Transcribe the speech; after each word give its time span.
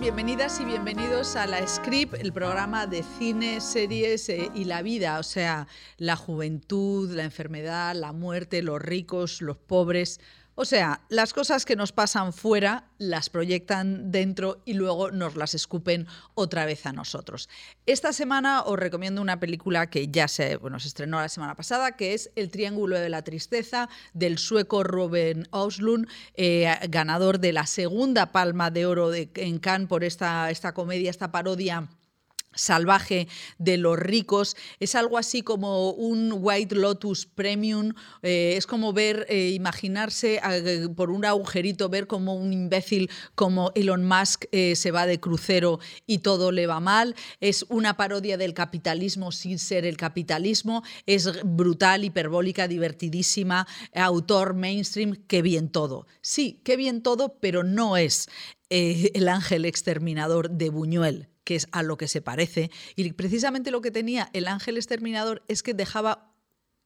Bienvenidas 0.00 0.58
y 0.60 0.64
bienvenidos 0.64 1.36
a 1.36 1.46
La 1.46 1.68
Script, 1.68 2.14
el 2.14 2.32
programa 2.32 2.86
de 2.86 3.02
cine, 3.02 3.60
series 3.60 4.30
eh, 4.30 4.50
y 4.54 4.64
la 4.64 4.80
vida, 4.80 5.18
o 5.18 5.22
sea, 5.22 5.66
la 5.98 6.16
juventud, 6.16 7.10
la 7.10 7.24
enfermedad, 7.24 7.94
la 7.94 8.12
muerte, 8.12 8.62
los 8.62 8.80
ricos, 8.80 9.42
los 9.42 9.58
pobres. 9.58 10.18
O 10.62 10.66
sea, 10.66 11.00
las 11.08 11.32
cosas 11.32 11.64
que 11.64 11.74
nos 11.74 11.90
pasan 11.90 12.34
fuera 12.34 12.84
las 12.98 13.30
proyectan 13.30 14.12
dentro 14.12 14.60
y 14.66 14.74
luego 14.74 15.10
nos 15.10 15.34
las 15.34 15.54
escupen 15.54 16.06
otra 16.34 16.66
vez 16.66 16.84
a 16.84 16.92
nosotros. 16.92 17.48
Esta 17.86 18.12
semana 18.12 18.64
os 18.64 18.78
recomiendo 18.78 19.22
una 19.22 19.40
película 19.40 19.88
que 19.88 20.08
ya 20.08 20.28
se, 20.28 20.56
bueno, 20.56 20.78
se 20.78 20.88
estrenó 20.88 21.18
la 21.18 21.30
semana 21.30 21.54
pasada, 21.54 21.92
que 21.92 22.12
es 22.12 22.30
El 22.36 22.50
Triángulo 22.50 22.98
de 22.98 23.08
la 23.08 23.22
Tristeza 23.22 23.88
del 24.12 24.36
sueco 24.36 24.84
Robin 24.84 25.48
Oslund, 25.50 26.06
eh, 26.34 26.70
ganador 26.90 27.40
de 27.40 27.54
la 27.54 27.64
segunda 27.64 28.30
Palma 28.30 28.70
de 28.70 28.84
Oro 28.84 29.14
en 29.14 29.58
Cannes 29.60 29.88
por 29.88 30.04
esta, 30.04 30.50
esta 30.50 30.74
comedia, 30.74 31.08
esta 31.08 31.32
parodia 31.32 31.88
salvaje 32.54 33.28
de 33.58 33.76
los 33.76 33.98
ricos. 33.98 34.56
Es 34.80 34.94
algo 34.94 35.18
así 35.18 35.42
como 35.42 35.90
un 35.90 36.32
White 36.36 36.74
Lotus 36.74 37.26
Premium. 37.26 37.92
Eh, 38.22 38.54
es 38.56 38.66
como 38.66 38.92
ver, 38.92 39.26
eh, 39.28 39.50
imaginarse 39.50 40.40
eh, 40.42 40.88
por 40.94 41.10
un 41.10 41.24
agujerito, 41.24 41.88
ver 41.88 42.06
como 42.06 42.34
un 42.34 42.52
imbécil 42.52 43.10
como 43.34 43.72
Elon 43.74 44.04
Musk 44.04 44.44
se 44.50 44.90
va 44.90 45.06
de 45.06 45.20
crucero 45.20 45.78
y 46.06 46.18
todo 46.18 46.52
le 46.52 46.66
va 46.66 46.80
mal. 46.80 47.14
Es 47.40 47.64
una 47.68 47.96
parodia 47.96 48.36
del 48.36 48.54
capitalismo 48.54 49.32
sin 49.32 49.58
ser 49.58 49.84
el 49.84 49.96
capitalismo. 49.96 50.82
Es 51.06 51.30
brutal, 51.44 52.04
hiperbólica, 52.04 52.68
divertidísima, 52.68 53.66
autor 53.94 54.54
mainstream, 54.54 55.14
qué 55.26 55.42
bien 55.42 55.70
todo. 55.70 56.06
Sí, 56.20 56.60
qué 56.64 56.76
bien 56.76 57.02
todo, 57.02 57.38
pero 57.40 57.62
no 57.62 57.96
es 57.96 58.28
el 58.68 59.28
ángel 59.28 59.64
exterminador 59.64 60.50
de 60.50 60.70
Buñuel 60.70 61.29
que 61.50 61.56
es 61.56 61.66
a 61.72 61.82
lo 61.82 61.96
que 61.96 62.06
se 62.06 62.22
parece. 62.22 62.70
Y 62.94 63.12
precisamente 63.12 63.72
lo 63.72 63.80
que 63.80 63.90
tenía 63.90 64.30
el 64.34 64.46
ángel 64.46 64.76
exterminador 64.76 65.42
es 65.48 65.64
que 65.64 65.74
dejaba 65.74 66.32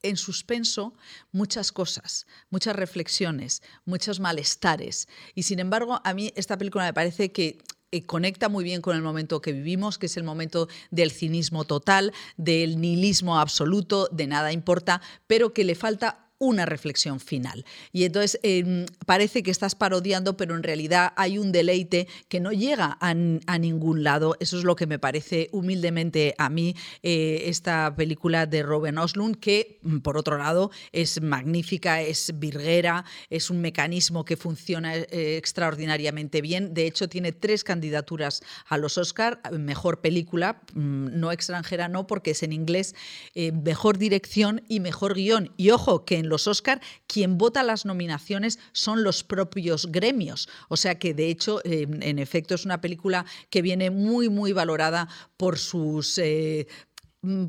en 0.01 0.17
suspenso 0.17 0.95
muchas 1.33 1.71
cosas, 1.71 2.27
muchas 2.49 2.75
reflexiones, 2.75 3.63
muchos 3.85 4.21
malestares. 4.21 5.07
Y 5.35 5.43
sin 5.43 5.59
embargo, 5.59 6.01
a 6.03 6.15
mí 6.15 6.33
esta 6.35 6.57
película 6.57 6.85
me 6.87 6.95
parece 6.95 7.31
que 7.31 7.59
eh, 7.93 8.07
conecta 8.07 8.49
muy 8.49 8.65
bien 8.65 8.81
con 8.81 8.97
el 8.97 9.03
momento 9.03 9.43
que 9.43 9.53
vivimos, 9.53 9.99
que 9.99 10.07
es 10.07 10.17
el 10.17 10.25
momento 10.25 10.67
del 10.91 11.11
cinismo 11.11 11.67
total, 11.67 12.15
del 12.39 12.81
nihilismo 12.81 13.39
absoluto, 13.39 14.09
de 14.13 14.27
nada 14.27 14.51
importa, 14.51 15.03
pero 15.27 15.53
que 15.53 15.65
le 15.65 15.75
falta 15.75 16.24
una 16.45 16.67
reflexión 16.67 17.21
final. 17.21 17.65
Y 17.93 18.05
entonces 18.05 18.39
em, 18.43 18.87
parece 19.07 19.43
que 19.43 19.51
estás 19.51 19.75
parodiando, 19.75 20.37
pero 20.37 20.55
en 20.55 20.63
realidad 20.63 21.13
hay 21.17 21.39
un 21.39 21.53
deleite 21.53 22.07
que 22.29 22.41
no 22.41 22.53
llega 22.53 22.99
a, 23.01 23.15
ningún 23.59 24.05
lado. 24.05 24.37
Eso 24.41 24.59
es 24.59 24.65
lo 24.65 24.77
que 24.77 24.87
me 24.87 24.99
parece 24.99 25.49
humildemente 25.53 26.35
a 26.39 26.51
mí 26.51 26.77
eh, 27.03 27.45
esta 27.47 27.95
película 27.97 28.47
de 28.47 28.63
Robin 28.63 28.99
Oslund, 28.99 29.37
que 29.37 29.79
mm, 29.83 29.99
por 29.99 30.19
otro 30.19 30.37
lado 30.37 30.71
es 30.93 31.23
magnífica, 31.23 32.03
es 32.03 32.39
virguera, 32.39 33.05
es 33.31 33.49
un 33.49 33.61
mecanismo 33.61 34.25
que 34.25 34.37
funciona 34.37 34.97
eh, 34.97 35.37
extraordinariamente 35.39 36.43
bien. 36.43 36.75
De 36.75 36.87
hecho, 36.87 37.09
tiene 37.09 37.33
tres 37.33 37.65
candidaturas 37.65 38.43
a 38.69 38.77
los 38.77 38.99
Oscar, 38.99 39.41
mejor 39.59 40.01
película, 40.01 40.61
mm, 40.75 41.19
no 41.19 41.33
extranjera, 41.33 41.89
no, 41.89 42.07
porque 42.07 42.33
es 42.33 42.43
en 42.43 42.53
inglés, 42.53 42.95
eh, 43.35 43.53
mejor 43.53 43.97
dirección 43.99 44.63
y 44.69 44.81
mejor 44.81 45.15
guion. 45.15 45.53
Y 45.57 45.71
ojo, 45.71 46.05
que 46.05 46.19
en 46.19 46.29
los 46.29 46.34
Oscar, 46.35 46.81
quien 47.07 47.39
vota 47.39 47.63
las 47.63 47.85
nominaciones 47.85 48.59
son 48.73 49.03
los 49.03 49.25
propios 49.25 49.91
gremios. 49.91 50.49
O 50.69 50.77
sea 50.77 50.99
que, 50.99 51.15
de 51.15 51.29
hecho, 51.29 51.61
en 51.65 52.19
efecto, 52.19 52.55
es 52.55 52.65
una 52.65 52.81
película 52.81 53.25
que 53.51 53.63
viene 53.63 53.91
muy, 53.91 54.29
muy 54.29 54.53
valorada 54.53 55.09
por 55.37 55.59
sus... 55.59 56.19
Eh, 56.19 56.67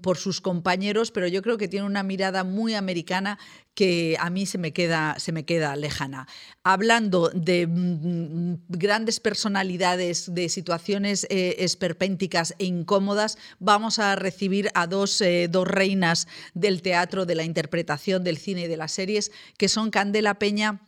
por 0.01 0.17
sus 0.17 0.41
compañeros, 0.41 1.11
pero 1.11 1.27
yo 1.27 1.41
creo 1.41 1.57
que 1.57 1.67
tiene 1.67 1.85
una 1.85 2.03
mirada 2.03 2.43
muy 2.43 2.73
americana 2.73 3.37
que 3.73 4.15
a 4.19 4.29
mí 4.29 4.45
se 4.45 4.57
me 4.57 4.71
queda, 4.71 5.15
se 5.19 5.31
me 5.31 5.45
queda 5.45 5.75
lejana. 5.75 6.27
Hablando 6.63 7.29
de 7.29 7.67
mm, 7.67 8.55
grandes 8.69 9.19
personalidades, 9.19 10.33
de 10.33 10.49
situaciones 10.49 11.27
eh, 11.29 11.57
esperpénticas 11.59 12.55
e 12.57 12.65
incómodas, 12.65 13.37
vamos 13.59 13.99
a 13.99 14.15
recibir 14.15 14.69
a 14.73 14.87
dos, 14.87 15.19
eh, 15.21 15.47
dos 15.49 15.67
reinas 15.67 16.27
del 16.53 16.81
teatro, 16.81 17.25
de 17.25 17.35
la 17.35 17.43
interpretación, 17.43 18.23
del 18.23 18.37
cine 18.37 18.63
y 18.63 18.67
de 18.67 18.77
las 18.77 18.93
series, 18.93 19.31
que 19.57 19.67
son 19.67 19.91
Candela 19.91 20.39
Peña 20.39 20.81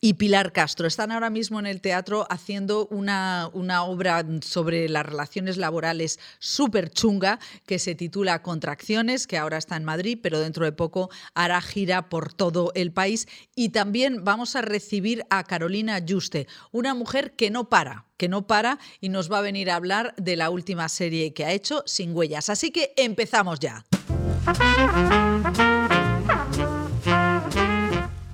y 0.00 0.14
Pilar 0.14 0.52
Castro. 0.52 0.86
Están 0.86 1.12
ahora 1.12 1.30
mismo 1.30 1.58
en 1.58 1.66
el 1.66 1.80
teatro 1.80 2.26
haciendo 2.30 2.86
una, 2.88 3.50
una 3.52 3.84
obra 3.84 4.24
sobre 4.42 4.88
las 4.88 5.06
relaciones 5.06 5.56
laborales 5.56 6.18
súper 6.38 6.90
chunga 6.90 7.38
que 7.66 7.78
se 7.78 7.94
titula 7.94 8.42
Contracciones, 8.42 9.26
que 9.26 9.38
ahora 9.38 9.58
está 9.58 9.76
en 9.76 9.84
Madrid, 9.84 10.18
pero 10.22 10.40
dentro 10.40 10.64
de 10.64 10.72
poco 10.72 11.10
hará 11.34 11.60
gira 11.60 12.08
por 12.08 12.32
todo 12.32 12.72
el 12.74 12.92
país. 12.92 13.26
Y 13.54 13.70
también 13.70 14.24
vamos 14.24 14.56
a 14.56 14.62
recibir 14.62 15.24
a 15.30 15.44
Carolina 15.44 16.00
Juste, 16.06 16.46
una 16.72 16.94
mujer 16.94 17.32
que 17.36 17.50
no 17.50 17.68
para, 17.68 18.06
que 18.16 18.28
no 18.28 18.46
para 18.46 18.78
y 19.00 19.08
nos 19.08 19.30
va 19.30 19.38
a 19.38 19.42
venir 19.42 19.70
a 19.70 19.76
hablar 19.76 20.14
de 20.16 20.36
la 20.36 20.50
última 20.50 20.88
serie 20.88 21.32
que 21.32 21.44
ha 21.44 21.52
hecho, 21.52 21.82
Sin 21.86 22.14
Huellas. 22.14 22.48
Así 22.50 22.70
que 22.70 22.92
empezamos 22.96 23.60
ya. 23.60 23.84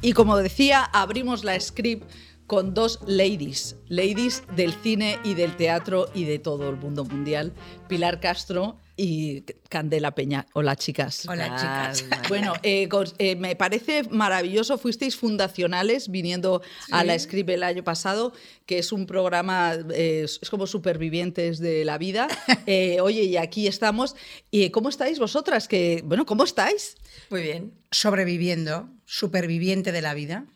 Y 0.04 0.14
como 0.14 0.36
decía, 0.36 0.82
abrimos 0.82 1.44
la 1.44 1.58
script 1.60 2.10
con 2.48 2.74
dos 2.74 2.98
ladies, 3.06 3.76
ladies 3.88 4.42
del 4.56 4.72
cine 4.74 5.20
y 5.22 5.34
del 5.34 5.56
teatro 5.56 6.06
y 6.12 6.24
de 6.24 6.40
todo 6.40 6.68
el 6.68 6.76
mundo 6.76 7.04
mundial, 7.04 7.52
Pilar 7.88 8.18
Castro 8.18 8.78
y 8.96 9.42
Candela 9.68 10.14
Peña. 10.14 10.46
Hola 10.52 10.76
chicas. 10.76 11.26
Hola 11.28 11.56
chicas. 11.56 12.04
Bueno, 12.28 12.54
eh, 12.62 12.88
eh, 13.18 13.36
me 13.36 13.56
parece 13.56 14.02
maravilloso, 14.10 14.78
fuisteis 14.78 15.16
fundacionales 15.16 16.10
viniendo 16.10 16.62
a 16.90 17.04
la 17.04 17.18
Script 17.18 17.50
el 17.50 17.62
año 17.62 17.84
pasado, 17.84 18.32
que 18.66 18.78
es 18.78 18.92
un 18.92 19.06
programa, 19.06 19.74
eh, 19.94 20.24
es 20.24 20.50
como 20.50 20.66
supervivientes 20.66 21.58
de 21.58 21.84
la 21.84 21.98
vida. 21.98 22.28
oye, 23.02 23.24
y 23.24 23.36
aquí 23.36 23.66
estamos. 23.66 24.14
¿Y 24.50 24.70
cómo 24.70 24.88
estáis 24.88 25.18
vosotras? 25.18 25.68
Que, 25.68 26.02
bueno, 26.04 26.26
¿cómo 26.26 26.44
estáis? 26.44 26.96
Muy 27.30 27.42
bien. 27.42 27.72
Sobreviviendo, 27.90 28.88
superviviente 29.04 29.92
de 29.92 30.02
la 30.02 30.14
vida. 30.14 30.46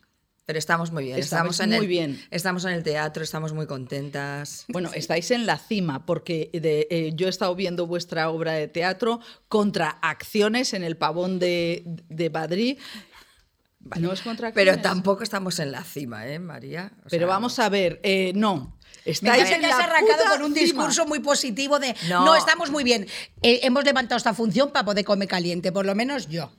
Pero 0.46 0.58
estamos 0.60 0.92
muy 0.92 1.04
bien. 1.04 1.18
Estamos, 1.18 1.58
en 1.58 1.70
muy 1.70 1.78
el, 1.78 1.86
bien. 1.86 2.24
Estamos 2.30 2.64
en 2.64 2.72
el 2.72 2.84
teatro, 2.84 3.24
estamos 3.24 3.52
muy 3.52 3.66
contentas. 3.66 4.64
Bueno, 4.68 4.90
estáis 4.94 5.32
en 5.32 5.44
la 5.44 5.58
cima, 5.58 6.06
porque 6.06 6.50
eh, 6.52 7.10
yo 7.14 7.26
he 7.26 7.30
estado 7.30 7.54
viendo 7.56 7.86
vuestra 7.86 8.30
obra 8.30 8.52
de 8.52 8.68
teatro 8.68 9.20
contra 9.48 9.90
acciones 10.02 10.72
en 10.72 10.84
el 10.84 10.96
pavón 10.96 11.40
de, 11.40 11.82
de 12.08 12.30
Madrid. 12.30 12.78
No 13.98 14.12
es 14.12 14.20
contra 14.22 14.52
Pero 14.52 14.78
tampoco 14.80 15.22
estamos 15.22 15.58
en 15.58 15.72
la 15.72 15.82
cima, 15.84 16.26
¿eh, 16.26 16.38
María? 16.38 16.92
pero 17.08 17.26
vamos 17.26 17.58
a 17.58 17.68
ver, 17.68 18.00
eh, 18.02 18.32
no. 18.34 18.76
Estáis 19.04 19.50
en 19.50 19.62
la 19.62 19.76
arrancado 19.76 20.24
con 20.32 20.42
un 20.42 20.54
discurso 20.54 21.06
muy 21.06 21.20
positivo 21.20 21.78
de 21.78 21.94
no, 22.08 22.34
estamos 22.34 22.70
muy 22.70 22.82
bien. 22.82 23.06
Eh, 23.42 23.60
hemos 23.62 23.84
levantado 23.84 24.16
esta 24.16 24.34
función 24.34 24.72
para 24.72 24.84
poder 24.84 25.04
comer 25.04 25.28
caliente, 25.28 25.70
por 25.70 25.86
lo 25.86 25.94
menos 25.94 26.28
yo. 26.28 26.50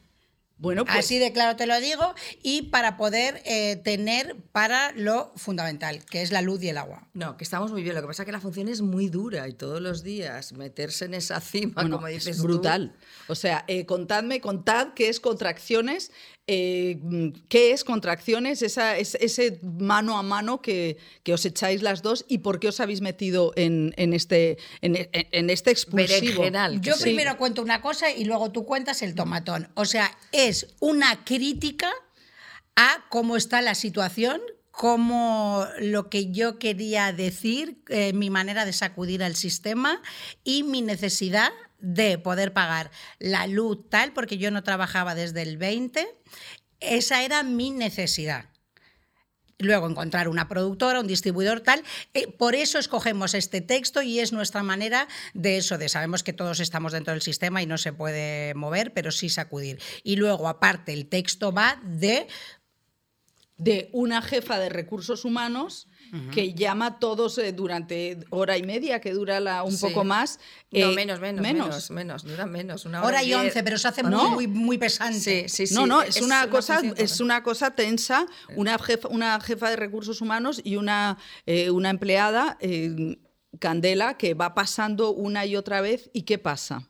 Bueno, 0.59 0.85
pues... 0.85 0.97
Así 0.97 1.19
de 1.19 1.31
claro 1.31 1.55
te 1.55 1.67
lo 1.67 1.79
digo, 1.79 2.15
y 2.41 2.63
para 2.63 2.97
poder 2.97 3.41
eh, 3.45 3.75
tener 3.77 4.35
para 4.51 4.91
lo 4.93 5.31
fundamental, 5.35 6.03
que 6.05 6.21
es 6.21 6.31
la 6.31 6.41
luz 6.41 6.63
y 6.63 6.69
el 6.69 6.77
agua. 6.77 7.07
No, 7.13 7.37
que 7.37 7.43
estamos 7.43 7.71
muy 7.71 7.83
bien. 7.83 7.95
Lo 7.95 8.01
que 8.01 8.07
pasa 8.07 8.23
es 8.23 8.25
que 8.25 8.31
la 8.31 8.39
función 8.39 8.67
es 8.67 8.81
muy 8.81 9.09
dura 9.09 9.47
y 9.47 9.53
todos 9.53 9.81
los 9.81 10.03
días 10.03 10.53
meterse 10.53 11.05
en 11.05 11.13
esa 11.13 11.39
cima, 11.41 11.87
como 11.89 12.07
dices 12.07 12.37
es 12.37 12.41
brutal. 12.41 12.95
O 13.27 13.35
sea, 13.35 13.65
eh, 13.67 13.85
contadme, 13.85 14.41
contad 14.41 14.93
qué 14.95 15.09
es 15.09 15.19
contracciones, 15.19 16.11
eh, 16.47 16.97
qué 17.49 17.71
es 17.71 17.83
contracciones, 17.83 18.61
esa, 18.61 18.97
ese 18.97 19.59
mano 19.61 20.17
a 20.17 20.23
mano 20.23 20.61
que, 20.61 20.97
que, 21.23 21.33
os 21.33 21.45
echáis 21.45 21.81
las 21.81 22.01
dos 22.01 22.23
y 22.29 22.37
por 22.37 22.61
qué 22.61 22.69
os 22.69 22.79
habéis 22.79 23.01
metido 23.01 23.51
en, 23.57 23.93
en 23.97 24.13
este, 24.13 24.57
en, 24.81 25.09
en, 25.11 25.49
este 25.49 25.71
expulsivo. 25.71 26.43
Yo 26.79 26.97
primero 27.01 27.37
cuento 27.37 27.61
una 27.61 27.81
cosa 27.81 28.11
y 28.11 28.23
luego 28.23 28.51
tú 28.51 28.65
cuentas 28.65 29.01
el 29.01 29.13
tomatón. 29.13 29.67
O 29.75 29.83
sea, 29.83 30.17
es 30.31 30.73
una 30.79 31.25
crítica 31.25 31.91
a 32.77 33.05
cómo 33.09 33.35
está 33.35 33.61
la 33.61 33.75
situación, 33.75 34.39
como 34.71 35.65
lo 35.79 36.09
que 36.09 36.31
yo 36.31 36.59
quería 36.59 37.11
decir, 37.11 37.81
eh, 37.89 38.13
mi 38.13 38.29
manera 38.29 38.63
de 38.63 38.71
sacudir 38.71 39.23
al 39.23 39.35
sistema 39.35 40.01
y 40.43 40.63
mi 40.63 40.81
necesidad 40.81 41.51
de 41.79 42.17
poder 42.17 42.53
pagar 42.53 42.91
la 43.19 43.47
luz 43.47 43.89
tal, 43.89 44.13
porque 44.13 44.37
yo 44.37 44.51
no 44.51 44.63
trabajaba 44.63 45.15
desde 45.15 45.41
el 45.41 45.57
20, 45.57 46.07
esa 46.79 47.23
era 47.23 47.43
mi 47.43 47.71
necesidad. 47.71 48.49
Luego 49.59 49.89
encontrar 49.89 50.27
una 50.27 50.47
productora, 50.47 50.99
un 50.99 51.07
distribuidor 51.07 51.61
tal. 51.61 51.83
Eh, 52.13 52.27
por 52.27 52.53
eso 52.53 52.77
escogemos 52.77 53.33
este 53.33 53.59
texto 53.59 54.03
y 54.03 54.19
es 54.19 54.31
nuestra 54.31 54.61
manera 54.61 55.07
de 55.33 55.57
eso, 55.57 55.79
de 55.79 55.89
sabemos 55.89 56.21
que 56.21 56.31
todos 56.31 56.59
estamos 56.59 56.93
dentro 56.93 57.13
del 57.13 57.23
sistema 57.23 57.63
y 57.63 57.65
no 57.65 57.79
se 57.79 57.91
puede 57.91 58.53
mover, 58.53 58.93
pero 58.93 59.11
sí 59.11 59.29
sacudir. 59.29 59.81
Y 60.03 60.17
luego, 60.17 60.47
aparte, 60.47 60.93
el 60.93 61.07
texto 61.07 61.51
va 61.51 61.81
de 61.83 62.27
de 63.57 63.89
una 63.91 64.21
jefa 64.21 64.59
de 64.59 64.69
recursos 64.69 65.25
humanos 65.25 65.87
que 66.33 66.53
llama 66.53 66.85
a 66.87 66.99
todos 66.99 67.37
eh, 67.37 67.51
durante 67.53 68.19
hora 68.29 68.57
y 68.57 68.63
media, 68.63 69.01
que 69.01 69.11
dura 69.13 69.39
la, 69.39 69.63
un 69.63 69.71
Sí. 69.71 69.85
poco 69.87 70.03
más. 70.03 70.39
No, 70.71 70.91
eh, 70.91 70.95
menos, 70.95 71.19
menos, 71.19 71.41
menos, 71.41 71.91
menos, 71.91 72.23
dura 72.23 72.45
menos. 72.45 72.85
Una 72.85 72.99
hora, 72.99 73.07
Hora 73.07 73.23
y 73.23 73.33
once, 73.33 73.63
pero 73.63 73.77
se 73.77 73.87
hace 73.87 74.03
¿No? 74.03 74.31
muy, 74.31 74.47
muy, 74.47 74.77
pesante. 74.77 75.19
Sí, 75.19 75.45
sí, 75.49 75.67
sí. 75.67 75.73
no, 75.73 75.85
no, 75.87 76.01
es, 76.01 76.21
una 76.21 76.49
cosa, 76.49 76.81
es 76.95 77.19
una 77.19 77.43
cosa 77.43 77.71
tensa. 77.71 78.25
Una 78.55 78.77
jefa, 78.79 79.07
una 79.09 79.39
jefa 79.41 79.69
de 79.69 79.75
recursos 79.75 80.21
humanos 80.21 80.61
y 80.63 80.75
una, 80.75 81.17
eh, 81.45 81.69
una 81.71 81.89
empleada, 81.89 82.57
eh, 82.59 83.17
Candela, 83.59 84.17
que 84.17 84.33
va 84.33 84.53
pasando 84.53 85.11
una 85.13 85.45
y 85.45 85.55
otra 85.55 85.81
vez. 85.81 86.09
¿Y 86.13 86.23
qué 86.23 86.37
pasa? 86.37 86.89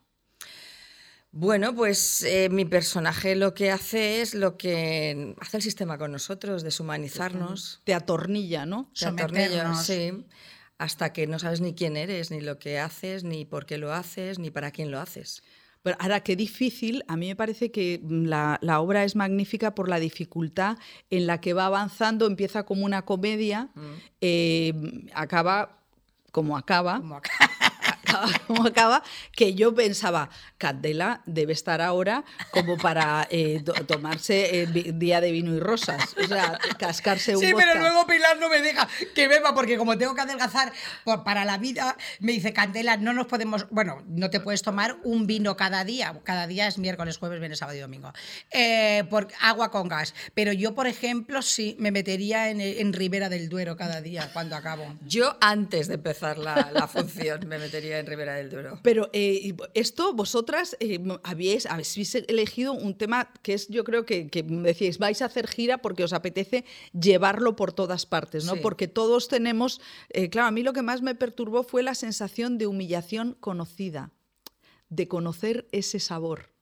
Bueno, 1.40 1.76
pues 1.76 2.24
eh, 2.24 2.50
mi 2.50 2.66
personaje 2.66 3.36
lo 3.36 3.54
que 3.54 3.70
hace 3.70 4.22
es 4.22 4.34
lo 4.34 4.58
que 4.58 5.36
hace 5.40 5.58
el 5.58 5.64
sistema 5.64 6.00
con 6.00 6.12
nosotros, 6.12 6.64
deshumanizarnos. 6.64 7.80
Te 7.84 7.94
atornilla, 7.94 8.66
¿no? 8.66 8.90
te 8.98 9.06
atornilla, 9.06 9.76
sí, 9.76 10.26
hasta 10.80 11.14
que 11.14 11.28
no 11.28 11.38
sabes 11.38 11.62
ni 11.62 11.76
quién 11.76 11.96
eres, 11.96 12.32
ni 12.32 12.42
lo 12.42 12.58
que 12.58 12.80
haces, 12.80 13.24
ni 13.24 13.46
por 13.46 13.68
qué 13.68 13.78
lo 13.78 13.94
haces, 13.94 14.40
ni 14.40 14.50
para 14.50 14.72
quién 14.72 14.90
lo 14.90 15.00
haces. 15.00 15.44
Pero 15.84 15.96
ahora, 16.00 16.22
qué 16.22 16.36
difícil, 16.36 17.04
a 17.08 17.16
mí 17.16 17.28
me 17.28 17.36
parece 17.36 17.70
que 17.70 18.00
mm, 18.02 18.26
la, 18.26 18.58
la 18.64 18.80
obra 18.80 19.04
es 19.04 19.16
magnífica 19.16 19.76
por 19.76 19.90
la 19.90 20.00
dificultad 20.00 20.80
en 21.12 21.28
la 21.28 21.40
que 21.40 21.54
va 21.54 21.68
avanzando, 21.68 22.26
empieza 22.26 22.64
como 22.64 22.84
una 22.84 23.04
comedia, 23.04 23.70
eh, 24.22 24.74
acaba 25.14 25.78
como 26.32 26.58
acaba, 26.58 26.98
Como 26.98 27.16
acá. 27.16 27.32
Acaba 28.08 28.30
como 28.48 28.66
acaba, 28.68 29.04
que 29.32 29.54
yo 29.54 29.74
pensaba, 29.76 30.30
Candela 30.58 31.22
debe 31.26 31.54
estar 31.54 31.82
ahora 31.82 32.24
como 32.52 32.78
para 32.78 33.28
eh, 33.30 33.62
to- 33.64 33.74
tomarse 33.86 34.62
eh, 34.64 34.66
día 34.68 35.22
de 35.22 35.32
vino 35.32 35.54
y 35.56 35.60
rosas, 35.60 36.16
o 36.24 36.28
sea, 36.28 36.58
cascarse 36.80 37.36
un 37.36 37.44
Sí, 37.44 37.52
vodka. 37.54 37.68
pero 37.68 37.80
luego 37.82 38.08
Pilar 38.08 38.38
no 38.40 38.50
me 38.50 38.62
deja 38.62 38.88
que 39.14 39.28
beba 39.28 39.54
porque 39.54 39.78
como 39.78 39.98
tengo 39.98 40.16
que 40.16 40.22
adelgazar 40.22 40.72
por- 41.04 41.24
para 41.24 41.46
la 41.46 41.58
vida, 41.58 41.96
me 42.20 42.32
dice, 42.32 42.54
Candela, 42.54 42.98
no 42.98 43.14
nos 43.14 43.28
podemos, 43.28 43.68
bueno, 43.70 44.04
no 44.08 44.30
te 44.30 44.40
puedes 44.40 44.62
tomar 44.62 44.98
un 45.04 45.28
vino 45.28 45.56
cada 45.58 45.84
día, 45.84 46.20
cada 46.24 46.48
día 46.48 46.68
es 46.68 46.78
miércoles, 46.78 47.18
jueves, 47.18 47.40
viernes, 47.40 47.60
sábado 47.60 47.78
y 47.78 47.82
domingo, 47.82 48.14
eh, 48.52 49.04
por 49.10 49.28
agua 49.42 49.72
con 49.72 49.88
gas, 49.88 50.14
pero 50.34 50.52
yo, 50.54 50.74
por 50.74 50.88
ejemplo, 50.88 51.42
sí, 51.42 51.76
me 51.80 51.92
metería 51.92 52.50
en, 52.50 52.62
en 52.62 52.94
Ribera 52.94 53.30
del 53.30 53.50
Duero 53.50 53.76
cada 53.78 54.02
día 54.02 54.30
cuando 54.34 54.56
acabo. 54.56 54.96
Yo 55.06 55.38
antes 55.42 55.88
de 55.88 55.96
empezar 55.96 56.38
la, 56.38 56.70
la 56.72 56.88
función 56.88 57.48
me 57.48 57.58
metería 57.60 57.97
en 58.00 58.06
Ribera 58.06 58.36
del 58.36 58.50
Duero. 58.50 58.80
Pero 58.84 59.10
eh, 59.14 59.56
esto, 59.74 60.14
vosotras 60.14 60.76
eh, 60.80 61.00
habéis, 61.24 61.66
habéis 61.66 62.16
elegido 62.16 62.74
un 62.74 62.98
tema 62.98 63.32
que 63.42 63.54
es, 63.54 63.68
yo 63.68 63.84
creo 63.84 64.06
que, 64.06 64.28
que 64.28 64.44
decíais, 64.44 64.98
vais 64.98 65.22
a 65.22 65.26
hacer 65.26 65.48
gira 65.48 65.80
porque 65.80 66.04
os 66.04 66.14
apetece 66.14 66.66
llevarlo 66.94 67.56
por 67.56 67.74
todas 67.74 68.06
partes, 68.06 68.46
¿no? 68.46 68.56
Sí. 68.56 68.60
Porque 68.62 68.88
todos 68.88 69.28
tenemos, 69.28 69.82
eh, 70.10 70.30
claro, 70.30 70.48
a 70.48 70.52
mí 70.52 70.64
lo 70.64 70.74
que 70.74 70.82
más 70.82 71.02
me 71.02 71.16
perturbó 71.16 71.64
fue 71.64 71.84
la 71.84 71.96
sensación 71.96 72.58
de 72.58 72.68
humillación 72.68 73.36
conocida, 73.40 74.12
de 74.90 75.08
conocer 75.08 75.68
ese 75.72 76.00
sabor 76.00 76.57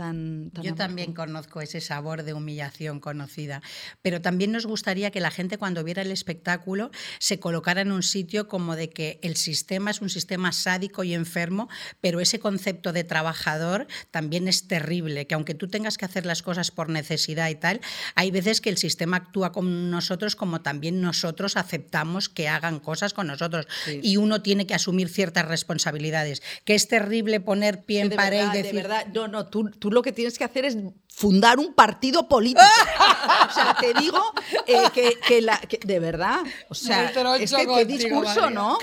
tan... 0.00 0.50
tan 0.50 0.64
Yo 0.64 0.74
también 0.74 1.12
conozco 1.12 1.60
ese 1.60 1.82
sabor 1.82 2.22
de 2.22 2.32
humillación 2.32 3.00
conocida, 3.00 3.60
pero 4.00 4.22
también 4.22 4.50
nos 4.50 4.64
gustaría 4.64 5.10
que 5.10 5.20
la 5.20 5.30
gente 5.30 5.58
cuando 5.58 5.84
viera 5.84 6.00
el 6.00 6.10
espectáculo 6.10 6.90
se 7.18 7.38
colocara 7.38 7.82
en 7.82 7.92
un 7.92 8.02
sitio 8.02 8.48
como 8.48 8.76
de 8.76 8.88
que 8.88 9.18
el 9.22 9.36
sistema 9.36 9.90
es 9.90 10.00
un 10.00 10.08
sistema 10.08 10.52
sádico 10.52 11.04
y 11.04 11.12
enfermo, 11.12 11.68
pero 12.00 12.20
ese 12.20 12.38
concepto 12.38 12.94
de 12.94 13.04
trabajador 13.04 13.88
también 14.10 14.48
es 14.48 14.68
terrible, 14.68 15.26
que 15.26 15.34
aunque 15.34 15.54
tú 15.54 15.68
tengas 15.68 15.98
que 15.98 16.06
hacer 16.06 16.24
las 16.24 16.42
cosas 16.42 16.70
por 16.70 16.88
necesidad 16.88 17.50
y 17.50 17.56
tal, 17.56 17.82
hay 18.14 18.30
veces 18.30 18.62
que 18.62 18.70
el 18.70 18.78
sistema 18.78 19.18
actúa 19.18 19.52
con 19.52 19.90
nosotros 19.90 20.34
como 20.34 20.62
también 20.62 21.02
nosotros 21.02 21.58
aceptamos 21.58 22.30
que 22.30 22.48
hagan 22.48 22.80
cosas 22.80 23.12
con 23.12 23.26
nosotros 23.26 23.66
Sí. 23.84 24.00
y 24.02 24.16
uno 24.16 24.40
tiene 24.40 24.66
que 24.66 24.74
asumir 24.74 25.10
ciertas 25.10 25.46
responsabilidades, 25.46 26.42
que 26.64 26.74
es 26.74 26.88
terrible 26.88 27.40
poner 27.40 27.84
pie 27.84 28.00
en 28.00 28.08
de 28.08 28.16
pared 28.16 28.38
verdad, 28.38 28.54
y 28.54 28.56
de 28.56 28.62
decir... 28.62 28.82
verdad, 28.82 29.06
no, 29.14 29.28
no, 29.28 29.46
tú, 29.46 29.70
tú 29.70 29.89
lo 29.90 30.02
que 30.02 30.12
tienes 30.12 30.38
que 30.38 30.44
hacer 30.44 30.64
es 30.64 30.76
fundar 31.08 31.58
un 31.58 31.74
partido 31.74 32.28
político. 32.28 32.60
o 33.50 33.52
sea, 33.54 33.76
te 33.80 33.92
digo 33.94 34.20
eh, 34.66 34.84
que, 34.94 35.18
que 35.26 35.40
la, 35.42 35.58
que- 35.58 35.80
de 35.84 35.98
verdad, 36.00 36.40
o 36.68 36.74
sea, 36.74 37.10
es 37.36 37.52
que 37.52 37.66
qué 37.66 37.84
discurso, 37.84 38.40
María. 38.42 38.50
¿no? 38.50 38.78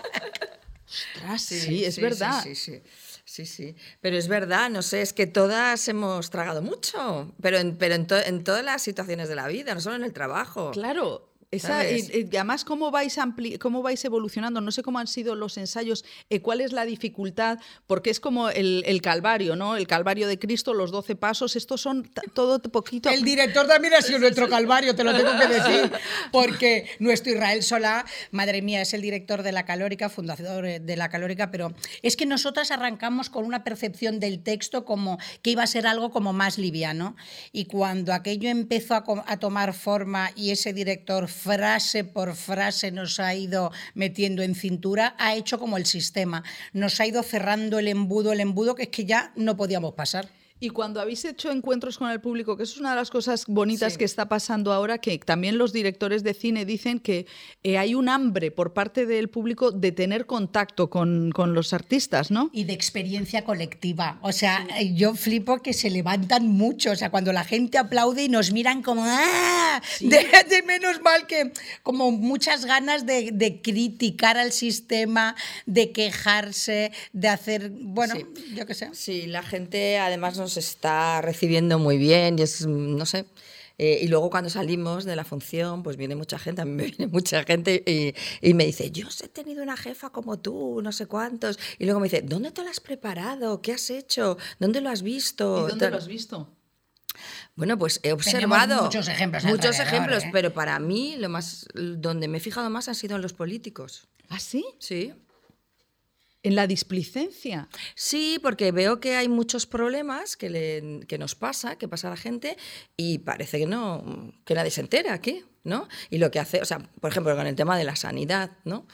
Ostras, 0.90 1.42
sí, 1.42 1.84
es 1.86 2.00
verdad. 2.00 2.42
Sí, 2.44 2.56
sí, 2.56 2.82
sí, 3.26 3.46
sí. 3.46 3.76
Pero 4.02 4.18
es 4.18 4.28
verdad, 4.28 4.70
no 4.70 4.82
sé, 4.82 5.02
es 5.02 5.12
que 5.14 5.28
todas 5.28 5.88
hemos 5.90 6.30
tragado 6.30 6.62
mucho, 6.62 7.34
pero 7.42 7.58
en, 7.58 7.78
pero 7.78 7.96
en, 7.96 8.08
to- 8.08 8.18
en 8.18 8.44
todas 8.44 8.64
las 8.64 8.82
situaciones 8.82 9.28
de 9.28 9.36
la 9.36 9.48
vida, 9.48 9.74
no 9.76 9.82
solo 9.82 9.96
en 9.98 10.04
el 10.04 10.14
trabajo. 10.14 10.72
Claro. 10.72 11.27
Esa, 11.50 11.80
además, 11.80 12.66
¿cómo 12.66 12.92
vais, 12.92 13.18
ampli- 13.18 13.58
¿cómo 13.58 13.82
vais 13.82 14.04
evolucionando? 14.04 14.60
No 14.60 14.70
sé 14.72 14.84
cómo 14.84 15.00
han 15.00 15.08
sido 15.08 15.34
los 15.34 15.58
ensayos, 15.58 16.04
eh, 16.30 16.42
cuál 16.42 16.60
es 16.60 16.74
la 16.74 16.84
dificultad, 16.84 17.58
porque 17.88 18.10
es 18.10 18.20
como 18.20 18.50
el, 18.50 18.84
el 18.86 19.02
Calvario, 19.02 19.56
¿no? 19.56 19.78
El 19.78 19.88
Calvario 19.88 20.28
de 20.28 20.38
Cristo, 20.38 20.74
los 20.74 20.92
doce 20.92 21.16
pasos, 21.16 21.56
estos 21.56 21.80
son 21.80 22.12
todo 22.34 22.62
poquito... 22.62 23.10
El 23.10 23.24
director 23.24 23.66
también 23.66 23.94
ha 23.94 24.02
sido 24.02 24.20
nuestro 24.20 24.50
calvario, 24.50 24.94
te 24.94 25.06
lo 25.06 25.16
tengo 25.16 25.32
que 25.40 25.48
decir, 25.48 25.92
porque 26.34 26.90
nuestro 27.00 27.32
Israel 27.32 27.64
Solá, 27.64 28.06
madre 28.32 28.62
mía, 28.62 28.82
es 28.82 28.94
el 28.94 29.02
director 29.02 29.42
de 29.42 29.54
La 29.54 29.64
Calórica, 29.64 30.10
fundador 30.10 30.66
eh, 30.66 30.80
de 30.82 30.98
La 30.98 31.08
Calórica, 31.08 31.50
pero 31.50 31.74
es 32.02 32.18
que 32.18 32.26
nosotras 32.26 32.72
arrancamos 32.72 33.30
con 33.30 33.46
una 33.46 33.64
percepción 33.64 34.20
del 34.20 34.44
texto 34.44 34.84
como 34.84 35.18
que 35.42 35.52
iba 35.52 35.64
a 35.64 35.68
ser 35.68 35.88
algo 35.88 36.12
como 36.12 36.34
más 36.34 36.58
liviano, 36.58 37.16
y 37.54 37.66
cuando 37.66 38.12
aquello 38.14 38.50
empezó 38.50 38.96
a, 38.96 39.06
a 39.28 39.38
tomar 39.40 39.74
forma 39.74 40.32
y 40.36 40.52
ese 40.52 40.74
director 40.74 41.30
frase 41.38 42.04
por 42.04 42.36
frase 42.36 42.92
nos 42.92 43.20
ha 43.20 43.34
ido 43.36 43.72
metiendo 43.94 44.42
en 44.42 44.56
cintura, 44.56 45.16
ha 45.18 45.36
hecho 45.36 45.60
como 45.60 45.78
el 45.78 45.86
sistema, 45.86 46.44
nos 46.74 47.00
ha 47.00 47.06
ido 47.06 47.24
cerrando 47.24 47.80
el 47.80 47.88
embudo, 47.88 48.34
el 48.34 48.40
embudo 48.40 48.76
que 48.76 48.84
es 48.84 48.90
que 48.90 49.06
ya 49.06 49.32
no 49.36 49.56
podíamos 49.56 49.94
pasar. 49.94 50.28
Y 50.60 50.70
cuando 50.70 51.00
habéis 51.02 51.24
hecho 51.26 51.52
encuentros 51.52 51.98
con 51.98 52.10
el 52.10 52.20
público, 52.20 52.58
que 52.58 52.64
eso 52.64 52.74
es 52.74 52.80
una 52.80 52.92
de 52.92 52.96
las 52.96 53.10
cosas 53.12 53.46
bonitas 53.48 53.94
Sí. 53.94 54.00
que 54.00 54.06
está 54.06 54.28
pasando 54.28 54.74
ahora, 54.74 54.98
que 54.98 55.18
también 55.20 55.58
los 55.58 55.72
directores 55.74 56.24
de 56.24 56.34
cine 56.34 56.66
dicen 56.66 57.00
que 57.00 57.28
eh, 57.64 57.78
hay 57.78 57.94
un 57.96 58.10
hambre 58.10 58.50
por 58.52 58.74
parte 58.74 59.06
del 59.06 59.30
público 59.30 59.72
de 59.72 59.92
tener 59.92 60.26
contacto 60.26 60.90
con, 60.90 61.32
con 61.32 61.54
los 61.54 61.74
artistas, 61.74 62.32
¿no? 62.32 62.50
y 62.54 62.64
de 62.64 62.74
experiencia 62.74 63.44
colectiva. 63.44 64.18
O 64.22 64.32
sea, 64.32 64.66
yo 64.96 65.14
flipo 65.14 65.62
que 65.62 65.74
se 65.74 65.90
levantan 65.92 66.48
mucho. 66.48 66.92
O 66.92 66.96
sea, 66.96 67.12
cuando 67.12 67.32
la 67.34 67.44
gente 67.44 67.78
aplaude 67.78 68.24
y 68.24 68.30
nos 68.30 68.52
miran 68.52 68.82
como 68.82 69.04
¡ah! 69.06 69.82
De, 70.00 70.26
de 70.50 70.64
menos 70.64 71.02
mal 71.02 71.28
que 71.28 71.52
como 71.84 72.10
muchas 72.12 72.66
ganas 72.66 73.06
de, 73.06 73.32
de 73.32 73.62
criticar 73.62 74.38
al 74.38 74.52
sistema, 74.52 75.36
de 75.66 75.92
quejarse, 75.92 76.92
de 77.14 77.28
hacer, 77.28 77.70
bueno, 77.70 78.16
Sí. 78.16 78.26
yo 78.56 78.66
qué 78.66 78.74
sé. 78.74 78.90
Sí, 78.94 79.28
la 79.28 79.44
gente 79.44 80.00
además 80.00 80.38
nos 80.38 80.47
está 80.56 81.20
recibiendo 81.22 81.78
muy 81.80 81.98
bien 81.98 82.40
y 82.40 82.44
es, 82.44 82.66
no 82.66 83.06
sé. 83.06 83.26
eh, 83.78 84.00
y 84.02 84.08
luego 84.08 84.30
cuando 84.30 84.50
salimos 84.50 85.04
de 85.04 85.16
la 85.16 85.24
función, 85.26 85.84
pues 85.84 85.98
viene 85.98 86.16
mucha 86.16 86.40
gente, 86.40 86.62
a 86.62 86.66
mí 86.66 86.72
me 86.72 86.84
viene 86.92 87.08
mucha 87.08 87.44
gente 87.44 87.84
y, 87.86 88.14
y 88.48 88.54
me 88.54 88.66
dice, 88.66 88.90
yo 88.92 89.08
he 89.24 89.28
tenido 89.28 89.62
una 89.62 89.76
jefa 89.76 90.10
como 90.12 90.40
tú, 90.40 90.80
no 90.82 90.92
sé 90.92 91.06
cuántos. 91.08 91.60
Y 91.78 91.86
luego 91.86 92.00
me 92.00 92.06
dice, 92.06 92.22
¿dónde 92.22 92.52
te 92.52 92.64
lo 92.64 92.70
has 92.70 92.80
preparado? 92.80 93.62
¿Qué 93.62 93.74
has 93.74 93.90
hecho? 93.90 94.38
¿Dónde 94.60 94.80
lo 94.82 94.90
has 94.90 95.02
visto? 95.02 95.66
¿Y 95.66 95.70
dónde 95.70 95.90
lo 95.92 95.98
has 95.98 96.08
visto? 96.08 96.54
Bueno, 97.56 97.78
pues 97.78 98.00
he 98.04 98.12
observado 98.14 98.84
muchos 98.84 99.08
ejemplos 99.08 99.44
muchos 99.44 99.80
ejemplos, 99.80 100.24
¿eh? 100.24 100.30
pero 100.32 100.54
para 100.54 100.78
mí 100.80 101.16
lo 101.18 101.30
más 101.30 101.66
donde 101.74 102.28
me 102.28 102.38
he 102.38 102.42
fijado 102.42 102.70
más 102.70 102.88
han 102.88 102.96
sido 102.96 103.16
en 103.16 103.22
los 103.24 103.34
políticos. 103.34 104.08
¿Ah, 104.30 104.40
sí? 104.40 104.64
Sí. 104.80 105.14
En 106.48 106.56
la 106.56 106.66
displicencia. 106.68 107.68
Sí, 107.96 108.40
porque 108.42 108.72
veo 108.72 109.00
que 109.00 109.16
hay 109.16 109.28
muchos 109.28 109.66
problemas 109.66 110.38
que, 110.38 110.50
le- 110.50 111.00
que 111.08 111.18
nos 111.18 111.36
pasa, 111.36 111.78
que 111.78 111.88
pasa 111.88 112.08
a 112.08 112.12
la 112.12 112.18
gente, 112.18 112.58
y 112.96 113.20
parece 113.20 113.60
que 113.60 113.66
no, 113.66 114.34
que 114.46 114.54
nadie 114.56 114.72
se 114.72 114.82
entera 114.82 115.14
aquí, 115.14 115.44
¿no? 115.64 115.88
Y 116.10 116.18
lo 116.20 116.32
que 116.32 116.40
hace, 116.40 116.62
o 116.62 116.66
sea, 116.66 116.80
por 117.02 117.12
ejemplo, 117.12 117.36
con 117.36 117.48
el 117.48 117.56
tema 117.56 117.78
de 117.78 117.84
la 117.84 117.96
sanidad, 117.96 118.52
¿no? 118.64 118.86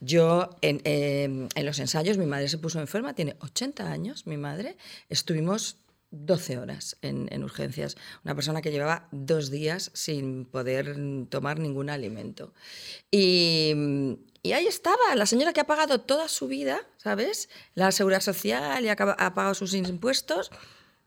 Yo, 0.00 0.50
en, 0.62 0.80
eh, 0.84 1.48
en 1.54 1.66
los 1.66 1.78
ensayos, 1.80 2.18
mi 2.18 2.26
madre 2.26 2.48
se 2.48 2.58
puso 2.58 2.78
enferma, 2.80 3.14
tiene 3.14 3.36
80 3.40 3.90
años, 3.90 4.26
mi 4.26 4.36
madre, 4.36 4.76
estuvimos 5.08 5.78
12 6.10 6.56
horas 6.58 6.96
en, 7.02 7.28
en 7.32 7.42
urgencias. 7.44 7.96
Una 8.24 8.34
persona 8.34 8.62
que 8.62 8.70
llevaba 8.70 9.08
dos 9.12 9.50
días 9.50 9.90
sin 9.94 10.44
poder 10.46 10.96
tomar 11.28 11.58
ningún 11.58 11.90
alimento. 11.90 12.54
Y, 13.10 13.72
y 14.42 14.52
ahí 14.52 14.66
estaba, 14.66 15.14
la 15.14 15.26
señora 15.26 15.52
que 15.52 15.60
ha 15.60 15.66
pagado 15.66 16.00
toda 16.00 16.28
su 16.28 16.48
vida, 16.48 16.80
¿sabes? 16.96 17.48
La 17.74 17.92
seguridad 17.92 18.20
social 18.20 18.84
y 18.84 18.88
ha, 18.88 18.96
pagado 18.96 19.54
sus 19.54 19.74
impuestos, 19.74 20.50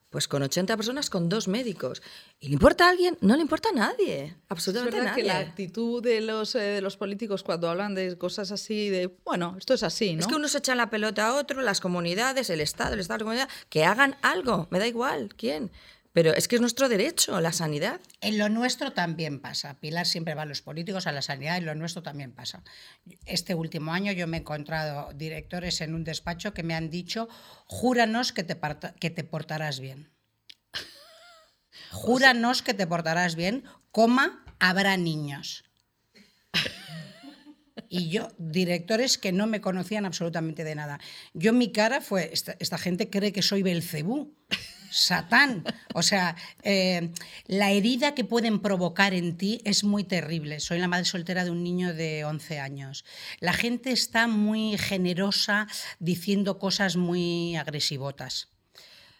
pues 0.09 0.27
con 0.27 0.43
80 0.43 0.75
personas, 0.75 1.09
con 1.09 1.29
dos 1.29 1.47
médicos. 1.47 2.01
¿Y 2.41 2.47
le 2.47 2.53
importa 2.53 2.87
a 2.87 2.89
alguien? 2.89 3.17
No 3.21 3.35
le 3.35 3.41
importa 3.41 3.69
a 3.69 3.71
nadie, 3.71 4.25
Es 4.25 4.35
absolutamente 4.49 4.99
verdad 4.99 5.15
que 5.15 5.23
la 5.23 5.39
actitud 5.39 6.03
de 6.03 6.19
los, 6.19 6.55
eh, 6.55 6.59
de 6.59 6.81
los 6.81 6.97
políticos 6.97 7.43
cuando 7.43 7.69
hablan 7.69 7.95
de 7.95 8.17
cosas 8.17 8.51
así, 8.51 8.89
de, 8.89 9.07
bueno, 9.23 9.55
esto 9.57 9.73
es 9.73 9.83
así, 9.83 10.13
¿no? 10.13 10.19
Es 10.19 10.27
que 10.27 10.35
unos 10.35 10.53
echan 10.53 10.77
la 10.77 10.89
pelota 10.89 11.27
a 11.27 11.35
otro, 11.35 11.61
las 11.61 11.79
comunidades, 11.79 12.49
el 12.49 12.59
Estado, 12.59 12.95
el 12.95 12.99
Estado, 12.99 13.19
la 13.19 13.23
comunidad, 13.23 13.49
que 13.69 13.85
hagan 13.85 14.17
algo, 14.21 14.67
me 14.69 14.79
da 14.79 14.87
igual, 14.87 15.33
¿quién? 15.37 15.71
Pero 16.13 16.33
es 16.33 16.47
que 16.47 16.55
es 16.55 16.61
nuestro 16.61 16.89
derecho, 16.89 17.39
la 17.39 17.53
sanidad. 17.53 18.01
En 18.19 18.37
lo 18.37 18.49
nuestro 18.49 18.91
también 18.91 19.39
pasa. 19.39 19.79
Pilar 19.79 20.05
siempre 20.05 20.35
va 20.35 20.41
a 20.41 20.45
los 20.45 20.61
políticos, 20.61 21.07
a 21.07 21.11
la 21.13 21.21
sanidad, 21.21 21.57
en 21.57 21.65
lo 21.65 21.75
nuestro 21.75 22.03
también 22.03 22.33
pasa. 22.33 22.63
Este 23.25 23.55
último 23.55 23.93
año 23.93 24.11
yo 24.11 24.27
me 24.27 24.37
he 24.37 24.39
encontrado 24.41 25.13
directores 25.13 25.79
en 25.79 25.95
un 25.95 26.03
despacho 26.03 26.53
que 26.53 26.63
me 26.63 26.75
han 26.75 26.89
dicho, 26.89 27.29
júranos 27.65 28.33
que 28.33 28.43
te, 28.43 28.59
que 28.99 29.09
te 29.09 29.23
portarás 29.23 29.79
bien. 29.79 30.11
Júranos 31.91 32.61
que 32.61 32.73
te 32.73 32.87
portarás 32.87 33.35
bien, 33.35 33.63
coma, 33.91 34.43
habrá 34.59 34.97
niños. 34.97 35.63
Y 37.93 38.09
yo, 38.09 38.29
directores 38.37 39.17
que 39.17 39.33
no 39.33 39.47
me 39.47 39.59
conocían 39.59 40.05
absolutamente 40.05 40.63
de 40.63 40.75
nada. 40.75 40.99
Yo 41.33 41.51
mi 41.51 41.73
cara 41.73 41.99
fue, 41.99 42.29
esta, 42.31 42.55
esta 42.59 42.77
gente 42.77 43.09
cree 43.09 43.33
que 43.33 43.41
soy 43.41 43.63
Belcebú. 43.63 44.33
Satán. 44.91 45.63
O 45.93 46.03
sea, 46.03 46.35
eh, 46.63 47.11
la 47.47 47.71
herida 47.71 48.13
que 48.13 48.23
pueden 48.23 48.59
provocar 48.59 49.13
en 49.13 49.37
ti 49.37 49.61
es 49.65 49.83
muy 49.83 50.03
terrible. 50.03 50.59
Soy 50.59 50.79
la 50.79 50.87
madre 50.87 51.05
soltera 51.05 51.43
de 51.43 51.51
un 51.51 51.63
niño 51.63 51.93
de 51.93 52.25
11 52.25 52.59
años. 52.59 53.05
La 53.39 53.53
gente 53.53 53.91
está 53.91 54.27
muy 54.27 54.77
generosa 54.77 55.67
diciendo 55.99 56.59
cosas 56.59 56.95
muy 56.97 57.55
agresivotas 57.55 58.51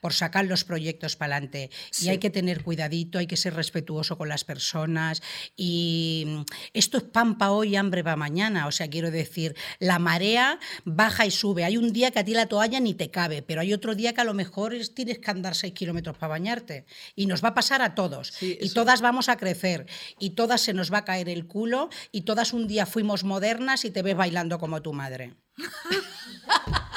por 0.02 0.14
sacar 0.14 0.46
los 0.46 0.66
proyectos 0.66 1.16
para 1.16 1.36
adelante. 1.36 1.70
Y 2.02 2.10
hay 2.10 2.18
que 2.18 2.30
tener 2.30 2.64
cuidadito, 2.64 3.20
hay 3.20 3.28
que 3.28 3.38
ser 3.38 3.54
respetuoso 3.54 4.18
con 4.18 4.28
las 4.28 4.44
personas. 4.44 5.22
Y 5.56 6.26
mm, 6.28 6.42
esto 6.74 6.98
es 6.98 7.04
pan 7.04 7.38
para 7.38 7.52
hoy, 7.52 7.76
hambre 7.76 8.04
para 8.04 8.18
mañana. 8.18 8.68
O 8.68 8.72
sea, 8.72 8.90
quiero 8.90 9.12
decir, 9.12 9.56
la 9.80 10.00
marea 10.00 10.60
baja 10.84 11.26
y 11.26 11.32
sube. 11.32 11.64
Hay 11.64 11.78
un 11.78 11.94
día 11.94 12.12
que 12.12 12.20
a 12.20 12.26
ti 12.26 12.34
la 12.34 12.48
toalla 12.48 12.80
ni 12.80 12.96
te 12.96 13.12
cabe, 13.12 13.44
pero 13.44 13.62
hay 13.62 13.74
otro 13.74 13.96
día 13.96 14.14
que 14.14 14.22
a 14.22 14.26
lo 14.26 14.34
mejor 14.34 14.74
tienes 14.94 15.20
que 15.20 15.32
andar 15.32 15.56
seis 15.56 15.74
kilómetros 15.74 16.18
para 16.18 16.32
bañarte. 16.32 16.86
Y 17.16 17.28
nos 17.28 17.44
va 17.44 17.50
a 17.50 17.54
pasar 17.54 17.82
a 17.82 17.96
todos. 17.96 18.34
y 18.42 18.70
todas 18.74 19.02
vamos 19.02 19.30
a 19.30 19.38
crecer. 19.38 19.86
Y 20.20 20.32
todas 20.32 20.62
se 20.62 20.74
nos 20.74 20.92
va 20.92 21.00
a 21.00 21.06
caer 21.06 21.30
el 21.30 21.46
culo. 21.46 21.90
Y 22.12 22.22
todas 22.22 22.54
un 22.54 22.68
día 22.68 22.88
fuimos 22.88 23.24
modernas 23.24 23.86
y 23.86 23.92
te 23.92 24.02
ves 24.02 24.16
bailando 24.16 24.58
como 24.58 24.82
tu 24.82 24.94
madre. 24.94 25.36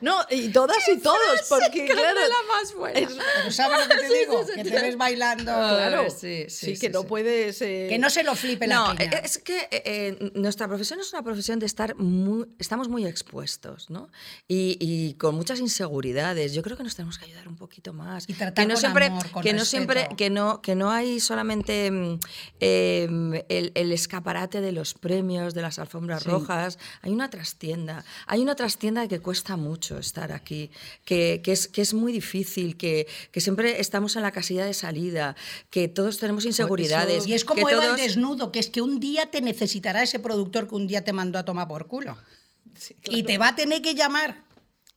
No, 0.00 0.16
y 0.30 0.48
todas 0.50 0.86
y 0.88 0.98
todos, 0.98 1.42
porque 1.48 1.86
claro, 1.86 2.20
la 2.20 2.54
más 2.54 2.72
buena. 2.72 3.08
Pero 3.08 3.50
¿sabes 3.50 3.80
lo 3.80 3.96
que 3.96 4.00
te 4.00 4.18
digo? 4.18 4.46
Que 4.46 4.64
te 4.64 4.70
ves 4.70 4.96
bailando. 4.96 5.44
Claro, 5.44 6.08
sí, 6.10 6.46
sí, 6.48 6.78
que 6.78 6.88
no 6.88 7.02
puedes... 7.04 7.60
Eh, 7.62 7.86
que 7.88 7.98
no 7.98 8.08
se 8.08 8.22
lo 8.22 8.36
flipe 8.36 8.68
la 8.68 8.74
No, 8.76 8.92
es 8.92 9.38
que 9.38 9.58
eh, 9.70 9.82
eh, 9.84 10.32
nuestra 10.34 10.68
profesión 10.68 11.00
es 11.00 11.12
una 11.12 11.22
profesión 11.22 11.58
de 11.58 11.66
estar 11.66 11.96
muy... 11.96 12.46
Estamos 12.58 12.88
muy 12.88 13.06
expuestos, 13.06 13.90
¿no? 13.90 14.08
Y, 14.46 14.76
y, 14.80 15.14
con 15.14 15.34
muchas 15.34 15.58
inseguridades. 15.58 16.52
Yo 16.52 16.62
creo 16.62 16.76
que 16.76 16.84
nos 16.84 16.94
tenemos 16.94 17.18
que 17.18 17.24
ayudar 17.24 17.48
un 17.48 17.56
poquito 17.56 17.92
más. 17.92 18.28
Y 18.28 18.34
tratar 18.34 18.54
que 18.64 18.72
no 18.72 18.76
siempre, 18.76 19.10
que 19.42 19.52
no 19.52 19.64
siempre, 19.64 20.08
que 20.16 20.30
no, 20.30 20.62
que 20.62 20.76
no 20.76 20.92
hay 20.92 21.18
solamente 21.18 21.90
mm, 21.90 22.20
em, 22.60 23.34
el, 23.48 23.72
el, 23.74 23.92
escaparate 23.92 24.60
de 24.60 24.70
los 24.70 24.94
premios, 24.94 25.54
de 25.54 25.62
las 25.62 25.80
alfombras 25.80 26.24
rojas. 26.24 26.78
Hay 27.02 27.12
una 27.12 27.30
trastienda. 27.30 28.04
Hay 28.26 28.42
una 28.42 28.54
trastienda 28.54 29.08
que 29.08 29.18
cuesta 29.18 29.56
mucho 29.56 29.87
estar 29.96 30.32
aquí, 30.32 30.70
que, 31.04 31.40
es, 31.46 31.68
que 31.68 31.80
es 31.80 31.94
muy 31.94 32.12
difícil, 32.12 32.76
que, 32.76 33.06
que, 33.30 33.40
siempre 33.40 33.80
estamos 33.80 34.16
en 34.16 34.22
la 34.22 34.32
casilla 34.32 34.66
de 34.66 34.74
salida, 34.74 35.36
que 35.70 35.86
todos 35.86 36.18
tenemos 36.18 36.44
inseguridades. 36.44 37.26
y 37.26 37.34
es 37.34 37.44
como 37.44 37.66
que 37.66 37.74
el 37.74 37.96
desnudo, 37.96 38.50
que 38.50 38.58
es 38.58 38.68
que 38.68 38.82
un 38.82 38.98
día 39.00 39.30
te 39.30 39.40
necesitará 39.40 40.02
ese 40.02 40.18
productor 40.18 40.68
que 40.68 40.74
un 40.74 40.86
día 40.86 41.04
te 41.04 41.12
mandó 41.12 41.38
a 41.38 41.44
tomar 41.44 41.68
por 41.68 41.86
culo. 41.86 42.18
Y 43.04 43.22
te 43.22 43.38
va 43.38 43.48
a 43.48 43.56
tener 43.56 43.80
que 43.80 43.94
llamar. 43.94 44.44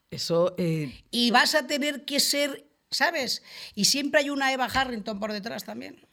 Eso. 0.09 0.55
Eh, 0.57 1.03
y 1.09 1.31
vas 1.31 1.55
a 1.55 1.67
tener 1.67 2.03
que 2.03 2.19
ser, 2.19 2.67
¿sabes? 2.89 3.43
Y 3.75 3.85
siempre 3.85 4.19
hay 4.19 4.29
una 4.29 4.51
Eva 4.51 4.65
Harrington 4.65 5.19
por 5.19 5.31
detrás 5.31 5.63
también. 5.63 6.05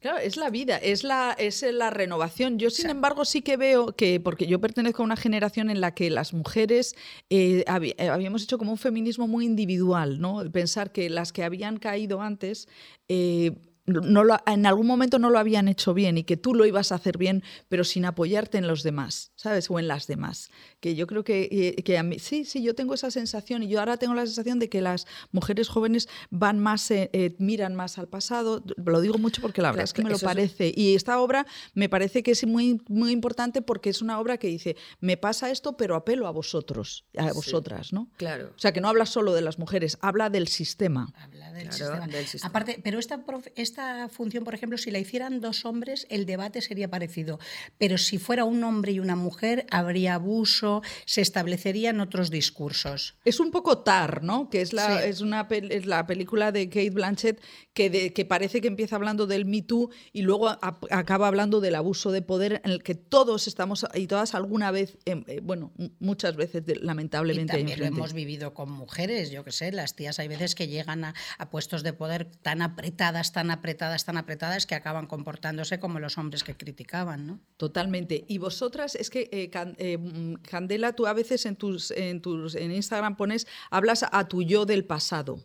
Claro, 0.00 0.18
es 0.18 0.36
la 0.36 0.48
vida, 0.48 0.76
es 0.76 1.02
la, 1.02 1.34
es 1.36 1.62
la 1.62 1.90
renovación. 1.90 2.56
Yo, 2.58 2.70
sin 2.70 2.88
embargo, 2.88 3.24
sí 3.24 3.42
que 3.42 3.56
veo 3.56 3.96
que, 3.96 4.20
porque 4.20 4.46
yo 4.46 4.60
pertenezco 4.60 5.02
a 5.02 5.04
una 5.04 5.16
generación 5.16 5.70
en 5.70 5.80
la 5.80 5.92
que 5.92 6.08
las 6.08 6.32
mujeres 6.32 6.94
eh, 7.30 7.64
eh, 7.66 8.08
habíamos 8.08 8.44
hecho 8.44 8.58
como 8.58 8.70
un 8.70 8.78
feminismo 8.78 9.26
muy 9.26 9.44
individual, 9.44 10.20
¿no? 10.20 10.48
Pensar 10.52 10.92
que 10.92 11.10
las 11.10 11.32
que 11.32 11.42
habían 11.42 11.78
caído 11.78 12.22
antes 12.22 12.68
eh, 13.08 13.52
no 13.88 14.22
en 14.46 14.66
algún 14.66 14.86
momento 14.86 15.18
no 15.18 15.30
lo 15.30 15.38
habían 15.38 15.68
hecho 15.68 15.94
bien 15.94 16.18
y 16.18 16.24
que 16.24 16.36
tú 16.36 16.54
lo 16.54 16.66
ibas 16.66 16.92
a 16.92 16.96
hacer 16.96 17.18
bien, 17.18 17.42
pero 17.68 17.84
sin 17.84 18.04
apoyarte 18.04 18.58
en 18.58 18.66
los 18.66 18.82
demás, 18.82 19.32
¿sabes? 19.34 19.70
O 19.70 19.78
en 19.78 19.88
las 19.88 20.06
demás. 20.06 20.50
Que 20.80 20.94
yo 20.94 21.06
creo 21.06 21.24
que, 21.24 21.48
eh, 21.50 21.82
que 21.82 21.98
a 21.98 22.02
mí, 22.02 22.18
sí, 22.18 22.44
sí, 22.44 22.62
yo 22.62 22.74
tengo 22.74 22.94
esa 22.94 23.10
sensación 23.10 23.62
y 23.62 23.68
yo 23.68 23.78
ahora 23.80 23.96
tengo 23.96 24.14
la 24.14 24.26
sensación 24.26 24.58
de 24.58 24.68
que 24.68 24.80
las 24.80 25.06
mujeres 25.32 25.68
jóvenes 25.68 26.08
van 26.30 26.58
más, 26.58 26.90
eh, 26.90 27.10
eh, 27.12 27.34
miran 27.38 27.74
más 27.74 27.98
al 27.98 28.08
pasado. 28.08 28.62
Lo 28.76 29.00
digo 29.00 29.18
mucho 29.18 29.40
porque 29.40 29.62
la 29.62 29.70
verdad 29.70 29.84
es 29.84 29.92
que 29.92 30.02
me 30.02 30.10
lo 30.10 30.18
parece. 30.18 30.72
Y 30.74 30.94
esta 30.94 31.20
obra 31.20 31.46
me 31.74 31.88
parece 31.88 32.22
que 32.22 32.32
es 32.32 32.46
muy, 32.46 32.82
muy 32.88 33.12
importante 33.12 33.62
porque 33.62 33.90
es 33.90 34.02
una 34.02 34.20
obra 34.20 34.36
que 34.36 34.48
dice, 34.48 34.76
me 35.00 35.16
pasa 35.16 35.50
esto, 35.50 35.76
pero 35.76 35.96
apelo 35.96 36.26
a 36.26 36.30
vosotros, 36.30 37.06
a 37.16 37.32
vosotras, 37.32 37.92
¿no? 37.92 38.10
Claro. 38.16 38.52
O 38.54 38.58
sea, 38.58 38.72
que 38.72 38.80
no 38.80 38.88
habla 38.88 39.06
solo 39.06 39.32
de 39.32 39.42
las 39.42 39.58
mujeres, 39.58 39.98
habla 40.00 40.30
del 40.30 40.48
sistema. 40.48 41.12
Habla 41.16 41.52
del, 41.52 41.72
sistema. 41.72 42.06
del 42.06 42.26
sistema. 42.26 42.48
Aparte, 42.48 42.80
pero 42.82 42.98
esta, 42.98 43.24
esta 43.56 43.77
función, 44.10 44.44
por 44.44 44.54
ejemplo, 44.54 44.78
si 44.78 44.90
la 44.90 44.98
hicieran 44.98 45.40
dos 45.40 45.64
hombres, 45.64 46.06
el 46.10 46.26
debate 46.26 46.60
sería 46.60 46.88
parecido. 46.88 47.38
Pero 47.78 47.98
si 47.98 48.18
fuera 48.18 48.44
un 48.44 48.62
hombre 48.64 48.92
y 48.92 49.00
una 49.00 49.16
mujer, 49.16 49.66
habría 49.70 50.14
abuso, 50.14 50.82
se 51.04 51.20
establecerían 51.20 52.00
otros 52.00 52.30
discursos. 52.30 53.16
Es 53.24 53.40
un 53.40 53.50
poco 53.50 53.78
Tar, 53.78 54.22
¿no? 54.22 54.50
Que 54.50 54.60
es 54.60 54.72
la, 54.72 55.04
es 55.04 55.20
una, 55.20 55.46
es 55.50 55.86
la 55.86 56.06
película 56.06 56.52
de 56.52 56.68
Kate 56.68 56.90
Blanchett 56.90 57.40
que, 57.72 58.12
que 58.12 58.24
parece 58.24 58.60
que 58.60 58.68
empieza 58.68 58.96
hablando 58.96 59.26
del 59.26 59.44
Me 59.44 59.62
Too 59.62 59.90
y 60.12 60.22
luego 60.22 60.48
acaba 60.48 61.28
hablando 61.28 61.60
del 61.60 61.76
abuso 61.76 62.10
de 62.10 62.22
poder 62.22 62.60
en 62.64 62.72
el 62.72 62.82
que 62.82 62.94
todos 62.94 63.46
estamos 63.46 63.86
y 63.94 64.06
todas 64.06 64.34
alguna 64.34 64.70
vez, 64.70 64.98
em, 65.04 65.24
eh, 65.28 65.40
bueno, 65.42 65.72
muchas 66.00 66.36
veces 66.36 66.64
lamentablemente. 66.82 67.54
Y 67.54 67.58
también 67.58 67.78
lo 67.78 67.86
hemos 67.86 68.12
vivido 68.12 68.54
con 68.54 68.70
mujeres, 68.70 69.30
yo 69.30 69.44
que 69.44 69.52
sé, 69.52 69.70
las 69.72 69.94
tías 69.94 70.18
hay 70.18 70.28
veces 70.28 70.54
que 70.54 70.66
llegan 70.66 71.04
a, 71.04 71.14
a 71.38 71.50
puestos 71.50 71.82
de 71.82 71.92
poder 71.92 72.24
tan 72.26 72.62
apretadas, 72.62 73.32
tan 73.32 73.50
apretadas 73.50 73.67
apretadas, 73.68 74.04
tan 74.06 74.16
apretadas 74.16 74.64
que 74.64 74.74
acaban 74.74 75.06
comportándose 75.06 75.78
como 75.78 76.00
los 76.00 76.16
hombres 76.16 76.42
que 76.42 76.56
criticaban, 76.56 77.26
¿no? 77.26 77.40
Totalmente. 77.58 78.24
Y 78.26 78.38
vosotras, 78.38 78.94
es 78.94 79.10
que 79.10 79.28
eh, 79.30 79.50
eh, 79.76 79.98
Candela, 80.42 80.94
tú 80.94 81.06
a 81.06 81.12
veces 81.12 81.44
en 81.44 81.56
tus, 81.56 81.90
en 81.90 82.22
tus 82.22 82.54
en 82.54 82.72
Instagram 82.72 83.16
pones, 83.16 83.46
hablas 83.70 84.06
a 84.10 84.26
tu 84.26 84.42
yo 84.42 84.64
del 84.64 84.86
pasado. 84.86 85.44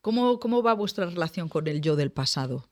¿Cómo, 0.00 0.40
¿Cómo 0.40 0.62
va 0.62 0.72
vuestra 0.72 1.04
relación 1.04 1.50
con 1.50 1.66
el 1.68 1.82
yo 1.82 1.96
del 1.96 2.10
pasado? 2.10 2.69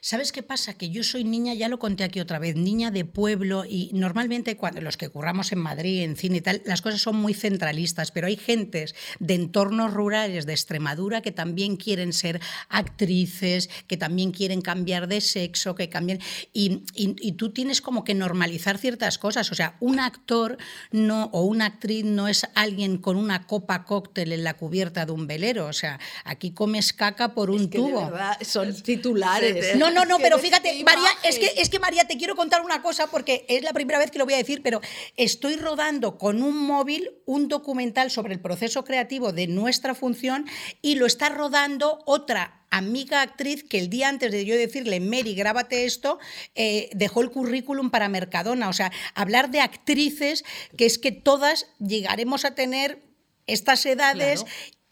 ¿Sabes 0.00 0.32
qué 0.32 0.42
pasa? 0.42 0.74
Que 0.74 0.90
yo 0.90 1.02
soy 1.02 1.24
niña, 1.24 1.54
ya 1.54 1.68
lo 1.68 1.78
conté 1.78 2.04
aquí 2.04 2.20
otra 2.20 2.38
vez, 2.38 2.56
niña 2.56 2.90
de 2.90 3.04
pueblo 3.04 3.64
y 3.64 3.90
normalmente 3.92 4.56
cuando 4.56 4.80
los 4.80 4.96
que 4.96 5.08
curramos 5.08 5.52
en 5.52 5.58
Madrid, 5.58 6.02
en 6.02 6.16
cine 6.16 6.38
y 6.38 6.40
tal, 6.40 6.62
las 6.64 6.82
cosas 6.82 7.00
son 7.00 7.16
muy 7.16 7.34
centralistas, 7.34 8.10
pero 8.10 8.26
hay 8.26 8.36
gentes 8.36 8.94
de 9.18 9.34
entornos 9.34 9.92
rurales 9.92 10.46
de 10.46 10.52
Extremadura 10.52 11.22
que 11.22 11.32
también 11.32 11.76
quieren 11.76 12.12
ser 12.12 12.40
actrices, 12.68 13.68
que 13.86 13.96
también 13.96 14.32
quieren 14.32 14.60
cambiar 14.60 15.08
de 15.08 15.20
sexo, 15.20 15.74
que 15.74 15.88
cambian... 15.88 16.18
Y, 16.52 16.82
y, 16.94 17.32
tú 17.32 17.50
tienes 17.50 17.80
como 17.80 18.04
que 18.04 18.14
normalizar 18.14 18.78
ciertas 18.78 19.18
cosas. 19.18 19.50
O 19.52 19.54
sea, 19.54 19.76
un 19.80 20.00
actor 20.00 20.56
no, 20.90 21.30
o 21.32 21.42
una 21.42 21.66
actriz 21.66 22.04
no 22.04 22.28
es 22.28 22.46
alguien 22.54 22.98
con 22.98 23.16
una 23.16 23.46
copa 23.46 23.84
cóctel 23.84 24.32
en 24.32 24.44
la 24.44 24.54
cubierta 24.54 25.06
de 25.06 25.12
un 25.12 25.26
velero. 25.26 25.66
O 25.66 25.72
sea, 25.72 25.98
aquí 26.24 26.52
comes 26.52 26.92
caca 26.92 27.34
por 27.34 27.50
un 27.50 27.68
tubo. 27.70 28.10
son 28.42 28.74
titulares. 28.82 29.76
No, 29.76 29.85
no, 29.90 30.04
no, 30.04 30.18
pero 30.18 30.38
fíjate, 30.38 30.82
María, 30.84 31.08
es 31.22 31.38
que, 31.38 31.52
es 31.56 31.68
que 31.68 31.78
María, 31.78 32.04
te 32.04 32.16
quiero 32.16 32.36
contar 32.36 32.62
una 32.62 32.82
cosa 32.82 33.06
porque 33.06 33.44
es 33.48 33.62
la 33.62 33.72
primera 33.72 33.98
vez 33.98 34.10
que 34.10 34.18
lo 34.18 34.24
voy 34.24 34.34
a 34.34 34.38
decir, 34.38 34.62
pero 34.62 34.80
estoy 35.16 35.56
rodando 35.56 36.18
con 36.18 36.42
un 36.42 36.56
móvil 36.56 37.10
un 37.26 37.48
documental 37.48 38.10
sobre 38.10 38.34
el 38.34 38.40
proceso 38.40 38.84
creativo 38.84 39.32
de 39.32 39.46
nuestra 39.46 39.94
función 39.94 40.46
y 40.82 40.96
lo 40.96 41.06
está 41.06 41.28
rodando 41.28 42.02
otra 42.06 42.66
amiga 42.70 43.22
actriz 43.22 43.64
que 43.64 43.78
el 43.78 43.88
día 43.88 44.08
antes 44.08 44.32
de 44.32 44.44
yo 44.44 44.56
decirle, 44.56 45.00
Mary, 45.00 45.34
grábate 45.34 45.84
esto, 45.84 46.18
eh, 46.54 46.90
dejó 46.92 47.22
el 47.22 47.30
currículum 47.30 47.90
para 47.90 48.08
Mercadona. 48.08 48.68
O 48.68 48.72
sea, 48.72 48.92
hablar 49.14 49.50
de 49.50 49.60
actrices, 49.60 50.44
que 50.76 50.86
es 50.86 50.98
que 50.98 51.12
todas 51.12 51.68
llegaremos 51.78 52.44
a 52.44 52.54
tener 52.54 53.02
estas 53.46 53.86
edades 53.86 54.44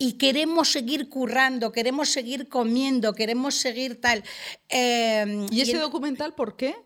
y 0.04 0.12
queremos 0.18 0.70
seguir 0.70 1.08
currando, 1.08 1.73
queremos 1.73 2.11
seguir 2.11 2.46
comiendo, 2.49 3.14
queremos 3.14 3.54
seguir 3.54 4.02
tal. 4.02 4.23
Em, 4.68 5.46
¿Y 5.50 5.62
ese 5.62 5.78
documental 5.78 6.34
por 6.34 6.56
qué? 6.56 6.76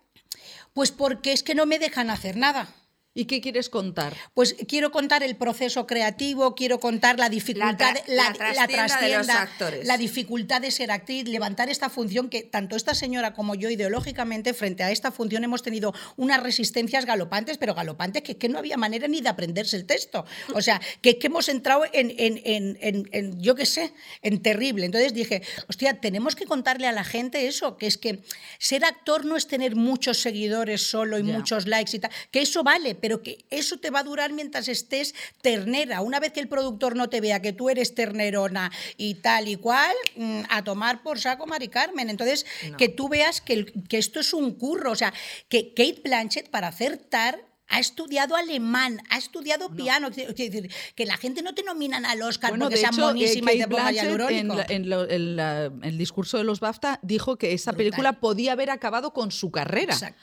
Pues 0.72 0.92
porque 0.92 1.32
es 1.32 1.42
que 1.42 1.56
no 1.56 1.66
me 1.66 1.80
dejan 1.80 2.10
hacer 2.10 2.36
nada. 2.36 2.72
¿Y 3.18 3.24
qué 3.24 3.40
quieres 3.40 3.68
contar? 3.68 4.14
Pues 4.32 4.54
quiero 4.68 4.92
contar 4.92 5.24
el 5.24 5.34
proceso 5.34 5.88
creativo, 5.88 6.54
quiero 6.54 6.78
contar 6.78 7.18
la 7.18 7.28
dificultad, 7.28 7.96
la, 8.06 8.32
trastienda, 8.32 9.50
la 9.82 9.96
dificultad 9.96 10.60
de 10.60 10.70
ser 10.70 10.92
actriz, 10.92 11.26
levantar 11.26 11.68
esta 11.68 11.90
función 11.90 12.30
que 12.30 12.44
tanto 12.44 12.76
esta 12.76 12.94
señora 12.94 13.34
como 13.34 13.56
yo 13.56 13.70
ideológicamente 13.70 14.54
frente 14.54 14.84
a 14.84 14.92
esta 14.92 15.10
función 15.10 15.42
hemos 15.42 15.64
tenido 15.64 15.92
unas 16.14 16.40
resistencias 16.40 17.06
galopantes, 17.06 17.58
pero 17.58 17.74
galopantes 17.74 18.22
que, 18.22 18.36
que 18.36 18.48
no 18.48 18.56
había 18.56 18.76
manera 18.76 19.08
ni 19.08 19.20
de 19.20 19.30
aprenderse 19.30 19.76
el 19.76 19.84
texto. 19.84 20.24
O 20.54 20.62
sea, 20.62 20.80
que, 21.00 21.18
que 21.18 21.26
hemos 21.26 21.48
entrado 21.48 21.86
en, 21.92 22.14
en, 22.16 22.40
en, 22.44 23.08
en 23.10 23.42
yo 23.42 23.56
qué 23.56 23.66
sé, 23.66 23.92
en 24.22 24.42
terrible. 24.42 24.86
Entonces 24.86 25.12
dije, 25.12 25.42
hostia, 25.68 25.94
tenemos 25.94 26.36
que 26.36 26.44
contarle 26.44 26.86
a 26.86 26.92
la 26.92 27.02
gente 27.02 27.48
eso, 27.48 27.78
que 27.78 27.88
es 27.88 27.98
que 27.98 28.22
ser 28.60 28.84
actor 28.84 29.24
no 29.24 29.36
es 29.36 29.48
tener 29.48 29.74
muchos 29.74 30.18
seguidores 30.18 30.82
solo 30.82 31.18
y 31.18 31.24
muchos 31.24 31.66
likes 31.66 31.96
y 31.96 31.98
tal, 31.98 32.12
que 32.30 32.42
eso 32.42 32.62
vale, 32.62 32.94
pero 32.94 33.07
que 33.22 33.44
eso 33.50 33.78
te 33.78 33.90
va 33.90 34.00
a 34.00 34.04
durar 34.04 34.32
mientras 34.32 34.68
estés 34.68 35.14
ternera. 35.42 36.00
Una 36.00 36.20
vez 36.20 36.32
que 36.32 36.40
el 36.40 36.48
productor 36.48 36.96
no 36.96 37.08
te 37.08 37.20
vea 37.20 37.42
que 37.42 37.52
tú 37.52 37.70
eres 37.70 37.94
ternerona 37.94 38.70
y 38.96 39.14
tal 39.14 39.48
y 39.48 39.56
cual, 39.56 39.94
mm, 40.16 40.42
a 40.48 40.62
tomar 40.64 41.02
por 41.02 41.18
saco 41.18 41.46
Mari 41.46 41.68
Carmen. 41.68 42.10
Entonces, 42.10 42.46
que 42.76 42.88
tú 42.88 43.08
veas 43.08 43.40
que, 43.40 43.66
que 43.88 43.98
esto 43.98 44.20
es 44.20 44.32
un 44.32 44.54
curro. 44.54 44.92
O 44.92 44.96
sea, 44.96 45.12
que 45.48 45.74
Kate 45.74 46.00
Blanchett 46.04 46.50
para 46.50 46.68
hacer 46.68 46.98
Tar 46.98 47.48
ha 47.68 47.80
estudiado 47.80 48.34
alemán, 48.34 49.02
ha 49.10 49.18
estudiado 49.18 49.70
piano. 49.70 50.08
Es 50.08 50.16
decir, 50.16 50.70
que 50.94 51.06
la 51.06 51.16
gente 51.16 51.42
no 51.42 51.54
te 51.54 51.62
nominan 51.62 52.06
al 52.06 52.22
Oscar 52.22 52.58
porque 52.58 52.76
sean 52.76 52.96
monísimas 52.96 53.54
y 53.54 53.58
te 53.58 53.68
pongan 53.68 53.96
en, 53.96 54.92
en, 54.92 55.84
el 55.84 55.98
discurso 55.98 56.38
de 56.38 56.44
los 56.44 56.60
BAFTA 56.60 56.98
dijo 57.02 57.36
que 57.36 57.52
esa 57.52 57.74
película 57.74 58.20
podía 58.20 58.52
haber 58.52 58.70
acabado 58.70 59.12
con 59.12 59.30
su 59.30 59.50
carrera. 59.50 59.92
Exacto 59.92 60.22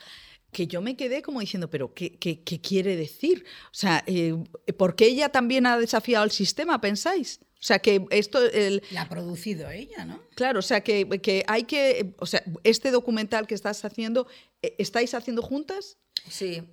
que 0.56 0.68
yo 0.68 0.82
me 0.82 0.96
quedé 0.96 1.22
como 1.22 1.42
diciendo, 1.42 1.70
pero 1.70 1.94
¿qué, 1.94 2.16
qué, 2.18 2.42
qué 2.42 2.62
quiere 2.62 2.96
decir? 2.96 3.44
O 3.66 3.74
sea, 3.74 4.06
eh, 4.08 4.34
¿por 4.78 4.96
qué 4.96 5.08
ella 5.08 5.28
también 5.28 5.66
ha 5.66 5.78
desafiado 5.78 6.24
el 6.24 6.32
sistema, 6.32 6.80
pensáis? 6.80 7.42
O 7.60 7.64
sea, 7.68 7.80
que 7.80 8.06
esto... 8.10 8.42
El... 8.42 8.82
La 8.92 9.02
ha 9.02 9.10
producido 9.10 9.70
ella, 9.70 10.06
¿no? 10.06 10.22
Claro, 10.34 10.60
o 10.60 10.62
sea, 10.62 10.80
que, 10.80 11.10
que, 11.22 11.44
hay 11.48 11.64
que... 11.64 12.16
O 12.20 12.26
sea, 12.26 12.42
este 12.64 12.92
documental 12.92 13.48
que 13.48 13.54
estás 13.54 13.84
haciendo, 13.84 14.28
eh, 14.62 14.76
¿estáis 14.78 15.14
haciendo 15.14 15.42
juntas? 15.42 15.98
Sí. 16.30 16.64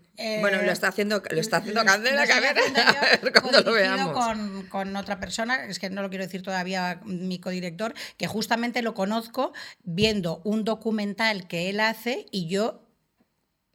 bueno, 0.40 0.62
lo 0.62 0.70
está 0.70 0.86
haciendo, 0.86 1.20
lo 1.28 1.40
está 1.40 1.56
haciendo 1.56 1.84
Candela, 1.84 2.22
a 2.22 2.40
ver 2.40 3.32
cuando 3.32 3.60
lo 3.64 3.72
veamos. 3.72 4.12
Con, 4.12 4.66
con, 4.68 4.94
otra 4.94 5.18
persona, 5.18 5.66
es 5.66 5.80
que 5.80 5.90
no 5.90 6.02
lo 6.02 6.08
quiero 6.08 6.24
decir 6.24 6.42
todavía 6.42 7.00
mi 7.04 7.40
codirector, 7.40 7.94
que 8.16 8.28
justamente 8.28 8.80
lo 8.80 8.94
conozco 8.94 9.52
viendo 9.82 10.40
un 10.44 10.62
documental 10.62 11.48
que 11.48 11.68
él 11.68 11.80
hace 11.80 12.26
y 12.30 12.46
yo 12.46 12.91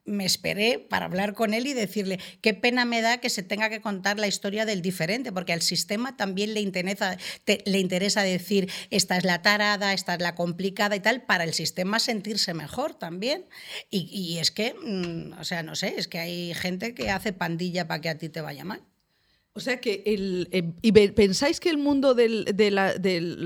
me 0.07 0.25
esperé 0.25 0.79
para 0.79 1.05
hablar 1.05 1.33
con 1.33 1.53
él 1.53 1.67
y 1.67 1.73
decirle 1.73 2.19
qué 2.41 2.53
pena 2.53 2.85
me 2.85 3.01
da 3.01 3.19
que 3.19 3.29
se 3.29 3.43
tenga 3.43 3.69
que 3.69 3.81
contar 3.81 4.17
la 4.17 4.27
historia 4.27 4.65
del 4.65 4.81
diferente, 4.81 5.31
porque 5.31 5.53
al 5.53 5.61
sistema 5.61 6.17
también 6.17 6.53
le 6.53 6.61
interesa, 6.61 7.17
le 7.45 7.79
interesa 7.79 8.23
decir 8.23 8.71
esta 8.89 9.17
es 9.17 9.23
la 9.23 9.41
tarada, 9.41 9.93
esta 9.93 10.15
es 10.15 10.21
la 10.21 10.33
complicada 10.33 10.95
y 10.95 11.01
tal, 11.01 11.23
para 11.23 11.43
el 11.43 11.53
sistema 11.53 11.99
sentirse 11.99 12.53
mejor 12.53 12.95
también. 12.95 13.45
Y, 13.91 14.37
es 14.39 14.51
que, 14.51 14.73
mm, 14.73 15.39
o 15.39 15.43
sea, 15.43 15.61
no 15.61 15.75
sé, 15.75 15.95
es 15.97 16.07
que 16.07 16.19
hay 16.19 16.53
gente 16.53 16.93
que 16.93 17.11
hace 17.11 17.33
pandilla 17.33 17.87
para 17.87 18.01
que 18.01 18.09
a 18.09 18.17
ti 18.17 18.29
te 18.29 18.41
vaya 18.41 18.63
mal. 18.63 18.81
O 19.57 19.59
sea 19.59 19.81
que 19.81 20.03
el, 20.05 20.49
eh, 20.51 20.71
¿y 20.83 20.91
pensáis 20.91 21.59
que 21.59 21.71
el 21.71 21.79
mundo 21.79 22.13
de, 22.13 22.27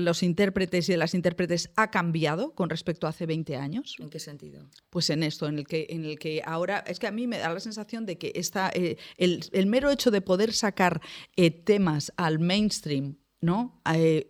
los 0.04 0.22
intérpretes 0.22 0.86
y 0.90 0.92
de 0.92 0.98
las 0.98 1.14
intérpretes 1.14 1.70
ha 1.74 1.90
cambiado 1.90 2.54
con 2.54 2.68
respecto 2.68 3.06
a 3.06 3.10
hace 3.10 3.24
20 3.24 3.56
años? 3.56 3.96
¿En 3.98 4.10
qué 4.10 4.18
sentido? 4.18 4.68
Pues 4.90 5.08
en 5.08 5.22
esto, 5.22 5.48
en 5.48 5.58
el 5.58 5.66
que, 5.66 5.86
en 5.88 6.04
el 6.04 6.18
que 6.18 6.42
ahora 6.44 6.84
es 6.86 6.98
que 6.98 7.06
a 7.06 7.12
mí 7.12 7.26
me 7.26 7.38
da 7.38 7.48
la 7.48 7.60
sensación 7.60 8.04
de 8.04 8.18
que 8.18 8.30
está 8.34 8.70
eh, 8.74 8.98
el, 9.16 9.66
mero 9.66 9.90
hecho 9.90 10.10
de 10.10 10.20
poder 10.20 10.52
sacar 10.52 11.00
eh, 11.34 11.50
temas 11.50 12.12
al 12.18 12.40
mainstream, 12.40 13.16
¿no? 13.40 13.80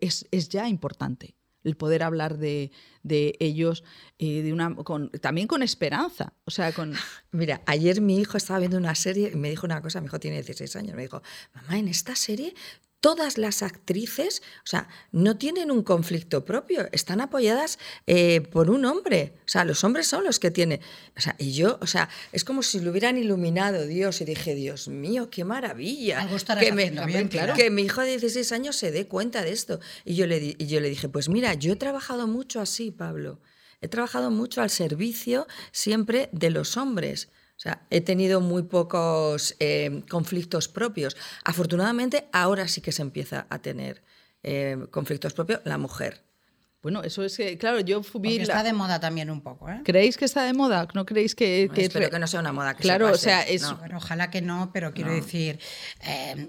es, 0.00 0.28
es 0.30 0.48
ya 0.50 0.68
importante 0.68 1.34
el 1.64 1.76
poder 1.76 2.02
hablar 2.02 2.38
de, 2.38 2.70
ellos 3.04 3.84
eh, 4.18 4.42
de 4.42 4.52
una, 4.52 4.76
también 5.20 5.46
con 5.46 5.62
esperanza. 5.62 6.34
O 6.44 6.50
sea, 6.50 6.72
con... 6.72 6.94
Mira, 7.32 7.62
ayer 7.66 8.00
mi 8.00 8.18
hijo 8.18 8.36
estaba 8.36 8.58
viendo 8.58 8.78
una 8.78 8.94
serie 8.94 9.30
y 9.32 9.36
me 9.36 9.50
dijo 9.50 9.66
una 9.66 9.82
cosa, 9.82 10.00
mi 10.00 10.06
hijo 10.06 10.20
tiene 10.20 10.36
16 10.36 10.76
años, 10.76 10.96
me 10.96 11.02
dijo, 11.02 11.22
mamá, 11.54 11.78
en 11.78 11.88
esta 11.88 12.14
serie 12.16 12.54
todas 13.02 13.36
las 13.36 13.62
actrices, 13.64 14.42
o 14.58 14.66
sea, 14.66 14.88
no 15.10 15.36
tienen 15.36 15.72
un 15.72 15.82
conflicto 15.82 16.44
propio, 16.44 16.88
están 16.92 17.20
apoyadas 17.20 17.80
eh, 18.06 18.42
por 18.42 18.70
un 18.70 18.84
hombre. 18.84 19.34
O 19.44 19.48
sea, 19.48 19.64
los 19.64 19.82
hombres 19.82 20.06
son 20.06 20.22
los 20.22 20.38
que 20.38 20.52
tienen. 20.52 20.80
O 21.16 21.20
sea, 21.20 21.34
y 21.36 21.52
yo, 21.52 21.78
o 21.82 21.88
sea, 21.88 22.08
es 22.30 22.44
como 22.44 22.62
si 22.62 22.78
lo 22.78 22.92
hubieran 22.92 23.18
iluminado 23.18 23.86
Dios 23.86 24.20
y 24.20 24.24
dije, 24.24 24.54
Dios 24.54 24.86
mío, 24.86 25.30
qué 25.30 25.44
maravilla. 25.44 26.28
que, 26.60 26.70
bien, 26.70 27.28
claro. 27.28 27.54
que 27.54 27.70
mi 27.70 27.82
hijo 27.82 28.02
de 28.02 28.10
16 28.10 28.52
años 28.52 28.76
se 28.76 28.92
dé 28.92 29.08
cuenta 29.08 29.42
de 29.42 29.50
esto. 29.50 29.80
Y 30.04 30.14
yo, 30.14 30.28
le, 30.28 30.54
y 30.56 30.66
yo 30.68 30.78
le 30.78 30.88
dije, 30.88 31.08
pues 31.08 31.28
mira, 31.28 31.54
yo 31.54 31.72
he 31.72 31.76
trabajado 31.76 32.28
mucho 32.28 32.60
así, 32.60 32.92
Pablo. 32.92 33.40
He 33.80 33.88
trabajado 33.88 34.30
mucho 34.30 34.62
al 34.62 34.70
servicio 34.70 35.48
siempre 35.72 36.28
de 36.30 36.50
los 36.50 36.76
hombres. 36.76 37.30
O 37.62 37.68
sea, 37.70 37.80
he 37.90 38.00
tenido 38.00 38.40
muy 38.40 38.64
pocos 38.64 39.54
eh, 39.60 40.02
conflictos 40.10 40.66
propios. 40.66 41.16
Afortunadamente, 41.44 42.26
ahora 42.32 42.66
sí 42.66 42.80
que 42.80 42.90
se 42.90 43.02
empieza 43.02 43.46
a 43.50 43.60
tener 43.60 44.02
eh, 44.42 44.76
conflictos 44.90 45.32
propios 45.32 45.60
la 45.62 45.78
mujer. 45.78 46.24
Bueno, 46.82 47.04
eso 47.04 47.22
es 47.22 47.36
que, 47.36 47.56
claro, 47.58 47.78
yo 47.78 48.02
fui... 48.02 48.20
Porque 48.20 48.42
está 48.42 48.64
de 48.64 48.72
moda 48.72 48.98
también 48.98 49.30
un 49.30 49.42
poco, 49.42 49.68
¿eh? 49.68 49.80
¿Creéis 49.84 50.16
que 50.16 50.24
está 50.24 50.42
de 50.42 50.54
moda? 50.54 50.88
¿No 50.92 51.06
creéis 51.06 51.36
que...? 51.36 51.70
que 51.72 51.84
espero 51.84 52.10
que 52.10 52.18
no 52.18 52.26
sea 52.26 52.40
una 52.40 52.52
moda 52.52 52.74
que 52.74 52.82
Claro, 52.82 53.06
se 53.10 53.12
o 53.12 53.16
sea, 53.16 53.42
es... 53.42 53.62
ojalá 53.94 54.28
que 54.30 54.42
no, 54.42 54.72
pero 54.72 54.92
quiero 54.92 55.12
decir, 55.12 55.60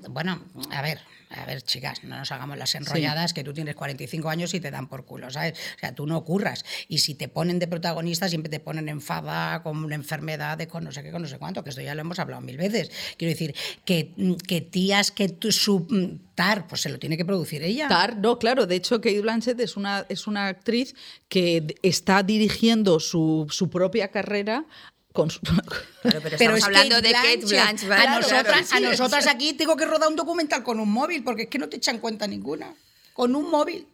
bueno, 0.09 0.43
a 0.71 0.81
ver, 0.81 0.99
a 1.33 1.45
ver, 1.45 1.61
chicas, 1.61 2.03
no 2.03 2.17
nos 2.17 2.31
hagamos 2.31 2.57
las 2.57 2.75
enrolladas 2.75 3.33
que 3.33 3.43
tú 3.43 3.53
tienes 3.53 3.75
45 3.75 4.29
años 4.29 4.53
y 4.53 4.59
te 4.59 4.71
dan 4.71 4.87
por 4.87 5.05
culo, 5.05 5.31
¿sabes? 5.31 5.53
O 5.75 5.79
sea, 5.79 5.95
tú 5.95 6.05
no 6.05 6.23
curras. 6.23 6.63
Y 6.87 6.99
si 6.99 7.15
te 7.15 7.27
ponen 7.27 7.59
de 7.59 7.67
protagonista, 7.67 8.29
siempre 8.29 8.49
te 8.49 8.59
ponen 8.59 8.89
enfada 8.89 9.63
con 9.63 9.83
una 9.83 9.95
enfermedad 9.95 10.57
de 10.57 10.67
con 10.67 10.83
no 10.83 10.91
sé 10.91 11.03
qué, 11.03 11.11
con 11.11 11.21
no 11.21 11.27
sé 11.27 11.37
cuánto, 11.37 11.63
que 11.63 11.71
esto 11.71 11.81
ya 11.81 11.95
lo 11.95 12.01
hemos 12.01 12.19
hablado 12.19 12.41
mil 12.41 12.57
veces. 12.57 12.91
Quiero 13.17 13.31
decir, 13.31 13.55
que, 13.85 14.13
que 14.47 14.61
tías 14.61 15.11
que 15.11 15.29
tu, 15.29 15.51
su, 15.51 15.87
Tar, 16.35 16.67
pues 16.67 16.81
se 16.81 16.89
lo 16.89 16.97
tiene 16.97 17.15
que 17.15 17.25
producir 17.25 17.61
ella. 17.61 17.87
Tar, 17.87 18.17
no, 18.17 18.39
claro. 18.39 18.65
De 18.65 18.75
hecho, 18.75 19.01
Kate 19.01 19.21
Blanchett 19.21 19.59
es 19.59 19.77
una, 19.77 20.05
es 20.09 20.25
una 20.25 20.47
actriz 20.47 20.95
que 21.29 21.75
está 21.83 22.23
dirigiendo 22.23 22.99
su, 22.99 23.45
su 23.51 23.69
propia 23.69 24.07
carrera 24.07 24.65
pero, 25.13 26.55
es 26.55 26.63
hablando 26.63 27.01
de 27.01 27.11
Kate 27.11 27.45
Blanchett. 27.45 27.91
A, 27.91 28.79
nosotras, 28.79 29.27
aquí 29.27 29.53
tengo 29.53 29.77
que 29.77 29.85
rodar 29.85 30.09
un 30.09 30.15
documental 30.15 30.63
con 30.63 30.79
un 30.79 30.91
móvil, 30.91 31.23
porque 31.23 31.43
es 31.43 31.49
que 31.49 31.59
no 31.59 31.69
te 31.69 31.77
echan 31.77 31.99
cuenta 31.99 32.27
ninguna. 32.27 32.73
Con 33.13 33.35
un 33.35 33.49
móvil. 33.49 33.87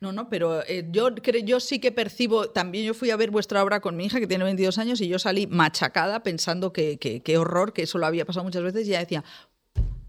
No, 0.00 0.12
no, 0.12 0.28
pero 0.28 0.62
eh, 0.68 0.86
yo, 0.90 1.08
yo 1.16 1.58
sí 1.58 1.80
que 1.80 1.90
percibo, 1.90 2.50
también 2.50 2.84
yo 2.84 2.94
fui 2.94 3.10
a 3.10 3.16
ver 3.16 3.32
vuestra 3.32 3.64
obra 3.64 3.80
con 3.80 3.96
mi 3.96 4.04
hija 4.04 4.20
que 4.20 4.28
tiene 4.28 4.44
22 4.44 4.78
años 4.78 5.00
y 5.00 5.08
yo 5.08 5.18
salí 5.18 5.48
machacada 5.48 6.22
pensando 6.22 6.72
que, 6.72 6.98
qué 6.98 7.38
horror, 7.38 7.72
que 7.72 7.82
eso 7.82 7.98
lo 7.98 8.06
había 8.06 8.24
pasado 8.24 8.44
muchas 8.44 8.62
veces 8.62 8.86
y 8.86 8.90
ella 8.90 9.00
decía, 9.00 9.24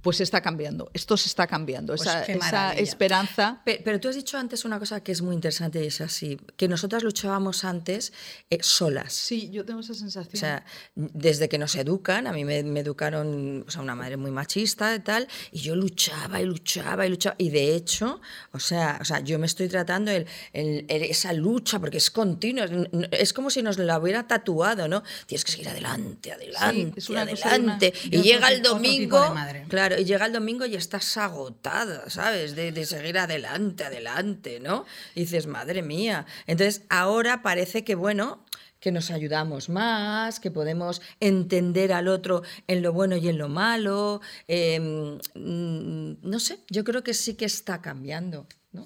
pues 0.01 0.21
está 0.21 0.41
cambiando, 0.41 0.89
esto 0.93 1.17
se 1.17 1.27
está 1.27 1.45
cambiando, 1.45 1.95
pues 1.95 2.01
esa, 2.01 2.73
esperanza. 2.73 3.61
Pero, 3.65 3.99
tú 3.99 4.07
has 4.07 4.15
dicho 4.15 4.37
antes 4.37 4.63
una 4.63 4.79
cosa 4.79 5.01
que 5.01 5.11
es 5.11 5.21
muy 5.21 5.35
interesante 5.35 5.83
y 5.83 5.87
es 5.87 5.99
así, 5.99 6.39
que 6.55 6.67
nosotras 6.67 7.03
luchábamos 7.03 7.65
antes 7.65 8.13
eh, 8.49 8.59
solas. 8.61 9.13
Sí, 9.13 9.49
yo 9.49 9.65
tengo 9.65 9.81
esa 9.81 9.93
sensación. 9.93 10.35
O 10.35 10.37
sea, 10.37 10.65
desde 10.95 11.49
que 11.49 11.57
nos 11.57 11.75
educan, 11.75 12.27
a 12.27 12.31
mí 12.31 12.45
me, 12.45 12.59
educaron, 12.59 13.65
o 13.67 13.71
sea, 13.71 13.81
una 13.81 13.95
madre 13.95 14.15
muy 14.15 14.31
machista 14.31 14.95
y 14.95 14.99
tal, 14.99 15.27
y 15.51 15.59
yo 15.59 15.75
luchaba 15.75 16.41
y 16.41 16.45
luchaba 16.45 17.05
y 17.05 17.09
luchaba, 17.09 17.35
y 17.37 17.49
de 17.49 17.75
hecho, 17.75 18.21
o 18.53 18.59
sea, 18.59 18.99
o 19.01 19.05
sea 19.05 19.19
yo 19.19 19.37
me 19.37 19.47
estoy 19.47 19.67
tratando 19.67 20.11
el, 20.11 20.27
esa 20.53 21.33
lucha, 21.33 21.79
porque 21.79 21.97
es 21.97 22.09
continua, 22.09 22.67
es 23.11 23.33
como 23.33 23.49
si 23.49 23.61
nos 23.61 23.77
la 23.77 23.99
hubiera 23.99 24.27
tatuado, 24.27 24.87
¿no? 24.87 25.03
Tienes 25.25 25.43
que 25.43 25.51
seguir 25.51 25.69
adelante, 25.69 26.31
adelante, 26.31 27.01
adelante, 27.13 27.93
y 28.05 28.21
llega 28.21 28.49
el 28.49 28.61
domingo, 28.61 29.35
claro, 29.67 29.88
y 29.97 30.05
llega 30.05 30.25
el 30.25 30.33
domingo 30.33 30.65
y 30.65 30.75
estás 30.75 31.17
agotada, 31.17 32.09
¿sabes? 32.09 32.55
De, 32.55 32.85
seguir 32.85 33.17
adelante, 33.17 33.83
adelante, 33.83 34.59
¿no? 34.59 34.85
Y 35.15 35.21
dices, 35.21 35.47
madre 35.47 35.81
mía. 35.81 36.25
Entonces, 36.47 36.83
ahora 36.89 37.41
parece 37.41 37.83
que, 37.83 37.95
bueno, 37.95 38.45
que 38.79 38.91
nos 38.91 39.11
ayudamos 39.11 39.69
más, 39.69 40.39
que 40.39 40.51
podemos 40.51 41.01
entender 41.19 41.93
al 41.93 42.07
otro 42.07 42.43
en 42.67 42.81
lo 42.81 42.93
bueno 42.93 43.17
y 43.17 43.27
en 43.27 43.37
lo 43.37 43.49
malo. 43.49 44.21
Em, 44.47 45.17
mm, 45.35 46.17
no 46.21 46.39
sé, 46.39 46.59
yo 46.69 46.83
creo 46.83 47.03
que 47.03 47.13
sí 47.13 47.35
que 47.35 47.45
está 47.45 47.81
cambiando, 47.81 48.47
¿no? 48.71 48.85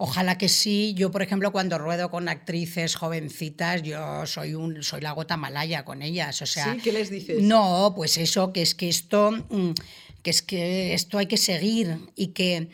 Ojalá 0.00 0.38
que 0.38 0.48
sí. 0.48 0.94
Yo, 0.96 1.10
por 1.10 1.22
ejemplo, 1.22 1.50
cuando 1.50 1.76
ruedo 1.76 2.08
con 2.08 2.28
actrices 2.28 2.94
jovencitas, 2.94 3.82
yo 3.82 4.26
soy 4.26 4.54
un 4.54 4.84
soy 4.84 5.00
la 5.00 5.10
gota 5.10 5.36
malaya 5.36 5.84
con 5.84 6.02
ellas. 6.02 6.40
O 6.40 6.46
sea, 6.46 6.72
¿Sí? 6.72 6.80
¿Qué 6.80 6.92
les 6.92 7.10
dices? 7.10 7.42
No, 7.42 7.92
pues 7.96 8.16
eso, 8.16 8.52
que 8.52 8.62
es 8.62 8.76
que 8.76 8.88
esto. 8.88 9.32
Mm, 9.50 9.72
que 10.22 10.30
es 10.30 10.42
que 10.42 10.94
esto 10.94 11.18
hay 11.18 11.26
que 11.26 11.36
seguir 11.36 11.98
y 12.14 12.28
que 12.28 12.70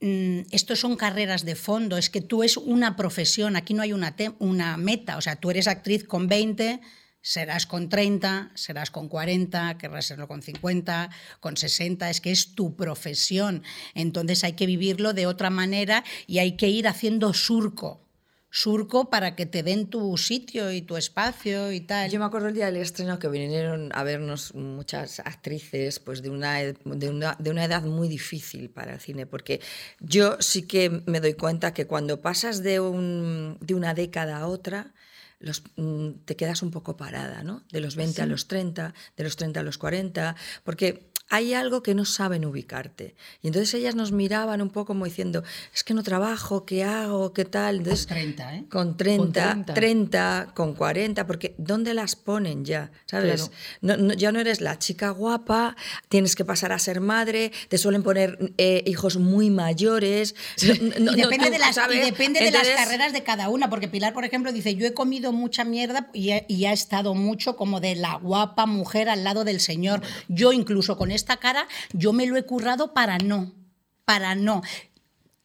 mm, 0.00 0.40
esto 0.50 0.76
son 0.76 0.96
carreras 0.96 1.44
de 1.44 1.54
fondo, 1.54 1.96
es 1.96 2.10
que 2.10 2.20
tú 2.20 2.42
es 2.42 2.56
una 2.56 2.96
profesión, 2.96 3.56
aquí 3.56 3.74
no 3.74 3.82
hay 3.82 3.92
una, 3.92 4.14
una 4.38 4.76
meta, 4.76 5.16
o 5.16 5.20
sea, 5.20 5.36
tú 5.36 5.50
eres 5.50 5.68
actriz 5.68 6.04
con 6.04 6.28
20, 6.28 6.80
Serás 7.20 7.66
con 7.66 7.88
30, 7.88 8.52
serás 8.54 8.90
con 8.90 9.08
40, 9.08 9.76
querrás 9.76 10.06
serlo 10.06 10.28
con 10.28 10.40
50, 10.40 11.10
con 11.40 11.56
60, 11.56 12.08
es 12.08 12.20
que 12.20 12.30
es 12.30 12.54
tu 12.54 12.76
profesión. 12.76 13.64
Entonces 13.94 14.44
hay 14.44 14.52
que 14.52 14.66
vivirlo 14.66 15.12
de 15.12 15.26
otra 15.26 15.50
manera 15.50 16.04
y 16.26 16.38
hay 16.38 16.56
que 16.56 16.68
ir 16.68 16.86
haciendo 16.86 17.34
surco 17.34 18.07
surco 18.50 19.10
para 19.10 19.36
que 19.36 19.46
te 19.46 19.62
den 19.62 19.88
tu 19.88 20.16
sitio 20.16 20.72
y 20.72 20.82
tu 20.82 20.96
espacio 20.96 21.72
y 21.72 21.80
tal. 21.80 22.10
Yo 22.10 22.18
me 22.18 22.24
acuerdo 22.24 22.48
el 22.48 22.54
día 22.54 22.66
del 22.66 22.76
estreno 22.76 23.18
que 23.18 23.28
vinieron 23.28 23.90
a 23.94 24.02
vernos 24.02 24.54
muchas 24.54 25.20
actrices 25.20 25.98
pues 25.98 26.22
de 26.22 26.30
una, 26.30 26.58
de 26.58 27.08
una, 27.08 27.36
de 27.38 27.50
una 27.50 27.64
edad 27.64 27.82
muy 27.82 28.08
difícil 28.08 28.70
para 28.70 28.94
el 28.94 29.00
cine, 29.00 29.26
porque 29.26 29.60
yo 30.00 30.36
sí 30.40 30.62
que 30.62 31.02
me 31.06 31.20
doy 31.20 31.34
cuenta 31.34 31.74
que 31.74 31.86
cuando 31.86 32.20
pasas 32.20 32.62
de, 32.62 32.80
un, 32.80 33.58
de 33.60 33.74
una 33.74 33.94
década 33.94 34.38
a 34.38 34.46
otra, 34.46 34.94
los, 35.40 35.62
mm, 35.76 36.24
te 36.24 36.36
quedas 36.36 36.62
un 36.62 36.70
poco 36.70 36.96
parada, 36.96 37.42
¿no? 37.42 37.62
De 37.70 37.80
los 37.80 37.96
20 37.96 38.22
a 38.22 38.26
los 38.26 38.48
30, 38.48 38.94
de 39.16 39.24
los 39.24 39.36
30 39.36 39.60
a 39.60 39.62
los 39.62 39.78
40, 39.78 40.36
porque 40.64 41.07
hay 41.30 41.54
algo 41.54 41.82
que 41.82 41.94
no 41.94 42.04
saben 42.04 42.44
ubicarte. 42.44 43.14
Y 43.42 43.48
entonces 43.48 43.74
ellas 43.74 43.94
nos 43.94 44.12
miraban 44.12 44.62
un 44.62 44.70
poco 44.70 44.88
como 44.88 45.04
diciendo, 45.04 45.42
es 45.74 45.84
que 45.84 45.92
no 45.92 46.02
trabajo, 46.02 46.64
¿qué 46.64 46.84
hago? 46.84 47.32
¿Qué 47.34 47.44
tal? 47.44 47.82
con 47.82 47.96
30, 48.06 48.54
¿eh? 48.56 48.64
Con 48.70 48.96
30, 48.96 49.64
30, 49.74 50.52
con 50.54 50.74
40, 50.74 51.26
porque 51.26 51.54
¿dónde 51.58 51.92
las 51.92 52.16
ponen 52.16 52.64
ya? 52.64 52.90
¿Sabes? 53.06 53.50
ya 53.82 54.32
no 54.32 54.40
eres 54.40 54.60
la 54.60 54.78
chica 54.78 55.10
guapa, 55.10 55.76
tienes 56.08 56.34
que 56.34 56.44
pasar 56.44 56.72
a 56.72 56.78
ser 56.78 57.00
madre, 57.00 57.52
te 57.68 57.76
suelen 57.76 58.02
poner 58.02 58.54
eh, 58.56 58.82
hijos 58.86 59.18
muy 59.18 59.50
mayores. 59.50 60.34
y 60.56 60.66
depende, 60.66 61.50
de, 61.50 61.58
las, 61.58 61.76
depende 61.76 62.40
de 62.40 62.50
las 62.50 62.68
carreras 62.70 63.12
de 63.12 63.22
cada 63.22 63.50
una, 63.50 63.68
porque 63.68 63.88
Pilar, 63.88 64.14
por 64.14 64.24
ejemplo, 64.24 64.52
dice, 64.52 64.74
yo 64.74 64.86
he 64.86 64.94
comido 64.94 65.32
mucha 65.32 65.64
mierda 65.64 66.08
y, 66.14 66.30
y 66.48 66.64
ha 66.64 66.72
estado 66.72 67.14
mucho 67.14 67.56
como 67.56 67.80
de 67.80 67.96
la 67.96 68.14
guapa 68.14 68.64
mujer 68.64 69.08
al 69.10 69.24
lado 69.24 69.44
del 69.44 69.60
Señor. 69.60 70.00
Yo 70.28 70.52
incluso 70.52 70.96
con 70.96 71.10
esta 71.18 71.36
cara, 71.36 71.68
yo 71.92 72.12
me 72.12 72.26
lo 72.26 72.36
he 72.36 72.46
currado 72.46 72.94
para 72.94 73.18
no, 73.18 73.52
para 74.04 74.34
no. 74.34 74.62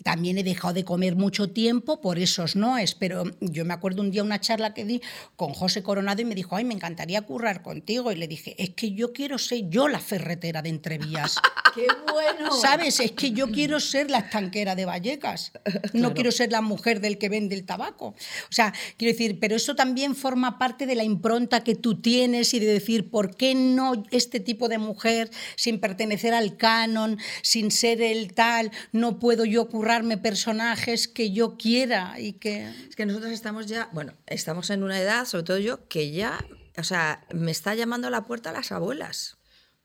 También 0.04 0.38
he 0.38 0.44
dejado 0.44 0.74
de 0.74 0.84
comer 0.84 1.16
mucho 1.16 1.50
tiempo 1.50 2.02
por 2.02 2.20
esos 2.20 2.56
noes, 2.56 2.94
pero 2.96 3.24
yo 3.40 3.66
me 3.66 3.74
acuerdo 3.74 4.02
un 4.02 4.12
día 4.12 4.24
una 4.24 4.40
charla 4.40 4.74
que 4.74 4.86
di 4.86 5.02
con 5.36 5.54
José 5.54 5.82
Coronado 5.82 6.22
y 6.22 6.26
me 6.26 6.36
dijo, 6.36 6.56
ay, 6.56 6.66
me 6.66 6.74
encantaría 6.74 7.22
currar 7.22 7.62
contigo. 7.62 8.12
Y 8.12 8.16
le 8.16 8.28
dije, 8.28 8.56
es 8.62 8.72
que 8.72 8.92
yo 8.92 9.14
quiero 9.14 9.38
ser 9.38 9.70
yo 9.70 9.88
la 9.88 10.00
ferretera 10.00 10.62
de 10.62 10.70
Entrevías. 10.70 11.38
¡Qué 11.74 11.88
bueno! 12.12 12.52
¿Sabes? 12.52 13.00
Es 13.00 13.14
que 13.14 13.32
yo 13.32 13.50
quiero 13.50 13.80
ser 13.80 14.12
la 14.12 14.20
estanquera 14.20 14.76
de 14.76 14.86
Vallecas. 14.86 15.52
No 15.94 16.14
quiero 16.14 16.32
ser 16.32 16.52
la 16.52 16.62
mujer 16.62 17.02
del 17.02 17.18
que 17.18 17.30
vende 17.30 17.56
el 17.56 17.66
tabaco. 17.66 18.08
O 18.08 18.52
sea, 18.52 18.74
quiero 18.98 19.14
decir, 19.14 19.40
pero 19.40 19.56
eso 19.56 19.76
también 19.76 20.16
forma 20.16 20.58
parte 20.58 20.86
de 20.86 20.96
la 20.96 21.04
impronta 21.04 21.64
que 21.64 21.76
tú 21.76 22.02
tienes 22.02 22.54
y 22.54 22.60
de 22.60 22.66
decir, 22.66 23.10
¿por 23.10 23.36
qué 23.36 23.54
no 23.54 24.04
este 24.12 24.40
tipo 24.40 24.70
de 24.70 24.80
mujer, 24.80 25.30
sin 25.56 25.80
pertenecer 25.80 26.34
al 26.34 26.58
canon, 26.58 27.20
sin 27.42 27.72
ser 27.72 28.02
el 28.02 28.34
tal, 28.34 28.72
no 28.92 29.20
puedo 29.20 29.46
yo 29.46 29.70
currar 29.70 29.93
personajes 30.22 31.08
que 31.08 31.32
yo 31.32 31.58
quiera 31.58 32.20
y 32.20 32.34
que... 32.34 32.68
Es 32.90 32.96
que 32.96 33.06
nosotros 33.06 33.32
estamos 33.32 33.68
ya, 33.68 33.90
bueno, 33.92 34.14
estamos 34.26 34.70
en 34.70 34.84
una 34.84 35.00
edad, 35.00 35.26
sobre 35.26 35.44
todo 35.44 35.58
yo, 35.60 35.88
que 35.88 36.12
ya, 36.12 36.44
o 36.78 36.84
sea, 36.84 37.26
me 37.34 37.52
está 37.52 37.76
llamando 37.76 38.08
a 38.08 38.12
la 38.12 38.26
puerta 38.26 38.52
las 38.52 38.72
abuelas. 38.72 39.38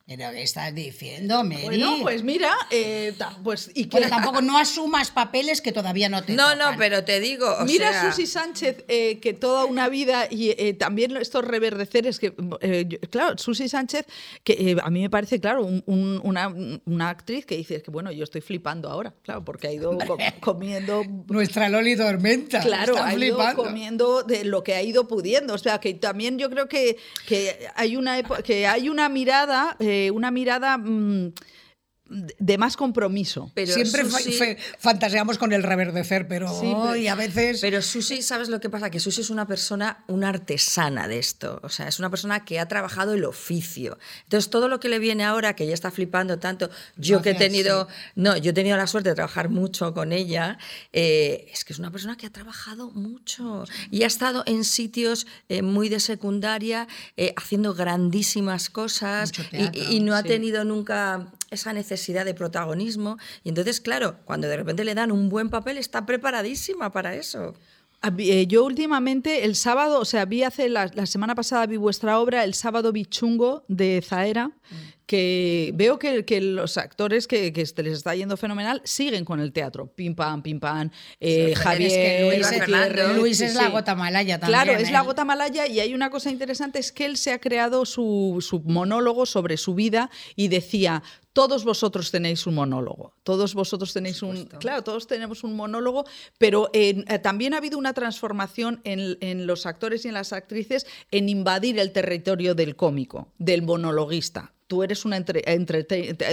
Pero 0.09 0.31
¿qué 0.31 0.41
estás 0.41 0.73
diciendo, 0.73 1.43
Mary? 1.43 1.65
Bueno, 1.65 1.97
pues 2.01 2.23
mira, 2.23 2.51
eh, 2.71 3.13
pues 3.43 3.69
y 3.75 3.85
que 3.85 4.01
tampoco 4.07 4.41
no 4.41 4.57
asumas 4.57 5.11
papeles 5.11 5.61
que 5.61 5.71
todavía 5.71 6.09
no 6.09 6.23
te 6.23 6.33
No, 6.33 6.55
no, 6.55 6.71
pero 6.79 7.03
te 7.03 7.19
digo, 7.19 7.45
Mira 7.67 8.09
Susi 8.09 8.25
Sánchez, 8.25 8.85
eh, 8.87 9.19
que 9.19 9.33
toda 9.33 9.65
una 9.65 9.87
vida 9.87 10.27
y 10.27 10.49
eh, 10.49 10.73
también 10.73 11.15
estos 11.15 11.45
reverdeceres 11.45 12.17
que 12.17 12.33
claro, 13.11 13.37
Susi 13.37 13.69
Sánchez 13.69 14.07
que 14.43 14.77
a 14.81 14.89
mí 14.89 15.01
me 15.01 15.11
parece 15.11 15.39
claro 15.39 15.69
una, 15.85 16.47
una, 16.85 17.09
actriz 17.09 17.45
que 17.45 17.57
dice 17.57 17.79
que 17.83 17.91
bueno, 17.91 18.11
yo 18.11 18.23
estoy 18.23 18.41
flipando 18.41 18.89
ahora, 18.89 19.13
claro, 19.21 19.45
porque 19.45 19.67
ha 19.67 19.73
ido 19.73 19.95
comiendo 20.39 21.03
nuestra 21.27 21.69
Loli 21.69 21.93
Dormenta. 21.93 22.61
Claro, 22.61 22.95
ha 22.97 23.13
ido 23.13 23.37
comiendo 23.55 24.23
de 24.23 24.43
lo 24.43 24.63
que 24.63 24.73
ha 24.73 24.81
ido 24.81 25.07
pudiendo, 25.07 25.53
o 25.53 25.59
sea, 25.59 25.79
que 25.79 25.93
también 25.93 26.39
yo 26.39 26.49
creo 26.49 26.67
que, 26.67 26.97
que 27.27 27.67
hay 27.75 27.95
una 27.95 28.23
que 28.23 28.65
hay 28.65 28.89
una 28.89 29.07
mirada 29.07 29.77
una 30.13 30.31
mirada 30.31 30.77
mm, 30.77 31.33
de 32.09 32.57
más 32.57 32.75
compromiso. 32.75 33.51
Pero 33.53 33.73
Siempre 33.73 34.57
fantaseamos 34.79 35.37
con 35.37 35.53
el 35.53 35.63
reverdecer, 35.63 36.27
pero 36.27 36.51
hoy 36.51 37.07
a 37.07 37.15
veces... 37.15 37.61
Pero 37.61 37.81
Susi, 37.81 38.21
¿sabes 38.21 38.49
lo 38.49 38.59
que 38.59 38.69
pasa? 38.69 38.89
Que 38.89 38.99
Susi 38.99 39.21
es 39.21 39.29
una 39.29 39.47
persona, 39.47 40.03
una 40.07 40.29
artesana 40.29 41.07
de 41.07 41.19
esto. 41.19 41.59
O 41.63 41.69
sea, 41.69 41.87
es 41.87 41.99
una 41.99 42.09
persona 42.09 42.45
que 42.45 42.59
ha 42.59 42.67
trabajado 42.67 43.13
el 43.13 43.25
oficio. 43.25 43.97
Entonces, 44.23 44.49
todo 44.49 44.67
lo 44.67 44.79
que 44.79 44.89
le 44.89 44.99
viene 44.99 45.23
ahora, 45.23 45.55
que 45.55 45.65
ella 45.65 45.73
está 45.73 45.91
flipando 45.91 46.39
tanto, 46.39 46.69
yo 46.97 47.21
que 47.21 47.31
he 47.31 47.35
tenido... 47.35 47.87
No, 48.15 48.35
yo 48.37 48.51
he 48.51 48.53
tenido 48.53 48.77
la 48.77 48.87
suerte 48.87 49.09
de 49.09 49.15
trabajar 49.15 49.49
mucho 49.49 49.93
con 49.93 50.11
ella, 50.11 50.57
eh, 50.93 51.47
es 51.51 51.63
que 51.63 51.73
es 51.73 51.79
una 51.79 51.91
persona 51.91 52.17
que 52.17 52.25
ha 52.25 52.31
trabajado 52.31 52.91
mucho 52.91 53.65
y 53.91 54.03
ha 54.03 54.07
estado 54.07 54.43
en 54.45 54.63
sitios 54.63 55.27
eh, 55.47 55.61
muy 55.61 55.89
de 55.89 55.99
secundaria, 55.99 56.87
eh, 57.17 57.33
haciendo 57.35 57.73
grandísimas 57.73 58.69
cosas 58.69 59.31
y, 59.51 59.99
no 59.99 60.15
ha 60.15 60.23
tenido 60.23 60.63
nunca 60.63 61.27
esa 61.51 61.73
necesidad 61.73 62.25
de 62.25 62.33
protagonismo. 62.33 63.17
Y 63.43 63.49
entonces, 63.49 63.81
claro, 63.81 64.17
cuando 64.25 64.47
de 64.47 64.57
repente 64.57 64.83
le 64.83 64.95
dan 64.95 65.11
un 65.11 65.29
buen 65.29 65.49
papel, 65.49 65.77
está 65.77 66.05
preparadísima 66.05 66.91
para 66.91 67.15
eso. 67.15 67.53
Eh, 68.17 68.47
yo 68.47 68.63
últimamente, 68.63 69.43
el 69.43 69.55
sábado, 69.55 69.99
o 69.99 70.05
sea, 70.05 70.25
vi 70.25 70.43
hace 70.43 70.69
la, 70.69 70.87
semana 71.05 71.35
pasada 71.35 71.65
vi 71.65 71.77
vuestra 71.77 72.19
obra, 72.19 72.43
el 72.43 72.53
sábado 72.53 72.91
bichungo 72.91 73.63
de 73.67 74.01
Zaera, 74.05 74.47
mm 74.47 74.98
que 75.09 75.71
veo 75.73 75.97
que, 75.97 76.23
que 76.23 76.39
los 76.39 76.77
actores 76.77 77.25
que, 77.25 77.51
que, 77.51 77.61
les 77.61 77.93
está 77.97 78.13
yendo 78.13 78.37
fenomenal 78.37 78.79
siguen 78.83 79.25
con 79.25 79.39
el 79.39 79.51
teatro. 79.51 79.87
Pim 79.87 80.13
pam, 80.13 80.43
pim 80.43 80.59
pam. 80.59 80.91
Eh, 81.19 81.55
Javier, 81.55 82.35
Luis, 82.35 82.51
es, 82.51 83.17
Luis 83.17 83.41
es 83.41 83.55
la 83.55 83.69
gota 83.69 83.95
malaya 83.95 84.39
también. 84.39 84.61
Claro, 84.61 84.79
es 84.79 84.91
la 84.91 85.01
gota 85.01 85.25
malaya 85.25 85.65
y 85.65 85.79
hay 85.79 85.95
una 85.95 86.11
cosa 86.11 86.29
interesante, 86.29 86.77
es 86.77 86.91
que 86.91 87.05
él 87.05 87.17
se 87.17 87.31
ha 87.31 87.39
creado 87.39 87.87
su, 87.87 88.37
su 88.47 88.59
monólogo 88.59 89.25
sobre 89.25 89.57
su 89.57 89.73
vida 89.73 90.11
y 90.35 90.49
decía, 90.49 91.01
todos 91.33 91.65
vosotros 91.65 92.11
tenéis 92.11 92.45
un 92.45 92.53
monólogo, 92.53 93.15
todos 93.23 93.55
vosotros 93.55 93.91
tenéis 93.91 94.21
un... 94.21 94.45
Claro, 94.45 94.83
todos 94.83 95.07
tenemos 95.07 95.43
un 95.43 95.55
monólogo, 95.55 96.05
pero 96.37 96.69
eh, 96.73 97.03
también 97.23 97.55
ha 97.55 97.57
habido 97.57 97.79
una 97.79 97.95
transformación 97.95 98.79
en, 98.83 99.17
en, 99.21 99.47
los 99.47 99.65
actores 99.65 100.05
y 100.05 100.09
en 100.09 100.13
las 100.13 100.33
actrices 100.33 100.85
en 101.09 101.29
invadir 101.29 101.79
el 101.79 101.93
territorio 101.93 102.53
del 102.53 102.75
cómico, 102.75 103.33
del 103.39 103.63
monologuista 103.63 104.53
tú 104.69 104.83
eres 104.83 105.03
una 105.03 105.17
entre, 105.17 105.43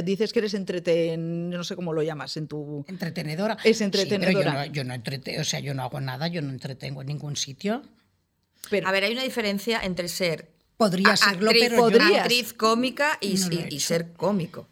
dices 0.04 0.32
que 0.34 0.40
eres 0.40 0.52
entreten, 0.52 1.48
no 1.48 1.64
sé 1.64 1.74
cómo 1.74 1.94
lo 1.94 2.02
llamas 2.02 2.36
en 2.36 2.46
tu 2.46 2.84
entretenedora. 2.86 3.56
Es 3.64 3.80
entretenedora. 3.80 4.66
yo 4.66 4.84
no, 4.84 4.94
o 4.94 5.44
sea, 5.44 5.60
yo 5.60 5.72
no 5.72 5.82
hago 5.82 6.00
nada, 6.02 6.28
yo 6.28 6.42
no 6.42 6.50
entretengo 6.50 7.00
en 7.00 7.06
ningún 7.06 7.36
sitio. 7.36 7.82
Pero, 8.68 8.86
a 8.86 8.92
ver, 8.92 9.04
hay 9.04 9.12
una 9.12 9.22
diferencia 9.22 9.80
entre 9.82 10.08
ser 10.08 10.50
podría 10.76 11.16
serlo, 11.16 11.48
actriz, 11.48 11.70
pero 11.70 12.16
actriz 12.16 12.52
cómica 12.52 13.16
y, 13.22 13.38
y 13.70 13.80
ser 13.80 14.12
cómico. 14.12 14.68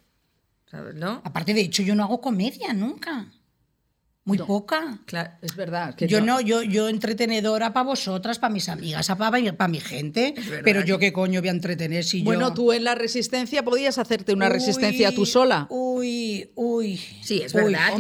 ¿Sabes, 0.71 0.95
no? 0.95 1.23
Aparte, 1.25 1.55
de 1.55 1.63
hecho, 1.63 1.83
yo 1.83 1.95
no 1.95 2.05
hago 2.05 2.21
comedia 2.21 2.75
nunca. 2.75 3.33
Muy 4.27 4.39
poca. 4.39 5.01
Claro, 5.05 5.33
es 5.43 5.55
verdad. 5.55 5.95
yo, 5.99 6.23
no, 6.23 6.41
yo, 6.41 6.63
yo 6.63 6.89
entretenedora 6.89 7.75
para 7.75 7.85
vosotras, 7.85 8.39
para 8.39 8.55
mis 8.55 8.71
amigas, 8.71 9.07
para, 9.07 9.69
mi 9.69 9.81
gente. 9.81 10.35
Pero 10.65 10.83
yo 10.83 10.99
qué 10.99 11.13
coño 11.13 11.43
voy 11.43 11.49
a 11.49 11.53
entretener 11.53 12.05
si 12.05 12.23
bueno, 12.23 12.55
tú 12.55 12.73
en 12.73 12.85
la 12.85 12.95
resistencia 12.95 13.63
podías 13.63 13.99
hacerte 13.99 14.33
una 14.33 14.49
resistencia 14.49 15.15
tú 15.15 15.27
sola. 15.27 15.67
Uy, 15.69 16.49
uy. 16.55 16.97
Sí, 17.23 17.43
es 17.43 17.53
verdad. 17.53 17.93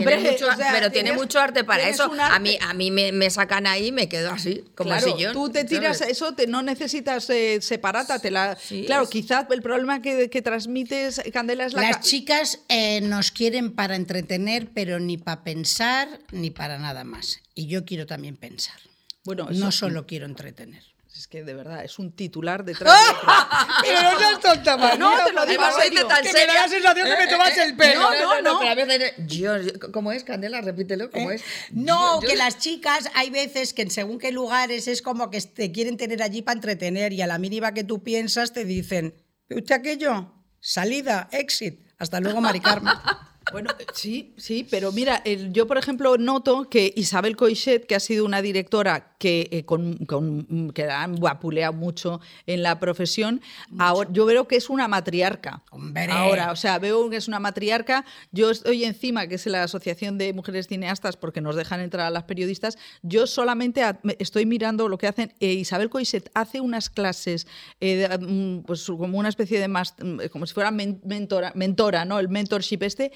pero 0.73 0.91
tiene 0.91 1.13
mucho 1.13 1.39
arte 1.39 1.63
para 1.63 1.89
eso. 1.91 2.11
A 2.19 2.39
mí, 2.39 2.57
a 2.59 2.73
mí 2.73 2.91
me, 2.91 3.29
sacan 3.29 3.67
ahí 3.67 3.89
y 3.89 3.93
me 3.93 4.09
quedo 4.09 4.31
así, 4.31 4.65
como 4.75 4.91
claro, 4.91 5.33
Tú 5.33 5.51
te 5.51 5.65
tiras 5.65 6.01
eso, 6.01 6.35
te, 6.35 6.47
no 6.47 6.63
necesitas 6.63 7.29
eh, 7.29 7.59
separata. 7.61 8.19
Te 8.19 8.31
la, 8.31 8.57
claro, 8.87 9.09
quizás 9.11 9.45
el 9.51 9.61
problema 9.61 10.01
que, 10.01 10.31
que, 10.31 10.41
transmites, 10.41 11.21
Candela, 11.33 11.67
es 11.67 11.75
la... 11.75 11.83
Las 11.83 12.01
chicas 12.01 12.61
eh, 12.69 13.03
nos 13.03 13.31
quieren 13.31 13.73
para 13.73 13.97
entretener, 13.97 14.69
pero 14.73 14.99
ni 14.99 15.19
para 15.19 15.45
pensar 15.45 16.14
ni 16.33 16.51
para 16.51 16.79
nada 16.79 17.05
más. 17.05 17.41
Y 17.55 17.67
yo 17.67 17.85
quiero 17.85 18.07
también 18.07 18.37
pensar. 18.37 18.77
Bueno, 19.25 19.49
no 19.51 19.73
solo 19.73 20.07
quiero 20.07 20.27
entretener. 20.27 20.83
Es 21.17 21.29
que 21.29 21.45
de 21.45 21.55
verdad 21.55 21.85
es 21.85 22.01
un 22.01 22.11
titular 22.11 22.65
detrás 22.65 22.93
de 22.93 23.17
otro. 23.17 23.29
Pero 23.83 24.03
no 24.03 24.19
seas 24.19 24.41
tonta. 24.41 24.97
No, 24.97 25.13
te 25.25 25.33
lo 25.33 25.47
digo 25.47 25.63
serio. 25.81 26.09
Que 26.09 26.33
me 26.33 26.47
da 26.47 26.55
la 26.55 26.69
sensación 26.69 27.07
que 27.07 27.17
me 27.17 27.27
tomas 27.29 27.57
el 27.57 27.77
pelo. 27.77 28.01
No, 28.01 28.43
no, 28.43 28.61
no. 28.61 28.69
a 28.69 28.75
veces, 28.75 29.15
yo, 29.19 29.53
¿Cómo 29.93 30.11
es, 30.11 30.25
Candela? 30.25 30.61
Repítelo, 30.61 31.13
¿cómo 31.13 31.31
¿Eh? 31.31 31.37
es? 31.37 31.45
No, 31.71 32.19
que 32.19 32.35
las 32.35 32.59
chicas 32.59 33.11
hay 33.15 33.31
veces 33.31 33.75
que 33.75 33.83
en 33.83 33.93
según 33.93 34.19
qué 34.19 34.33
lugares 34.33 34.89
es 34.89 35.03
como 35.03 35.31
que 35.31 35.41
te 35.41 35.71
quieren 35.71 35.97
tener 35.97 36.21
allí 36.21 36.43
para 36.43 36.57
entretener 36.57 37.13
y 37.13 37.23
a 37.23 37.29
la 37.29 37.39
mínima 37.39 37.75
que 37.75 37.85
tú 37.85 38.03
piensas 38.03 38.53
te 38.53 38.65
dicen, 38.65 39.15
¿usted 39.51 39.77
aquello? 39.77 40.35
Salida, 40.59 41.29
exit. 41.31 41.87
Hasta 41.97 42.19
luego, 42.19 42.41
Mari 42.41 42.59
Carmen. 42.59 42.95
Bueno, 43.53 43.71
sí, 43.93 44.33
sí, 44.37 44.67
pero 44.71 44.91
mira, 44.91 45.21
el- 45.25 45.53
yo 45.53 45.67
por 45.67 45.77
ejemplo 45.79 46.17
noto 46.17 46.69
que 46.69 46.93
Isabel 46.97 47.37
Coixet, 47.37 47.87
que 47.87 47.95
ha 47.95 48.01
sido 48.01 48.25
una 48.25 48.43
directora 48.43 49.15
que, 49.19 49.49
eh, 49.53 49.65
con, 49.65 49.97
con- 50.07 50.71
que 50.73 50.87
la 50.87 51.03
han 51.03 51.17
vapuleado 51.17 51.73
mucho 51.73 52.21
en 52.47 52.63
la 52.63 52.81
profesión, 52.81 53.41
ahora, 53.79 54.09
yo 54.13 54.25
veo 54.27 54.49
que 54.49 54.57
es 54.57 54.71
una 54.71 54.89
matriarca. 54.89 55.63
Hombre. 55.71 56.07
Ahora, 56.11 56.53
o 56.53 56.57
sea, 56.57 56.79
veo 56.79 57.09
que 57.11 57.17
es 57.17 57.29
una 57.29 57.39
matriarca. 57.39 58.05
Yo 58.33 58.51
estoy 58.51 58.85
encima, 58.85 59.27
que 59.27 59.35
es 59.37 59.47
la 59.47 59.63
Asociación 59.63 60.19
de 60.19 60.33
Mujeres 60.33 60.67
Cineastas, 60.69 61.17
porque 61.17 61.41
nos 61.41 61.55
dejan 61.55 61.81
entrar 61.81 62.07
a 62.07 62.11
las 62.11 62.25
periodistas. 62.25 62.77
Yo 63.03 63.27
solamente 63.27 63.83
a- 63.83 64.01
estoy 64.19 64.47
mirando 64.47 64.89
lo 64.89 64.99
que 64.99 65.07
hacen. 65.07 65.33
Eh, 65.41 65.53
Isabel 65.53 65.91
Coixet 65.91 66.31
hace 66.35 66.61
unas 66.61 66.91
clases, 66.91 67.47
eh, 67.81 67.97
de, 67.97 68.19
mm, 68.19 68.63
pues 68.65 68.85
como 68.87 69.19
una 69.19 69.29
especie 69.29 69.61
de 69.61 69.69
más, 69.69 69.95
mm, 70.03 70.21
como 70.33 70.47
si 70.47 70.55
fuera 70.55 70.71
men- 70.71 71.01
mentora, 71.05 71.53
mentora, 71.55 72.05
¿no? 72.05 72.19
El 72.19 72.29
mentorship 72.29 72.83
este. 72.83 73.13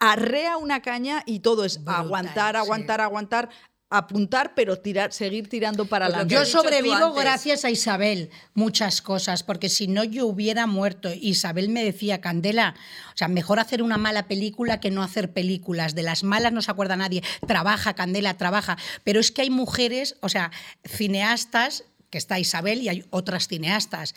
Arrea 0.00 0.56
una 0.56 0.82
caña 0.82 1.22
y 1.26 1.40
todo 1.40 1.64
es 1.64 1.76
Brutal, 1.76 2.06
aguantar, 2.06 2.54
sí. 2.54 2.58
aguantar, 2.58 3.00
aguantar, 3.00 3.48
apuntar, 3.90 4.54
pero 4.54 4.78
tirar, 4.78 5.12
seguir 5.12 5.48
tirando 5.48 5.84
para 5.84 6.06
Pues 6.06 6.14
adelante. 6.14 6.34
Yo 6.34 6.44
sobrevivo 6.46 7.12
gracias 7.12 7.64
a 7.64 7.70
Isabel, 7.70 8.30
muchas 8.54 9.02
cosas, 9.02 9.42
porque 9.42 9.68
si 9.68 9.88
no 9.88 10.04
yo 10.04 10.26
hubiera 10.26 10.66
muerto. 10.66 11.10
Isabel 11.12 11.68
me 11.68 11.84
decía, 11.84 12.20
Candela, 12.20 12.76
o 13.12 13.16
sea, 13.16 13.28
mejor 13.28 13.58
hacer 13.58 13.82
una 13.82 13.98
mala 13.98 14.28
película 14.28 14.80
que 14.80 14.90
no 14.90 15.02
hacer 15.02 15.32
películas. 15.32 15.94
De 15.94 16.02
las 16.02 16.22
malas 16.22 16.52
no 16.52 16.62
se 16.62 16.70
acuerda 16.70 16.96
nadie. 16.96 17.22
Trabaja, 17.46 17.94
Candela, 17.94 18.34
trabaja. 18.38 18.78
Pero 19.04 19.20
es 19.20 19.32
que 19.32 19.42
hay 19.42 19.50
mujeres, 19.50 20.16
o 20.20 20.28
sea, 20.28 20.52
cineastas, 20.84 21.84
que 22.10 22.18
está 22.18 22.38
Isabel 22.38 22.82
y 22.82 22.88
hay 22.88 23.04
otras 23.10 23.48
cineastas. 23.48 24.14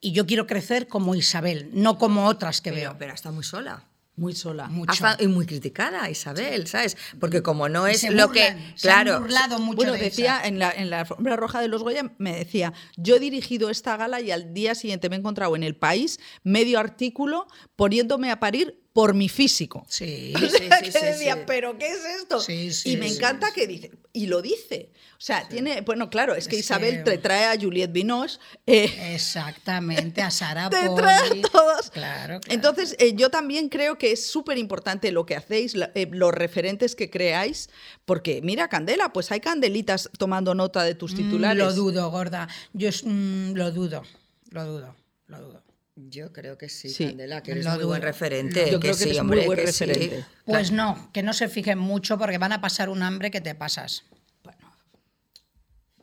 Y 0.00 0.12
yo 0.12 0.26
quiero 0.26 0.48
crecer 0.48 0.88
como 0.88 1.14
Isabel, 1.14 1.70
no 1.72 1.96
como 1.96 2.26
otras 2.26 2.60
que 2.60 2.70
Pero, 2.72 2.90
veo. 2.90 2.98
pero 2.98 3.14
está 3.14 3.30
muy 3.30 3.44
sola. 3.44 3.84
Muy 4.14 4.34
sola. 4.34 4.68
Mucho. 4.68 4.92
Hasta- 4.92 5.22
y 5.22 5.26
muy 5.26 5.46
criticada, 5.46 6.08
Isabel, 6.10 6.66
¿sabes? 6.66 6.98
Porque 7.18 7.42
como 7.42 7.70
no 7.70 7.86
es 7.86 8.02
lo 8.10 8.28
burlan, 8.28 8.58
que. 8.58 8.72
se 8.76 8.90
han 8.90 9.04
Claro. 9.06 9.20
burlado 9.20 9.58
mucho 9.58 9.76
Bueno, 9.76 9.92
de 9.94 10.00
decía 10.00 10.36
esa. 10.40 10.48
en 10.48 10.58
la, 10.58 10.70
en 10.70 10.90
la 10.90 11.00
alfombra 11.00 11.34
roja 11.36 11.62
de 11.62 11.68
los 11.68 11.82
Goya, 11.82 12.12
me 12.18 12.36
decía, 12.36 12.74
yo 12.98 13.16
he 13.16 13.20
dirigido 13.20 13.70
esta 13.70 13.96
gala 13.96 14.20
y 14.20 14.30
al 14.30 14.52
día 14.52 14.74
siguiente 14.74 15.08
me 15.08 15.16
he 15.16 15.18
encontrado 15.18 15.56
en 15.56 15.62
el 15.62 15.76
país 15.76 16.20
medio 16.44 16.78
artículo 16.78 17.46
poniéndome 17.74 18.30
a 18.30 18.38
parir 18.38 18.81
por 18.92 19.14
mi 19.14 19.28
físico. 19.28 19.86
Sí, 19.88 20.32
O 20.36 20.38
sea, 20.40 20.78
sí, 20.78 20.84
que 20.84 20.92
sí, 20.92 21.04
decía, 21.04 21.34
sí. 21.34 21.40
pero 21.46 21.78
¿qué 21.78 21.86
es 21.88 22.04
esto? 22.20 22.40
Sí, 22.40 22.72
sí, 22.72 22.92
y 22.92 22.96
me 22.96 23.06
encanta 23.08 23.50
que 23.52 23.66
dice, 23.66 23.90
y 24.12 24.26
lo 24.26 24.42
dice. 24.42 24.90
O 25.12 25.24
sea, 25.24 25.46
tiene, 25.48 25.82
bueno, 25.82 26.10
claro, 26.10 26.34
es 26.34 26.48
que 26.48 26.56
Es 26.56 26.64
Isabel 26.64 26.96
que- 27.04 27.12
te 27.12 27.18
trae 27.18 27.44
a 27.46 27.58
Juliette 27.60 27.92
Binoche. 27.92 28.38
eh, 28.66 29.14
Exactamente, 29.14 30.20
a 30.20 30.30
Sara 30.30 30.68
te 30.70 30.86
Poli. 30.86 30.96
trae 31.02 31.16
a 31.40 31.42
todos. 31.50 31.90
Claro, 31.90 32.40
claro. 32.40 32.40
Entonces, 32.48 32.96
eh, 32.98 33.14
yo 33.14 33.30
también 33.30 33.68
creo 33.68 33.98
que 33.98 34.12
es 34.12 34.26
súper 34.26 34.58
importante 34.58 35.12
lo 35.12 35.24
que 35.24 35.36
hacéis, 35.36 35.74
la- 35.74 35.90
eh, 35.94 36.08
los 36.10 36.32
referentes 36.34 36.94
que 36.96 37.08
creáis, 37.08 37.70
porque 38.04 38.40
mira, 38.42 38.68
Candela, 38.68 39.12
pues 39.12 39.30
hay 39.32 39.40
candelitas 39.40 40.10
tomando 40.18 40.54
nota 40.54 40.82
de 40.82 40.94
tus 40.94 41.12
Mm, 41.14 41.16
titulares. 41.16 41.58
Lo 41.64 41.72
dudo, 41.72 42.10
gorda. 42.10 42.48
Yo 42.72 42.88
es- 42.88 43.04
mm, 43.04 43.52
lo 43.54 43.70
dudo, 43.70 44.02
lo 44.50 44.64
dudo, 44.66 44.96
lo 45.28 45.40
dudo. 45.40 45.62
Yo 45.94 46.32
creo 46.32 46.56
que 46.56 46.68
sí, 46.68 46.88
Sí. 46.88 47.06
Candela, 47.08 47.42
que 47.42 47.52
eres 47.52 47.66
muy 47.66 47.84
buen 47.84 48.00
referente. 48.00 48.70
Yo 48.70 48.80
creo 48.80 48.94
que 48.94 48.98
sí, 48.98 49.10
eres 49.10 49.22
muy 49.22 49.44
buen 49.44 49.58
que 49.58 49.72
sí. 49.72 49.84
referente. 49.84 50.24
Pues 50.46 50.72
no, 50.72 51.10
que 51.12 51.22
no 51.22 51.32
se 51.34 51.48
fijen 51.48 51.78
mucho 51.78 52.18
porque 52.18 52.38
van 52.38 52.52
a 52.52 52.60
pasar 52.60 52.88
un 52.88 53.02
hambre 53.02 53.30
que 53.30 53.40
te 53.40 53.54
pasas. 53.54 54.04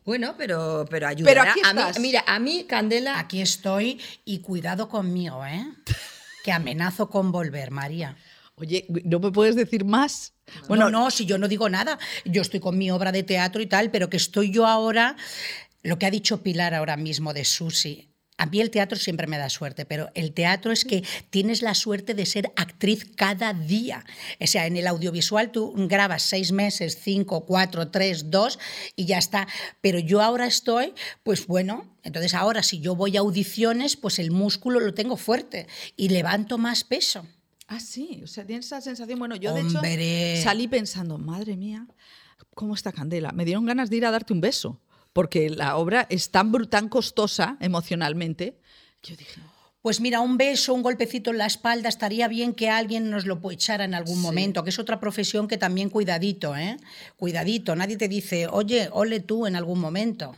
Bueno, 0.05 0.33
pero, 0.37 0.85
pero 0.89 1.07
ayudará. 1.07 1.51
aquí 1.51 1.61
a 1.63 1.73
mí, 1.73 1.79
estás. 1.81 1.99
mira, 1.99 2.23
a 2.25 2.39
mí, 2.39 2.65
Candela. 2.67 3.19
Aquí 3.19 3.41
estoy 3.41 4.01
y 4.25 4.39
cuidado 4.39 4.89
conmigo, 4.89 5.45
¿eh? 5.45 5.65
Que 6.43 6.51
amenazo 6.53 7.09
con 7.09 7.31
volver, 7.31 7.69
María. 7.69 8.15
Oye, 8.55 8.87
¿no 9.05 9.19
me 9.19 9.29
puedes 9.31 9.55
decir 9.55 9.85
más? 9.85 10.33
Bueno, 10.67 10.89
no, 10.89 11.11
si 11.11 11.25
yo 11.25 11.37
no 11.37 11.47
digo 11.47 11.69
nada, 11.69 11.99
yo 12.25 12.41
estoy 12.41 12.59
con 12.59 12.77
mi 12.77 12.89
obra 12.89 13.11
de 13.11 13.23
teatro 13.23 13.61
y 13.61 13.67
tal, 13.67 13.91
pero 13.91 14.09
que 14.09 14.17
estoy 14.17 14.49
yo 14.51 14.65
ahora, 14.65 15.15
lo 15.83 15.99
que 15.99 16.05
ha 16.05 16.11
dicho 16.11 16.41
Pilar 16.41 16.73
ahora 16.73 16.97
mismo 16.97 17.33
de 17.33 17.45
Susi. 17.45 18.08
A 18.39 18.45
mí 18.45 18.61
el 18.61 18.71
teatro 18.71 18.97
siempre 18.97 19.27
me 19.27 19.37
da 19.37 19.49
suerte, 19.49 19.85
pero 19.85 20.09
el 20.15 20.31
teatro 20.31 20.71
es 20.71 20.85
que 20.85 21.03
tienes 21.29 21.61
la 21.61 21.73
suerte 21.73 22.13
de 22.13 22.25
ser 22.25 22.53
actriz 22.55 23.05
cada 23.17 23.53
día. 23.53 24.05
O 24.39 24.47
sea, 24.47 24.65
en 24.65 24.77
el 24.77 24.87
audiovisual 24.87 25.51
tú 25.51 25.73
grabas 25.75 26.23
seis 26.23 26.53
meses, 26.53 26.97
cinco, 27.03 27.45
cuatro, 27.45 27.89
tres, 27.89 28.31
dos 28.31 28.57
y 28.95 29.05
ya 29.07 29.17
está. 29.17 29.45
Pero 29.81 29.99
yo 29.99 30.21
ahora 30.21 30.47
estoy, 30.47 30.93
pues 31.23 31.47
bueno, 31.47 31.93
entonces 32.03 32.33
ahora 32.33 32.63
si 32.63 32.79
yo 32.79 32.95
voy 32.95 33.17
a 33.17 33.19
audiciones, 33.19 33.97
pues 33.97 34.19
el 34.19 34.31
músculo 34.31 34.79
lo 34.79 34.93
tengo 34.93 35.17
fuerte 35.17 35.67
y 35.97 36.07
levanto 36.07 36.57
más 36.57 36.85
peso. 36.85 37.27
Ah, 37.67 37.81
sí, 37.81 38.21
o 38.23 38.27
sea, 38.27 38.45
tienes 38.45 38.67
esa 38.67 38.79
sensación. 38.79 39.19
Bueno, 39.19 39.35
yo 39.35 39.53
de 39.53 39.61
Hombre. 39.63 40.33
hecho 40.35 40.43
salí 40.43 40.69
pensando, 40.69 41.17
madre 41.17 41.57
mía, 41.57 41.87
¿cómo 42.55 42.73
está 42.73 42.93
Candela? 42.93 43.33
Me 43.33 43.43
dieron 43.43 43.65
ganas 43.65 43.89
de 43.89 43.97
ir 43.97 44.05
a 44.05 44.11
darte 44.11 44.31
un 44.31 44.39
beso, 44.39 44.79
porque 45.13 45.49
la 45.49 45.77
obra 45.77 46.07
es 46.09 46.31
tan, 46.31 46.51
tan 46.67 46.89
costosa 46.89 47.57
emocionalmente. 47.59 48.59
que 49.01 49.11
Yo 49.11 49.15
dije, 49.15 49.41
Pues 49.81 50.01
mira, 50.01 50.19
un 50.19 50.35
beso, 50.37 50.73
un 50.73 50.83
golpecito 50.83 51.31
en 51.31 51.37
la 51.37 51.45
espalda, 51.45 51.87
estaría 51.87 52.27
bien 52.27 52.53
que 52.53 52.69
alguien 52.69 53.09
nos 53.09 53.25
lo 53.25 53.39
echara 53.49 53.85
en 53.85 53.93
algún 53.93 54.19
momento, 54.19 54.61
que 54.65 54.71
es 54.71 54.77
otra 54.79 54.99
profesión 54.99 55.47
que 55.47 55.57
también 55.57 55.89
cuidadito, 55.89 56.53
¿eh? 56.57 56.75
Cuidadito, 57.15 57.73
nadie 57.77 57.95
te 57.95 58.09
dice, 58.09 58.47
oye, 58.47 58.89
ole 58.91 59.21
tú 59.21 59.47
en 59.47 59.55
algún 59.55 59.79
momento. 59.79 60.35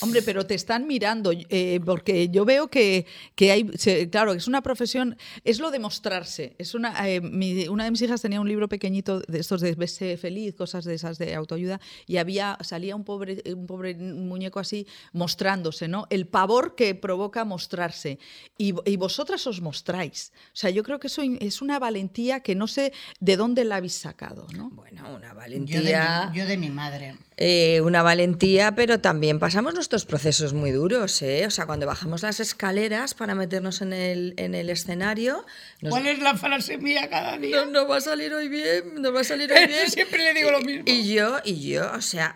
Hombre, 0.00 0.22
pero 0.22 0.46
te 0.46 0.54
están 0.54 0.86
mirando, 0.86 1.32
eh, 1.34 1.80
porque 1.84 2.30
yo 2.30 2.46
veo 2.46 2.68
que, 2.68 3.04
que 3.34 3.52
hay, 3.52 3.68
se- 3.76 4.08
claro, 4.08 4.32
es 4.32 4.48
una 4.48 4.62
profesión, 4.62 5.18
es 5.44 5.58
lo 5.58 5.70
de 5.70 5.80
mostrarse. 5.80 6.54
Es 6.56 6.74
una, 6.74 7.06
eh, 7.10 7.20
mi- 7.20 7.68
una 7.68 7.84
de 7.84 7.90
mis 7.90 8.00
hijas 8.00 8.22
tenía 8.22 8.40
un 8.40 8.48
libro 8.48 8.68
pequeñito 8.70 9.20
de 9.20 9.38
estos 9.40 9.60
de 9.60 9.74
Bese 9.74 10.16
feliz, 10.16 10.54
cosas 10.54 10.86
de 10.86 10.94
esas 10.94 11.18
de 11.18 11.34
autoayuda, 11.34 11.78
y 12.06 12.16
había, 12.16 12.56
salía 12.62 12.96
un 12.96 13.04
pobre, 13.04 13.42
un 13.54 13.66
pobre 13.66 13.94
muñeco 13.96 14.60
así 14.60 14.86
mostrándose, 15.12 15.88
¿no? 15.88 16.06
El 16.08 16.26
pavor 16.26 16.74
que 16.74 16.94
provoca 16.94 17.44
mostrarse. 17.44 18.18
Y, 18.56 18.72
y 18.86 18.96
vosotras 18.96 19.46
os 19.46 19.60
mostráis. 19.60 20.32
O 20.48 20.56
sea, 20.56 20.70
yo 20.70 20.82
creo 20.82 20.98
que 20.98 21.06
eso 21.08 21.22
es 21.40 21.62
una 21.62 21.78
valentía 21.78 22.40
que 22.40 22.54
no 22.54 22.66
sé 22.66 22.92
de 23.20 23.36
dónde 23.36 23.64
la 23.64 23.76
habéis 23.76 23.94
sacado, 23.94 24.46
¿no? 24.54 24.70
Bueno, 24.70 25.02
una 25.14 25.28
Yo 25.28 25.34
de, 25.34 25.34
valentía. 25.34 26.30
mi, 26.32 26.38
yo 26.38 26.46
de 26.46 26.56
mi 26.56 26.70
madre. 26.70 27.16
Eh, 27.40 27.80
una 27.82 28.02
valentía, 28.02 28.72
pero 28.74 28.98
también 28.98 29.38
pasamos 29.38 29.72
nuestros 29.72 30.04
procesos 30.04 30.54
muy 30.54 30.72
duros, 30.72 31.22
¿eh? 31.22 31.46
O 31.46 31.50
sea, 31.52 31.66
cuando 31.66 31.86
bajamos 31.86 32.22
las 32.22 32.40
escaleras 32.40 33.14
para 33.14 33.36
meternos 33.36 33.80
en 33.80 33.92
el, 33.92 34.34
en 34.38 34.56
el 34.56 34.68
escenario. 34.70 35.46
nos- 35.80 35.90
¿Cuál 35.92 36.06
es 36.08 36.18
la 36.18 36.34
frase 36.34 36.78
mía 36.78 37.08
cada 37.08 37.38
día? 37.38 37.64
No, 37.64 37.66
no 37.70 37.86
va 37.86 37.98
a 37.98 38.00
salir 38.00 38.34
hoy 38.34 38.48
bien, 38.48 38.94
no 39.00 39.12
va 39.12 39.20
a 39.20 39.24
salir 39.24 39.52
hoy 39.52 39.66
bien. 39.68 39.88
Siempre 39.88 40.18
le 40.24 40.34
digo 40.34 40.50
lo 40.50 40.60
mismo. 40.62 40.82
Y 40.86 41.14
yo, 41.14 41.36
y 41.44 41.68
yo, 41.70 41.88
o 41.94 42.00
sea, 42.00 42.34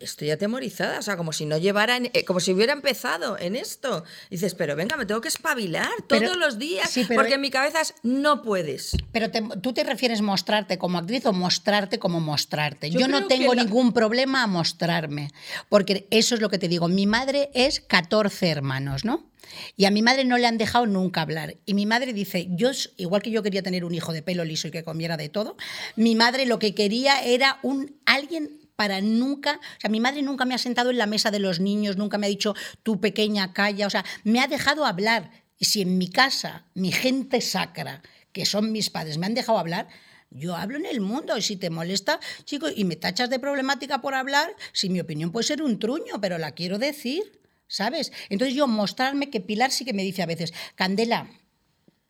estoy 0.00 0.32
atemorizada, 0.32 0.98
o 0.98 1.02
sea, 1.02 1.16
como 1.16 1.32
si 1.32 1.46
no 1.46 1.56
llevara, 1.58 1.98
eh, 1.98 2.24
como 2.24 2.40
si 2.40 2.52
hubiera 2.52 2.72
empezado 2.72 3.38
en 3.38 3.54
esto. 3.54 4.02
dices, 4.28 4.56
pero 4.56 4.74
venga, 4.74 4.96
me 4.96 5.06
tengo 5.06 5.20
que 5.20 5.28
espabilar 5.28 5.88
Pero- 6.08 6.26
todos 6.26 6.36
los 6.36 6.58
días, 6.58 6.90
sí, 6.90 7.04
pero- 7.06 7.20
porque 7.20 7.34
en 7.34 7.42
mi 7.42 7.50
cabeza 7.50 7.80
es, 7.80 7.94
no 8.02 8.42
puedes. 8.42 8.96
Pero 9.12 9.30
te- 9.30 9.42
tú 9.62 9.72
te 9.72 9.84
refieres 9.84 10.20
mostrarte 10.20 10.78
como 10.78 10.98
actriz 10.98 11.26
o 11.26 11.32
mostrarte 11.32 12.00
como 12.00 12.18
mostrarte. 12.18 12.90
Yo 12.90 12.98
Yo, 12.98 13.06
no 13.08 13.28
tengo 13.28 13.54
la- 13.54 13.62
ningún 13.62 13.92
problema 14.32 14.42
a 14.42 14.46
mostrarme, 14.46 15.30
porque 15.68 16.06
eso 16.10 16.34
es 16.34 16.40
lo 16.40 16.48
que 16.48 16.58
te 16.58 16.68
digo. 16.68 16.88
Mi 16.88 17.06
madre 17.06 17.50
es 17.54 17.80
14 17.80 18.48
hermanos, 18.48 19.04
¿no? 19.04 19.30
Y 19.76 19.84
a 19.84 19.90
mi 19.90 20.00
madre 20.00 20.24
no 20.24 20.38
le 20.38 20.46
han 20.46 20.56
dejado 20.56 20.86
nunca 20.86 21.20
hablar. 21.20 21.56
Y 21.66 21.74
mi 21.74 21.84
madre 21.84 22.14
dice, 22.14 22.48
yo, 22.50 22.70
igual 22.96 23.22
que 23.22 23.30
yo 23.30 23.42
quería 23.42 23.62
tener 23.62 23.84
un 23.84 23.94
hijo 23.94 24.12
de 24.12 24.22
pelo 24.22 24.44
liso 24.44 24.68
y 24.68 24.70
que 24.70 24.82
comiera 24.82 25.16
de 25.16 25.28
todo, 25.28 25.56
mi 25.96 26.14
madre 26.14 26.46
lo 26.46 26.58
que 26.58 26.74
quería 26.74 27.22
era 27.22 27.58
un 27.62 27.96
alguien 28.06 28.50
para 28.76 29.02
nunca, 29.02 29.60
o 29.76 29.80
sea, 29.80 29.90
mi 29.90 30.00
madre 30.00 30.22
nunca 30.22 30.46
me 30.46 30.54
ha 30.54 30.58
sentado 30.58 30.90
en 30.90 30.98
la 30.98 31.06
mesa 31.06 31.30
de 31.30 31.38
los 31.38 31.60
niños, 31.60 31.98
nunca 31.98 32.16
me 32.16 32.26
ha 32.26 32.30
dicho, 32.30 32.54
tu 32.82 33.00
pequeña 33.00 33.52
calla, 33.52 33.86
o 33.86 33.90
sea, 33.90 34.04
me 34.24 34.40
ha 34.40 34.46
dejado 34.48 34.86
hablar. 34.86 35.30
Y 35.58 35.66
si 35.66 35.82
en 35.82 35.98
mi 35.98 36.08
casa, 36.08 36.64
mi 36.74 36.90
gente 36.90 37.42
sacra, 37.42 38.02
que 38.32 38.46
son 38.46 38.72
mis 38.72 38.88
padres, 38.88 39.18
me 39.18 39.26
han 39.26 39.34
dejado 39.34 39.58
hablar, 39.58 39.88
yo 40.34 40.56
hablo 40.56 40.78
en 40.78 40.86
el 40.86 41.00
mundo 41.00 41.36
y 41.36 41.42
si 41.42 41.56
te 41.56 41.70
molesta, 41.70 42.20
chico, 42.44 42.68
y 42.74 42.84
me 42.84 42.96
tachas 42.96 43.30
de 43.30 43.38
problemática 43.38 44.00
por 44.00 44.14
hablar, 44.14 44.54
si 44.72 44.88
mi 44.88 45.00
opinión 45.00 45.32
puede 45.32 45.44
ser 45.44 45.62
un 45.62 45.78
truño, 45.78 46.20
pero 46.20 46.38
la 46.38 46.52
quiero 46.52 46.78
decir, 46.78 47.40
¿sabes? 47.66 48.12
Entonces 48.28 48.54
yo 48.54 48.66
mostrarme 48.66 49.30
que 49.30 49.40
Pilar 49.40 49.70
sí 49.70 49.84
que 49.84 49.92
me 49.92 50.02
dice 50.02 50.22
a 50.22 50.26
veces, 50.26 50.52
Candela, 50.74 51.30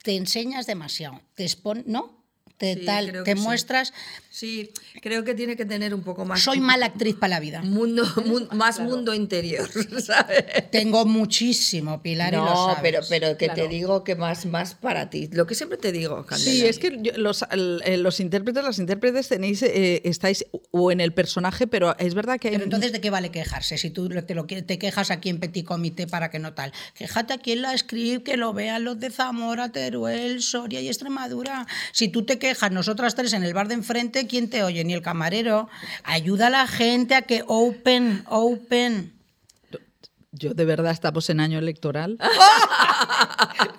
te 0.02 0.16
enseñas 0.16 0.66
demasiado, 0.66 1.22
te 1.34 1.44
expon 1.44 1.84
¿no? 1.86 2.21
Te, 2.62 2.74
Sí, 2.74 2.84
tal, 2.86 3.24
que 3.24 3.34
muestras, 3.34 3.92
Sí, 4.30 4.70
creo 5.02 5.24
que 5.24 5.34
tiene 5.34 5.56
que 5.56 5.66
tener 5.66 5.92
un 5.92 6.02
poco 6.02 6.24
más. 6.24 6.40
soy 6.40 6.58
mala 6.60 6.86
actriz 6.86 7.16
para 7.16 7.30
la 7.30 7.40
vida. 7.40 7.60
Mundo, 7.62 8.02
mun- 8.24 8.48
más 8.52 8.78
mundo 8.78 9.12
interior, 9.14 9.68
¿sabes? 10.00 10.44
Tengo 10.70 11.04
muchísimo, 11.04 12.00
Pilar, 12.00 12.32
y 12.32 12.36
lo 12.36 12.44
No, 12.44 12.66
sabes. 12.66 12.78
pero, 12.82 13.00
pero 13.08 13.36
que 13.36 13.48
te 13.48 13.66
digo 13.66 14.04
que 14.04 14.14
más, 14.14 14.46
más 14.46 14.74
para 14.74 15.10
ti. 15.10 15.28
Lo 15.32 15.44
que 15.46 15.56
siempre 15.56 15.76
te 15.76 15.90
digo, 15.90 16.24
Candela. 16.24 16.50
Sí, 16.52 16.64
es 16.64 16.78
que 16.78 16.98
yo- 17.02 17.12
los, 17.16 17.44
eh, 17.50 17.96
los 17.96 18.20
intérpretes, 18.20 18.62
las 18.62 18.78
intérpretes 18.78 19.26
tenéis, 19.28 19.60
eh, 19.64 20.00
estáis 20.04 20.46
o 20.70 20.92
en 20.92 21.00
el 21.00 21.12
personaje, 21.12 21.66
pero 21.66 21.96
es 21.98 22.14
verdad 22.14 22.38
que 22.38 22.46
hay... 22.48 22.54
Pero 22.54 22.64
entonces, 22.64 22.92
¿de 22.92 23.00
qué 23.00 23.10
vale 23.10 23.30
quejarse? 23.32 23.76
Si 23.76 23.90
tú 23.90 24.08
te, 24.08 24.34
lo, 24.36 24.46
te 24.46 24.78
quejas 24.78 25.10
aquí 25.10 25.30
en 25.30 25.40
Petit 25.40 25.66
Comité 25.66 26.06
para 26.06 26.30
que 26.30 26.38
no 26.38 26.54
tal. 26.54 26.72
Quéjate 26.94 27.32
aquí 27.34 27.52
en 27.52 27.62
la 27.62 27.76
script, 27.76 28.24
que 28.24 28.36
lo 28.36 28.52
vean 28.52 28.84
los 28.84 29.00
de 29.00 29.10
Zamora, 29.10 29.72
Teruel, 29.72 30.40
Soria 30.42 30.80
y 30.80 30.86
Extremadura. 30.86 31.66
Si 31.92 32.06
tú 32.06 32.24
te 32.24 32.38
quejas 32.38 32.51
quejas, 32.52 32.70
nosotras 32.70 33.14
tres 33.14 33.32
en 33.32 33.44
el 33.44 33.54
bar 33.54 33.68
de 33.68 33.74
enfrente, 33.74 34.26
¿quién 34.26 34.50
te 34.50 34.62
oye? 34.62 34.84
Ni 34.84 34.92
el 34.92 35.00
camarero. 35.00 35.70
Ayuda 36.04 36.48
a 36.48 36.50
la 36.50 36.66
gente 36.66 37.14
a 37.14 37.22
que 37.22 37.44
open, 37.46 38.24
open. 38.28 39.21
Yo 40.34 40.54
de 40.54 40.64
verdad 40.64 40.92
estamos 40.92 41.28
en 41.28 41.40
año 41.40 41.58
electoral. 41.58 42.16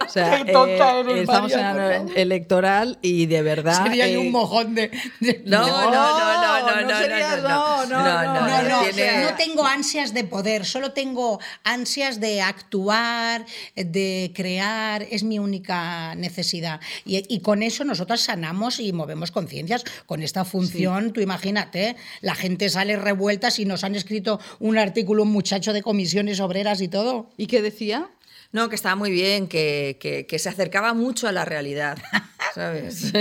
o 0.06 0.10
sea, 0.10 0.44
Qué 0.46 0.52
tonta 0.52 0.98
eh, 0.98 1.00
eres, 1.00 1.18
estamos 1.22 1.52
en 1.52 1.58
María, 1.58 1.74
por 1.74 1.82
año 1.82 1.98
favor. 2.06 2.18
electoral 2.20 3.00
y 3.02 3.26
de 3.26 3.42
verdad. 3.42 3.84
Sería 3.84 4.08
eh, 4.08 4.18
un 4.20 4.32
mojón 4.32 4.76
de... 4.76 4.92
de- 5.20 5.42
No, 5.48 5.66
no, 5.66 5.68
no, 5.68 5.92
no, 5.92 6.62
no, 6.70 6.82
no 6.82 6.88
no, 6.88 6.98
serías- 7.00 7.42
no, 7.42 7.86
no, 7.88 8.04
no, 8.04 8.24
no, 8.24 8.48
No, 8.48 8.62
no, 8.70 8.82
tiene- 8.94 9.24
no 9.24 9.36
tengo 9.36 9.66
ansias 9.66 10.13
de 10.13 10.24
poder, 10.26 10.63
solo 10.66 10.92
tengo 10.92 11.39
ansias 11.63 12.20
de 12.20 12.42
actuar, 12.42 13.46
de 13.76 14.32
crear, 14.36 15.08
es 15.10 15.24
mi 15.24 15.39
única 15.39 16.13
necesidad. 16.13 16.80
Y, 17.04 17.24
y 17.34 17.39
con 17.39 17.63
eso 17.63 17.84
nosotras 17.84 18.22
sanamos 18.22 18.80
y 18.80 18.94
movemos 18.94 19.32
conciencias. 19.32 19.84
Con 20.06 20.22
esta 20.22 20.46
función, 20.46 21.13
tú 21.13 21.22
imagínate, 21.22 21.96
la 22.22 22.36
gente 22.36 22.70
sale 22.70 22.96
revuelta 22.96 23.50
si 23.50 23.66
nos 23.66 23.84
han 23.84 23.96
escrito 23.96 24.39
un 24.60 24.78
artículo, 24.78 25.24
un 25.24 25.32
muchacho 25.32 25.74
de 25.74 25.82
comisiones 25.82 26.42
obreras 26.43 26.82
y 26.82 26.88
todo. 26.88 27.29
¿Y 27.38 27.47
qué 27.47 27.62
decía? 27.62 28.10
No, 28.51 28.69
que 28.69 28.75
estaba 28.75 28.95
muy 28.95 29.10
bien, 29.10 29.47
que, 29.47 29.97
que- 29.99 30.27
que 30.27 30.38
se 30.38 30.49
acercaba 30.49 30.93
mucho 30.93 31.27
a 31.27 31.32
la 31.32 31.43
realidad, 31.43 31.97
¿sabes? 32.53 33.12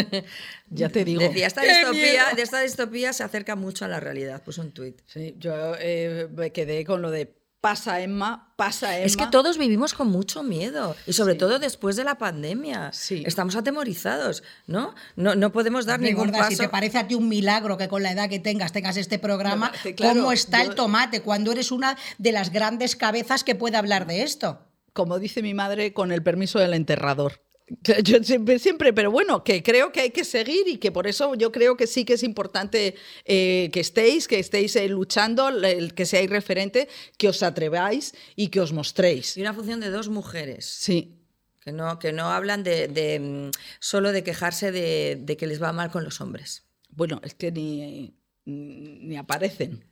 Ya 0.69 0.91
te 0.91 1.05
digo. 1.07 1.23
Decía, 1.23 1.47
esta 1.47 1.63
¡Qué 1.63 1.69
distopía, 1.69 2.25
de 2.37 2.43
esta 2.43 2.61
distopía 2.61 3.13
se 3.15 3.25
acerca 3.25 3.57
mucho 3.57 3.85
a 3.87 3.89
la 3.89 3.99
realidad, 4.01 4.43
puso 4.43 4.61
un 4.61 4.73
tuit. 4.73 5.01
Sí, 5.07 5.35
yo 5.39 5.75
eh, 5.79 6.29
me 6.35 6.53
quedé 6.53 6.85
con 6.85 7.01
lo 7.01 7.11
de 7.11 7.33
pasa 7.63 8.01
Emma, 8.01 8.53
pasa 8.57 8.97
Emma. 8.99 9.07
Es 9.07 9.17
que 9.17 9.27
todos 9.29 9.57
vivimos 9.57 9.95
con 9.95 10.09
mucho 10.09 10.43
miedo 10.43 10.95
y 11.07 11.15
sobre 11.15 11.37
todo 11.37 11.59
después 11.59 11.97
de 11.97 12.05
la 12.05 12.19
pandemia. 12.19 12.93
Sí. 12.93 13.23
Estamos 13.25 13.57
atemorizados, 13.57 14.43
¿no? 14.67 14.95
No, 15.17 15.35
no 15.37 15.53
podemos 15.53 15.87
dar 15.87 15.97
Hombre, 15.97 16.11
ningún 16.11 16.27
gorda, 16.27 16.41
paso. 16.41 16.51
Si 16.51 16.57
te 16.59 16.69
parece 16.69 16.99
a 16.99 17.07
ti 17.09 17.15
un 17.15 17.29
milagro 17.29 17.79
que 17.79 17.89
con 17.89 18.03
la 18.03 18.11
edad 18.11 18.29
que 18.29 18.41
tengas 18.41 18.73
tengas 18.73 18.97
este 18.97 19.19
programa, 19.19 19.67
Me 19.67 19.71
parece, 19.71 19.95
claro, 19.95 20.21
¿cómo 20.21 20.33
está 20.33 20.63
yo- 20.65 20.71
el 20.71 20.75
tomate 20.77 21.23
cuando 21.23 21.53
eres 21.53 21.71
una 21.71 21.97
de 22.19 22.33
las 22.33 22.51
grandes 22.53 22.97
cabezas 22.97 23.45
que 23.45 23.55
puede 23.55 23.77
hablar 23.79 24.07
de 24.07 24.23
esto? 24.23 24.67
como 24.93 25.19
dice 25.19 25.41
mi 25.41 25.55
madre, 25.55 25.95
con 25.95 26.13
el 26.13 26.23
permiso 26.23 26.59
del 26.59 26.75
enterrador. 26.75 27.41
Yo 28.05 28.23
siempre, 28.23 28.59
siempre, 28.59 28.93
pero 28.93 29.11
bueno, 29.11 29.45
que 29.45 29.63
creo 29.63 29.93
que 29.93 30.01
hay 30.01 30.11
que 30.11 30.25
seguir 30.25 30.69
y 30.69 30.79
que 30.79 30.93
por 30.93 31.07
eso 31.07 31.35
yo 31.35 31.53
creo 31.53 31.77
que 31.77 31.87
sí 31.87 32.05
que 32.05 32.15
es 32.15 32.23
importante 32.23 32.95
eh, 33.25 33.71
que 33.73 33.81
estéis, 33.81 34.29
que 34.29 34.39
estéis 34.39 34.77
eh, 34.77 34.89
luchando, 34.89 35.49
el 35.49 35.95
que 35.95 36.07
seáis 36.07 36.29
referente, 36.29 36.89
que 37.17 37.29
os 37.29 37.43
atreváis 37.43 38.15
y 38.37 38.49
que 38.49 38.61
os 38.61 38.73
mostréis. 38.73 39.37
Y 39.37 39.41
una 39.41 39.55
función 39.55 39.81
de 39.81 39.91
dos 39.91 40.09
mujeres. 40.09 40.67
Sí, 40.67 41.19
Que 41.61 41.73
no, 41.73 41.99
que 41.99 42.13
no 42.13 42.31
hablan 42.31 42.63
de, 42.63 42.89
de, 42.89 43.21
mm, 43.21 43.51
solo 43.79 44.13
de 44.13 44.23
quejarse 44.23 44.73
de, 44.73 45.17
de 45.21 45.37
que 45.37 45.47
les 45.47 45.63
va 45.63 45.73
mal 45.73 45.91
con 45.91 46.05
los 46.05 46.21
hombres. 46.21 46.65
bueno, 46.91 47.21
es 47.25 47.35
que 47.35 47.53
ni, 47.53 48.15
ni 48.45 49.17
aparecen. 49.17 49.85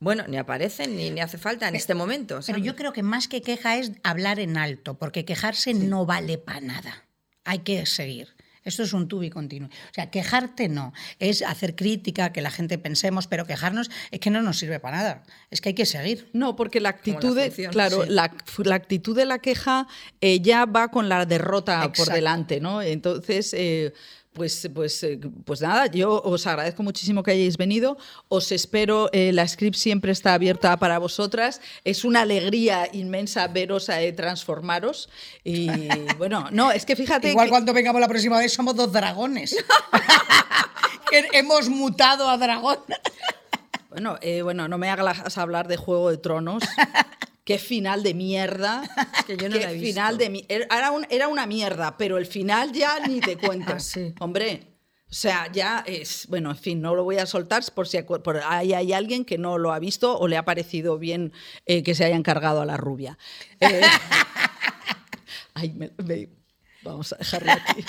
Bueno, 0.00 0.24
ni 0.28 0.36
aparecen 0.36 0.96
ni, 0.96 1.10
ni 1.10 1.20
hace 1.20 1.38
falta 1.38 1.68
en 1.68 1.74
este 1.74 1.94
momento. 1.94 2.36
Pero 2.36 2.42
¿sabes? 2.42 2.64
yo 2.64 2.76
creo 2.76 2.92
que 2.92 3.02
más 3.02 3.26
que 3.26 3.42
queja 3.42 3.76
es 3.76 3.92
hablar 4.04 4.38
en 4.38 4.56
alto, 4.56 4.96
porque 4.96 5.24
quejarse 5.24 5.74
no 5.74 6.06
vale 6.06 6.38
para 6.38 6.60
nada. 6.60 7.07
Hay 7.48 7.60
que 7.60 7.86
seguir. 7.86 8.28
Esto 8.62 8.82
es 8.82 8.92
un 8.92 9.08
tubi 9.08 9.30
continuo. 9.30 9.70
O 9.70 9.94
sea, 9.94 10.10
quejarte 10.10 10.68
no, 10.68 10.92
es 11.18 11.40
hacer 11.40 11.74
crítica, 11.74 12.30
que 12.30 12.42
la 12.42 12.50
gente 12.50 12.76
pensemos, 12.76 13.26
pero 13.26 13.46
quejarnos 13.46 13.90
es 14.10 14.20
que 14.20 14.28
no 14.28 14.42
nos 14.42 14.58
sirve 14.58 14.78
para 14.78 14.98
nada. 14.98 15.22
Es 15.50 15.62
que 15.62 15.70
hay 15.70 15.74
que 15.74 15.86
seguir. 15.86 16.28
No, 16.34 16.54
porque 16.54 16.78
la 16.78 16.92
Como 16.92 17.12
la 17.12 17.18
actitud, 17.18 17.36
de, 17.36 17.68
claro, 17.70 18.04
sí. 18.04 18.10
la, 18.10 18.34
la 18.64 18.74
actitud 18.74 19.16
de 19.16 19.24
la 19.24 19.38
queja 19.38 19.86
eh, 20.20 20.40
ya 20.40 20.66
va 20.66 20.88
con 20.88 21.08
la 21.08 21.24
derrota 21.24 21.90
por 21.94 22.08
delante, 22.08 22.60
¿no? 22.60 22.82
Entonces, 22.82 23.54
eh, 23.54 23.94
pues, 24.38 24.70
pues, 24.74 25.02
eh, 25.02 25.20
pues 25.44 25.60
nada, 25.60 25.86
yo 25.86 26.22
os 26.22 26.46
agradezco 26.46 26.82
muchísimo 26.82 27.22
que 27.22 27.32
hayáis 27.32 27.58
venido. 27.58 27.98
Os 28.28 28.50
espero, 28.52 29.10
eh, 29.12 29.32
la 29.34 29.46
script 29.46 29.76
siempre 29.76 30.12
está 30.12 30.32
abierta 30.32 30.74
para 30.78 30.98
vosotras. 30.98 31.60
Es 31.84 32.04
una 32.04 32.22
alegría 32.22 32.88
inmensa 32.92 33.46
veros 33.48 33.90
eh, 33.90 34.12
transformaros. 34.12 35.10
Y 35.44 35.68
bueno, 36.18 36.48
no, 36.52 36.72
es 36.72 36.86
que 36.86 36.96
fíjate. 36.96 37.28
Igual 37.30 37.46
que- 37.46 37.50
cuando 37.50 37.74
vengamos 37.74 38.00
la 38.00 38.08
próxima 38.08 38.38
vez 38.38 38.52
somos 38.54 38.74
dos 38.74 38.90
dragones. 38.90 39.54
Hemos 41.32 41.68
mutado 41.68 42.28
a 42.28 42.38
dragón. 42.38 42.78
Bueno, 43.90 44.16
eh, 44.20 44.42
bueno, 44.42 44.68
no 44.68 44.78
me 44.78 44.90
hagas 44.90 45.38
hablar 45.38 45.66
de 45.66 45.76
Juego 45.76 46.10
de 46.10 46.18
Tronos. 46.18 46.62
Qué 47.48 47.58
final 47.58 48.02
de 48.02 48.12
mierda. 48.12 48.82
Que 49.26 49.38
yo 49.38 49.48
no 49.48 49.56
Qué 49.56 49.64
la 49.64 49.70
he 49.70 49.74
visto. 49.74 49.86
final 49.88 50.18
de 50.18 50.44
era, 50.50 50.90
un- 50.90 51.06
era 51.08 51.28
una 51.28 51.46
mierda, 51.46 51.96
pero 51.96 52.18
el 52.18 52.26
final 52.26 52.72
ya 52.72 53.00
ni 53.06 53.20
te 53.20 53.38
cuento. 53.46 53.72
Ah, 53.74 53.80
sí. 53.80 54.12
Hombre, 54.20 54.74
o 55.10 55.14
sea, 55.14 55.50
ya 55.50 55.82
es. 55.86 56.26
Bueno, 56.28 56.50
en 56.50 56.58
fin, 56.58 56.82
no 56.82 56.94
lo 56.94 57.04
voy 57.04 57.16
a 57.16 57.24
soltar 57.24 57.62
por 57.74 57.88
si 57.88 58.02
por 58.02 58.36
ahí 58.44 58.74
hay 58.74 58.92
alguien 58.92 59.24
que 59.24 59.38
no 59.38 59.56
lo 59.56 59.72
ha 59.72 59.78
visto 59.78 60.18
o 60.18 60.28
le 60.28 60.36
ha 60.36 60.44
parecido 60.44 60.98
bien 60.98 61.32
eh, 61.64 61.82
que 61.82 61.94
se 61.94 62.04
hayan 62.04 62.22
cargado 62.22 62.60
a 62.60 62.66
la 62.66 62.76
rubia. 62.76 63.16
Eh, 63.60 63.80
ay, 65.54 65.70
me- 65.70 65.92
me- 66.04 66.28
vamos 66.82 67.14
a 67.14 67.16
dejarlo 67.16 67.52
aquí. 67.52 67.82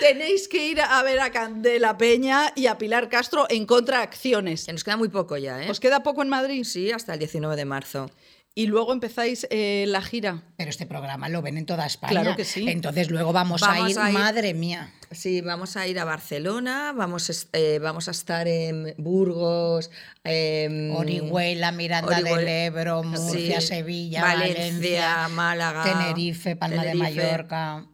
Tenéis 0.00 0.48
que 0.48 0.66
ir 0.66 0.80
a 0.80 1.02
ver 1.02 1.20
a 1.20 1.30
Candela 1.30 1.96
Peña 1.98 2.52
y 2.56 2.66
a 2.66 2.78
Pilar 2.78 3.08
Castro 3.08 3.46
en 3.50 3.66
contraacciones. 3.66 4.64
Que 4.66 4.72
nos 4.72 4.82
queda 4.82 4.96
muy 4.96 5.08
poco 5.08 5.36
ya, 5.36 5.62
¿eh? 5.62 5.70
¿Os 5.70 5.78
queda 5.78 6.02
poco 6.02 6.22
en 6.22 6.28
Madrid? 6.30 6.64
Sí, 6.64 6.90
hasta 6.90 7.12
el 7.12 7.18
19 7.18 7.54
de 7.56 7.64
marzo. 7.64 8.10
Y 8.52 8.66
luego 8.66 8.92
empezáis 8.92 9.46
eh, 9.50 9.84
la 9.86 10.02
gira. 10.02 10.42
Pero 10.56 10.70
este 10.70 10.84
programa 10.84 11.28
lo 11.28 11.40
ven 11.40 11.56
en 11.56 11.66
toda 11.66 11.86
España. 11.86 12.10
Claro 12.22 12.36
que 12.36 12.44
sí. 12.44 12.68
Entonces 12.68 13.08
luego 13.08 13.32
vamos, 13.32 13.62
a, 13.62 13.88
ir, 13.88 13.96
a 13.98 14.10
ir. 14.10 14.18
madre 14.18 14.54
mía. 14.54 14.92
Sí, 15.12 15.40
vamos 15.40 15.76
a 15.76 15.86
ir 15.86 15.98
a 16.00 16.04
Barcelona, 16.04 16.92
vamos, 16.96 17.48
eh, 17.52 17.78
vamos 17.80 18.08
a 18.08 18.10
estar 18.10 18.48
en 18.48 18.94
Burgos, 18.98 19.90
em, 20.24 20.94
Orihuela, 20.94 21.70
Miranda 21.72 22.16
Orihuela- 22.18 22.36
del 22.38 22.48
Ebro, 22.48 23.02
Murcia, 23.04 23.60
sí, 23.60 23.66
Sevilla, 23.68 24.22
Valencia, 24.22 24.58
Valencia, 24.64 25.28
Málaga, 25.28 25.82
Tenerife, 25.84 26.56
Palma 26.56 26.84
de. 26.84 26.94
Mallorca. 26.94 27.86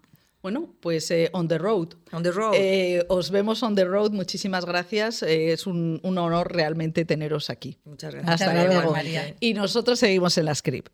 Bueno, 0.42 0.74
pues 0.80 1.10
eh, 1.10 1.28
on 1.32 1.48
the 1.48 1.58
road. 1.58 1.94
On 2.12 2.22
the 2.22 2.30
road. 2.30 2.54
Eh, 2.54 3.04
os 3.08 3.30
vemos 3.30 3.62
on 3.62 3.74
the 3.74 3.84
road. 3.84 4.12
Muchísimas 4.12 4.64
gracias. 4.64 5.22
Eh, 5.22 5.52
es 5.52 5.66
un, 5.66 6.00
un 6.02 6.18
honor 6.18 6.52
realmente 6.52 7.04
teneros 7.04 7.50
aquí. 7.50 7.78
Muchas 7.84 8.14
gracias. 8.14 8.34
Hasta 8.34 8.46
Muchas 8.46 8.64
gracias, 8.64 8.82
luego. 8.84 8.96
María. 8.96 9.34
Y 9.40 9.54
nosotros 9.54 9.98
seguimos 9.98 10.38
en 10.38 10.44
la 10.44 10.54
script. 10.54 10.90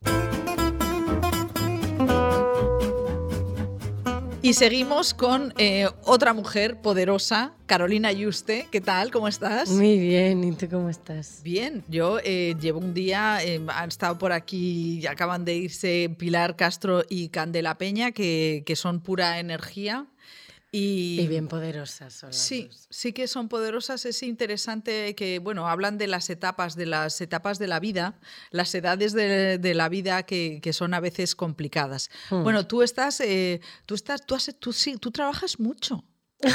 Y 4.45 4.55
seguimos 4.55 5.15
con 5.15 5.55
eh, 5.57 5.87
otra 6.05 6.33
mujer 6.33 6.81
poderosa, 6.81 7.53
Carolina 7.67 8.11
Yuste. 8.11 8.67
¿Qué 8.73 8.81
tal? 8.81 9.13
¿Cómo 9.13 9.29
estás? 9.29 9.71
Muy 9.71 10.01
bien, 10.01 10.43
¿y 10.43 10.51
tú 10.51 10.67
cómo 10.69 10.89
estás? 10.89 11.43
Bien, 11.45 11.85
yo 11.89 12.19
eh, 12.25 12.57
llevo 12.61 12.81
un 12.81 12.93
día, 12.93 13.39
eh, 13.45 13.61
han 13.69 13.89
estado 13.89 14.19
por 14.19 14.33
aquí, 14.33 15.07
acaban 15.07 15.45
de 15.45 15.55
irse 15.55 16.13
Pilar 16.19 16.57
Castro 16.57 17.05
y 17.09 17.29
Candela 17.29 17.79
Peña, 17.79 18.11
que, 18.11 18.65
que 18.67 18.75
son 18.75 18.99
pura 18.99 19.39
energía. 19.39 20.07
Y, 20.75 21.21
Y 21.21 21.27
bien 21.29 21.49
poderosas 21.49 22.15
son 22.15 22.31
las 22.31 22.39
Sí, 22.39 22.63
dos. 22.69 22.87
sí 22.89 23.13
que 23.13 23.29
son 23.29 23.51
poderosas. 23.51 24.07
Es 24.07 24.23
interesante 24.23 25.15
que, 25.15 25.39
bueno, 25.39 25.69
hablan 25.69 25.99
de 25.99 26.07
las 26.07 26.31
etapas, 26.31 26.77
de 26.77 26.87
las 26.87 27.21
etapas 27.21 27.59
de 27.59 27.67
la 27.67 27.79
vida, 27.79 28.19
las 28.51 28.75
edades 28.75 29.13
de, 29.13 29.59
de 29.59 29.75
la 29.75 29.91
vida 29.91 30.23
que, 30.23 30.61
que 30.63 30.73
son 30.73 30.95
a 30.95 31.01
veces 31.01 31.35
complicadas. 31.35 32.09
Hmm. 32.31 32.43
Bueno, 32.43 32.67
tú 32.67 32.81
estás, 32.83 33.21
eh, 33.21 33.61
tú 33.85 33.95
estás, 33.95 34.25
tú, 34.25 34.35
has- 34.35 34.57
tú 34.59 34.73
sí, 34.73 34.97
tú 34.97 35.11
trabajas 35.11 35.61
mucho. 35.61 36.05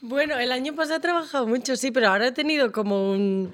Bueno, 0.00 0.38
el 0.38 0.52
año 0.52 0.74
pasado 0.76 0.98
he 0.98 1.00
trabajado 1.00 1.46
mucho, 1.46 1.74
sí, 1.76 1.90
pero 1.90 2.08
ahora 2.08 2.28
he 2.28 2.32
tenido 2.32 2.70
como 2.70 3.10
un, 3.10 3.52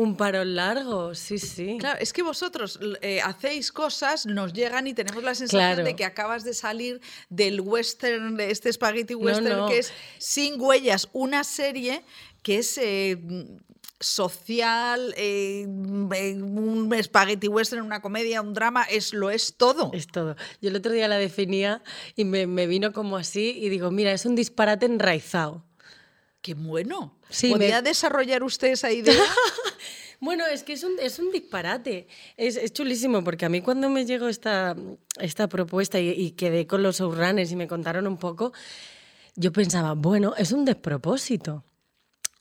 un 0.00 0.16
parón 0.16 0.54
largo, 0.54 1.14
sí, 1.14 1.38
sí. 1.38 1.76
Claro, 1.80 1.98
es 2.00 2.12
que 2.12 2.22
vosotros 2.22 2.78
eh, 3.02 3.20
hacéis 3.20 3.72
cosas, 3.72 4.26
nos 4.26 4.52
llegan 4.52 4.86
y 4.86 4.94
tenemos 4.94 5.22
la 5.24 5.34
sensación 5.34 5.60
Claro. 5.74 5.84
de 5.84 5.96
que 5.96 6.04
acabas 6.04 6.44
de 6.44 6.54
salir 6.54 7.00
del 7.30 7.60
western, 7.60 8.36
de 8.36 8.50
este 8.50 8.72
spaghetti 8.72 9.14
western, 9.14 9.56
no. 9.56 9.66
que 9.68 9.78
es 9.78 9.92
Sin 10.18 10.60
Huellas, 10.60 11.08
una 11.12 11.42
serie 11.42 12.04
que 12.42 12.58
es 12.58 12.78
eh, 12.78 13.18
social, 14.00 15.12
eh, 15.16 15.64
un 15.66 16.94
spaghetti 17.02 17.48
western, 17.48 17.82
una 17.82 18.00
comedia, 18.00 18.40
un 18.40 18.54
drama, 18.54 18.84
es, 18.84 19.12
lo 19.12 19.30
es 19.30 19.54
todo. 19.56 19.90
Es 19.92 20.06
todo. 20.06 20.36
Yo 20.62 20.70
el 20.70 20.76
otro 20.76 20.92
día 20.92 21.08
la 21.08 21.16
definía 21.18 21.82
y 22.14 22.24
me, 22.24 22.46
me 22.46 22.66
vino 22.68 22.92
como 22.92 23.16
así 23.16 23.58
y 23.60 23.68
digo, 23.68 23.90
mira, 23.90 24.12
es 24.12 24.24
un 24.26 24.36
disparate 24.36 24.86
enraizado. 24.86 25.64
¡Qué 26.40 26.54
bueno! 26.54 27.18
Sí, 27.30 27.50
¿Podría 27.50 27.82
me- 27.82 27.88
desarrollar 27.88 28.44
usted 28.44 28.68
esa 28.68 28.92
idea? 28.92 29.12
Bueno, 30.20 30.44
es 30.46 30.64
que 30.64 30.72
es 30.72 30.82
un, 30.82 30.98
es 31.00 31.18
un 31.18 31.30
disparate. 31.30 32.08
Es, 32.36 32.56
es 32.56 32.72
chulísimo 32.72 33.22
porque 33.22 33.46
a 33.46 33.48
mí 33.48 33.60
cuando 33.60 33.88
me 33.88 34.04
llegó 34.04 34.28
esta, 34.28 34.76
esta 35.20 35.48
propuesta 35.48 36.00
y, 36.00 36.32
quedé 36.32 36.66
con 36.66 36.82
los 36.82 36.98
showrunners 36.98 37.52
y 37.52 37.56
me 37.56 37.68
contaron 37.68 38.06
un 38.06 38.16
poco, 38.16 38.52
yo 39.36 39.52
pensaba, 39.52 39.94
bueno, 39.94 40.34
es 40.36 40.52
un 40.52 40.64
despropósito. 40.64 41.64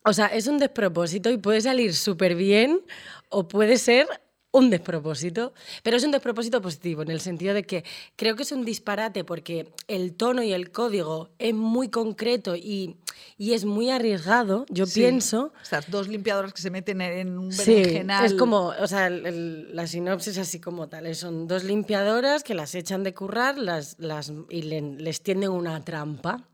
O 0.04 0.14
sea, 0.14 0.28
es 0.28 0.48
un 0.48 0.58
despropósito 0.58 1.30
y 1.30 1.38
puede 1.38 1.62
salir 1.62 1.94
súper 1.94 2.36
bien 2.36 2.82
o 3.30 3.48
puede 3.48 3.78
ser 3.78 4.08
un 4.52 4.70
despropósito, 4.70 5.54
pero 5.84 5.98
es 5.98 6.04
un 6.04 6.12
despropósito 6.12 6.62
positivo, 6.62 7.02
en 7.02 7.12
el 7.12 7.20
sentido 7.20 7.54
de 7.54 7.64
que 7.64 7.84
creo 8.16 8.36
que 8.36 8.44
es 8.44 8.52
un 8.52 8.64
disparate 8.66 9.24
porque 9.24 9.72
el 9.88 10.14
tono 10.16 10.42
y 10.42 10.54
el 10.54 10.72
código 10.72 11.30
es 11.38 11.54
muy 11.54 11.90
concreto 11.90 12.56
y, 12.56 12.98
y 13.38 13.54
es 13.54 13.66
muy 13.66 13.90
arriesgado, 13.90 14.66
yo 14.70 14.86
Sí, 14.86 15.02
pienso. 15.02 15.54
Estas 15.62 15.90
dos 15.92 16.08
limpiadoras 16.08 16.54
que 16.54 16.62
se 16.62 16.72
meten 16.72 17.02
en 17.02 17.38
un 17.38 17.52
Sí, 17.52 17.66
berenjenal. 17.76 18.26
es 18.26 18.34
como, 18.34 18.68
o 18.80 18.88
sea, 18.88 19.08
el- 19.08 19.26
el- 19.26 19.76
la 19.76 19.86
sinopsis 19.86 20.38
así 20.38 20.60
como 20.60 20.88
tal. 20.88 21.14
Son 21.14 21.48
dos 21.48 21.64
limpiadoras 21.64 22.44
que 22.44 22.54
las 22.56 22.74
echan 22.74 23.04
de 23.04 23.14
currar 23.14 23.58
las, 23.58 24.00
las, 24.00 24.32
y 24.50 24.62
le- 24.64 24.82
les 24.82 25.22
tienden 25.22 25.52
una 25.52 25.84
trampa. 25.84 26.48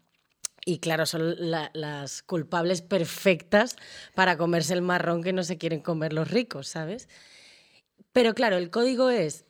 Y 0.66 0.80
claro, 0.80 1.06
son 1.06 1.36
la- 1.52 1.70
las 1.74 2.24
culpables 2.24 2.82
perfectas 2.82 3.76
para 4.16 4.38
comerse 4.38 4.74
el 4.74 4.82
marrón 4.82 5.22
que 5.22 5.34
no 5.34 5.44
se 5.44 5.58
quieren 5.58 5.82
comer 5.82 6.14
los 6.14 6.32
ricos, 6.32 6.68
¿sabes? 6.70 7.08
Pero 8.14 8.34
claro, 8.34 8.58
el 8.58 8.70
código 8.70 9.10
es 9.10 9.46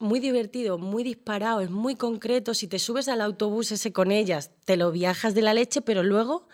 muy 0.00 0.18
divertido, 0.18 0.78
muy 0.78 1.04
disparado, 1.04 1.60
es 1.60 1.70
muy 1.70 1.94
concreto. 1.94 2.54
Si 2.54 2.66
te 2.66 2.78
subes 2.78 3.08
al 3.08 3.20
autobús 3.20 3.70
ese 3.70 3.92
con 3.92 4.10
ellas, 4.10 4.50
te 4.64 4.76
lo 4.76 4.90
viajas 4.90 5.34
de 5.34 5.42
la 5.42 5.54
leche, 5.54 5.80
pero 5.80 6.02
luego 6.02 6.48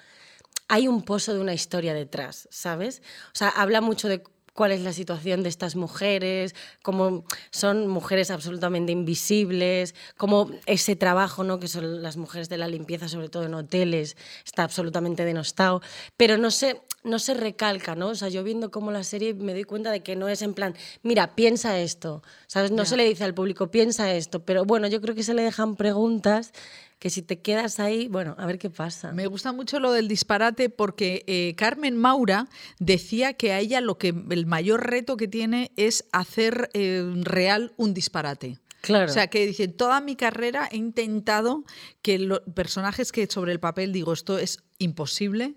hay 0.68 0.88
un 0.88 1.02
pozo 1.02 1.32
de 1.32 1.40
una 1.40 1.54
historia 1.54 1.94
detrás, 1.94 2.48
¿sabes? 2.50 3.02
O 3.32 3.36
sea, 3.36 3.48
habla 3.48 3.80
mucho 3.80 4.08
de 4.08 4.22
cuál 4.56 4.72
es 4.72 4.80
la 4.80 4.92
situación 4.92 5.44
de 5.44 5.48
estas 5.48 5.76
mujeres, 5.76 6.56
cómo 6.82 7.24
son 7.50 7.86
mujeres 7.86 8.32
absolutamente 8.32 8.90
invisibles, 8.90 9.94
cómo 10.16 10.50
ese 10.66 10.96
trabajo, 10.96 11.44
¿no? 11.44 11.60
que 11.60 11.68
son 11.68 12.02
las 12.02 12.16
mujeres 12.16 12.48
de 12.48 12.58
la 12.58 12.66
limpieza, 12.66 13.08
sobre 13.08 13.28
todo 13.28 13.44
en 13.44 13.54
hoteles, 13.54 14.16
está 14.44 14.64
absolutamente 14.64 15.24
denostado, 15.24 15.82
pero 16.16 16.38
no 16.38 16.50
se, 16.50 16.80
no 17.04 17.20
se 17.20 17.34
recalca, 17.34 17.94
¿no? 17.94 18.08
O 18.08 18.14
sea, 18.14 18.28
yo 18.28 18.42
viendo 18.42 18.70
cómo 18.70 18.90
la 18.90 19.04
serie 19.04 19.34
me 19.34 19.52
doy 19.52 19.64
cuenta 19.64 19.92
de 19.92 20.02
que 20.02 20.16
no 20.16 20.28
es 20.28 20.42
en 20.42 20.54
plan, 20.54 20.74
mira, 21.02 21.36
piensa 21.36 21.78
esto, 21.78 22.22
¿sabes? 22.46 22.70
No 22.72 22.84
se 22.84 22.96
le 22.96 23.04
dice 23.04 23.24
al 23.24 23.34
público, 23.34 23.70
piensa 23.70 24.12
esto, 24.12 24.40
pero 24.40 24.64
bueno, 24.64 24.88
yo 24.88 25.00
creo 25.00 25.14
que 25.14 25.22
se 25.22 25.34
le 25.34 25.42
dejan 25.42 25.76
preguntas 25.76 26.52
que 26.98 27.10
si 27.10 27.20
te 27.22 27.40
quedas 27.40 27.78
ahí, 27.78 28.08
bueno, 28.08 28.34
a 28.38 28.46
ver 28.46 28.58
qué 28.58 28.70
pasa. 28.70 29.12
Me 29.12 29.26
gusta 29.26 29.52
mucho 29.52 29.80
lo 29.80 29.92
del 29.92 30.08
disparate 30.08 30.70
porque 30.70 31.24
eh, 31.26 31.54
Carmen 31.56 31.96
Maura 31.96 32.48
decía 32.78 33.34
que 33.34 33.52
a 33.52 33.60
ella 33.60 33.80
lo 33.80 33.98
que 33.98 34.14
el 34.30 34.46
mayor 34.46 34.86
reto 34.88 35.16
que 35.16 35.28
tiene 35.28 35.72
es 35.76 36.06
hacer 36.12 36.70
eh, 36.72 37.04
real 37.22 37.72
un 37.76 37.92
disparate. 37.92 38.58
Claro. 38.80 39.10
O 39.10 39.12
sea, 39.12 39.26
que 39.28 39.44
dice, 39.46 39.68
toda 39.68 40.00
mi 40.00 40.16
carrera 40.16 40.68
he 40.70 40.76
intentado 40.76 41.64
que 42.02 42.18
los 42.18 42.40
personajes 42.54 43.12
que 43.12 43.26
sobre 43.26 43.52
el 43.52 43.60
papel 43.60 43.92
digo, 43.92 44.12
esto 44.12 44.38
es 44.38 44.62
imposible, 44.78 45.56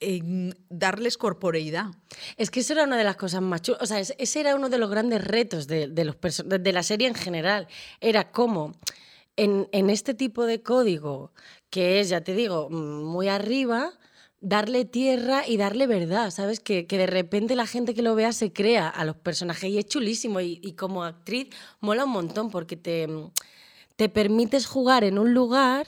en 0.00 0.54
darles 0.68 1.16
corporeidad. 1.18 1.86
Es 2.36 2.50
que 2.52 2.60
eso 2.60 2.72
era 2.74 2.84
una 2.84 2.96
de 2.96 3.02
las 3.04 3.16
cosas 3.16 3.42
más 3.42 3.62
chulas. 3.62 3.82
O 3.82 3.86
sea, 3.86 3.98
es- 3.98 4.14
ese 4.18 4.40
era 4.40 4.54
uno 4.54 4.68
de 4.68 4.78
los 4.78 4.90
grandes 4.90 5.24
retos 5.24 5.66
de, 5.66 5.88
de 5.88 6.04
los 6.04 6.16
de 6.44 6.72
la 6.72 6.82
serie 6.84 7.08
en 7.08 7.14
general. 7.14 7.66
Era 8.00 8.30
cómo 8.30 8.76
en, 9.38 9.90
este 9.90 10.14
tipo 10.14 10.44
de 10.44 10.62
código, 10.62 11.32
que 11.70 12.00
es, 12.00 12.08
ya 12.08 12.22
te 12.22 12.34
digo, 12.34 12.68
mm, 12.70 13.04
muy 13.04 13.28
arriba, 13.28 13.92
darle 14.40 14.84
tierra 14.84 15.46
y 15.46 15.56
darle 15.56 15.86
verdad, 15.86 16.30
¿sabes? 16.30 16.60
Que, 16.60 16.86
que 16.86 16.98
de 16.98 17.06
repente 17.06 17.56
la 17.56 17.66
gente 17.66 17.94
que 17.94 18.02
lo 18.02 18.14
vea 18.14 18.32
se 18.32 18.52
crea 18.52 18.88
a 18.88 19.04
los 19.04 19.16
personajes 19.16 19.70
y 19.70 19.78
es 19.78 19.86
chulísimo. 19.86 20.40
Y, 20.40 20.60
y 20.62 20.72
como 20.74 21.04
actriz 21.04 21.48
mola 21.80 22.04
un 22.04 22.12
montón 22.12 22.50
porque 22.50 22.76
te, 22.76 23.08
te 23.96 24.08
permites 24.08 24.66
jugar 24.66 25.04
en 25.04 25.18
un 25.18 25.34
lugar 25.34 25.86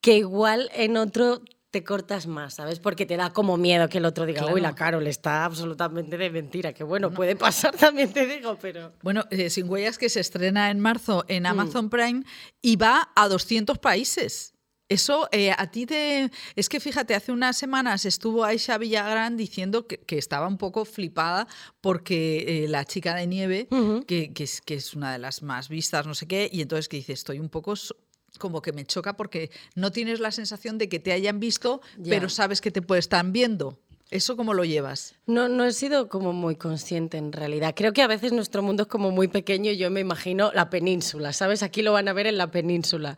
que 0.00 0.18
igual 0.18 0.70
en 0.74 0.96
otro 0.96 1.42
te 1.74 1.82
cortas 1.82 2.28
más, 2.28 2.54
¿sabes? 2.54 2.78
Porque 2.78 3.04
te 3.04 3.16
da 3.16 3.32
como 3.32 3.56
miedo 3.56 3.88
que 3.88 3.98
el 3.98 4.04
otro 4.04 4.26
diga, 4.26 4.42
uy, 4.54 4.60
la 4.60 4.76
Carol 4.76 5.04
está 5.08 5.44
absolutamente 5.44 6.16
de 6.16 6.30
mentira, 6.30 6.72
que 6.72 6.84
bueno, 6.84 7.10
puede 7.10 7.34
pasar 7.34 7.74
también, 7.76 8.12
te 8.12 8.26
digo, 8.26 8.56
pero... 8.62 8.92
Bueno, 9.02 9.24
eh, 9.30 9.50
Sin 9.50 9.68
Huellas 9.68 9.98
que 9.98 10.08
se 10.08 10.20
estrena 10.20 10.70
en 10.70 10.78
marzo 10.78 11.24
en 11.26 11.46
Amazon 11.46 11.90
Prime 11.90 12.22
y 12.62 12.76
va 12.76 13.10
a 13.16 13.26
200 13.28 13.78
países. 13.78 14.54
Eso 14.88 15.28
eh, 15.32 15.50
a 15.50 15.70
ti 15.72 15.86
te... 15.86 16.30
Es 16.54 16.68
que 16.68 16.78
fíjate, 16.78 17.14
hace 17.16 17.32
unas 17.32 17.56
semanas 17.56 18.04
estuvo 18.04 18.44
Aisha 18.44 18.78
Villagrán 18.78 19.36
diciendo 19.36 19.88
que, 19.88 19.98
que 19.98 20.16
estaba 20.18 20.46
un 20.46 20.58
poco 20.58 20.84
flipada 20.84 21.48
porque 21.80 22.64
eh, 22.64 22.68
la 22.68 22.84
chica 22.84 23.16
de 23.16 23.26
nieve, 23.26 23.66
que, 24.06 24.32
que 24.32 24.44
es, 24.44 24.60
que 24.60 24.74
es 24.74 24.94
una 24.94 25.10
de 25.12 25.18
las 25.18 25.42
más 25.42 25.68
vistas, 25.68 26.06
no 26.06 26.14
sé 26.14 26.26
qué, 26.28 26.48
y 26.52 26.60
entonces 26.62 26.88
que 26.88 26.98
dice, 26.98 27.14
estoy 27.14 27.40
un 27.40 27.48
poco... 27.48 27.74
so- 27.74 27.96
como 28.38 28.62
que 28.62 28.72
me 28.72 28.84
choca 28.84 29.16
porque 29.16 29.50
no 29.74 29.90
tienes 29.92 30.20
la 30.20 30.30
sensación 30.30 30.78
de 30.78 30.88
que 30.88 30.98
te 31.00 31.12
hayan 31.12 31.40
visto, 31.40 31.80
Ya. 31.98 32.10
pero 32.10 32.28
sabes 32.28 32.60
que 32.60 32.70
te 32.70 32.82
estar 32.98 33.24
viendo. 33.26 33.78
¿Eso 34.10 34.36
cómo 34.36 34.54
lo 34.54 34.64
llevas? 34.64 35.14
No, 35.26 35.48
no 35.48 35.64
he 35.64 35.72
sido 35.72 36.08
como 36.08 36.32
muy 36.32 36.56
consciente 36.56 37.16
en 37.16 37.32
realidad. 37.32 37.74
Creo 37.74 37.92
que 37.92 38.02
a 38.02 38.06
veces 38.06 38.32
nuestro 38.32 38.62
mundo 38.62 38.84
es 38.84 38.88
como 38.88 39.10
muy 39.10 39.28
pequeño 39.28 39.70
y 39.72 39.76
yo 39.76 39.90
me 39.90 40.00
imagino 40.00 40.52
la 40.52 40.70
península, 40.70 41.32
¿sabes? 41.32 41.62
Aquí 41.62 41.82
lo 41.82 41.92
van 41.92 42.08
a 42.08 42.12
ver 42.12 42.26
en 42.26 42.36
la 42.38 42.50
península. 42.50 43.16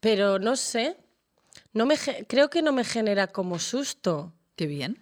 Pero 0.00 0.38
no 0.38 0.56
sé, 0.56 0.96
no 1.72 1.86
me, 1.86 1.96
creo 2.26 2.50
que 2.50 2.62
no 2.62 2.72
me 2.72 2.82
genera 2.84 3.28
como 3.28 3.58
susto. 3.58 4.32
Qué 4.56 4.66
bien. 4.66 4.98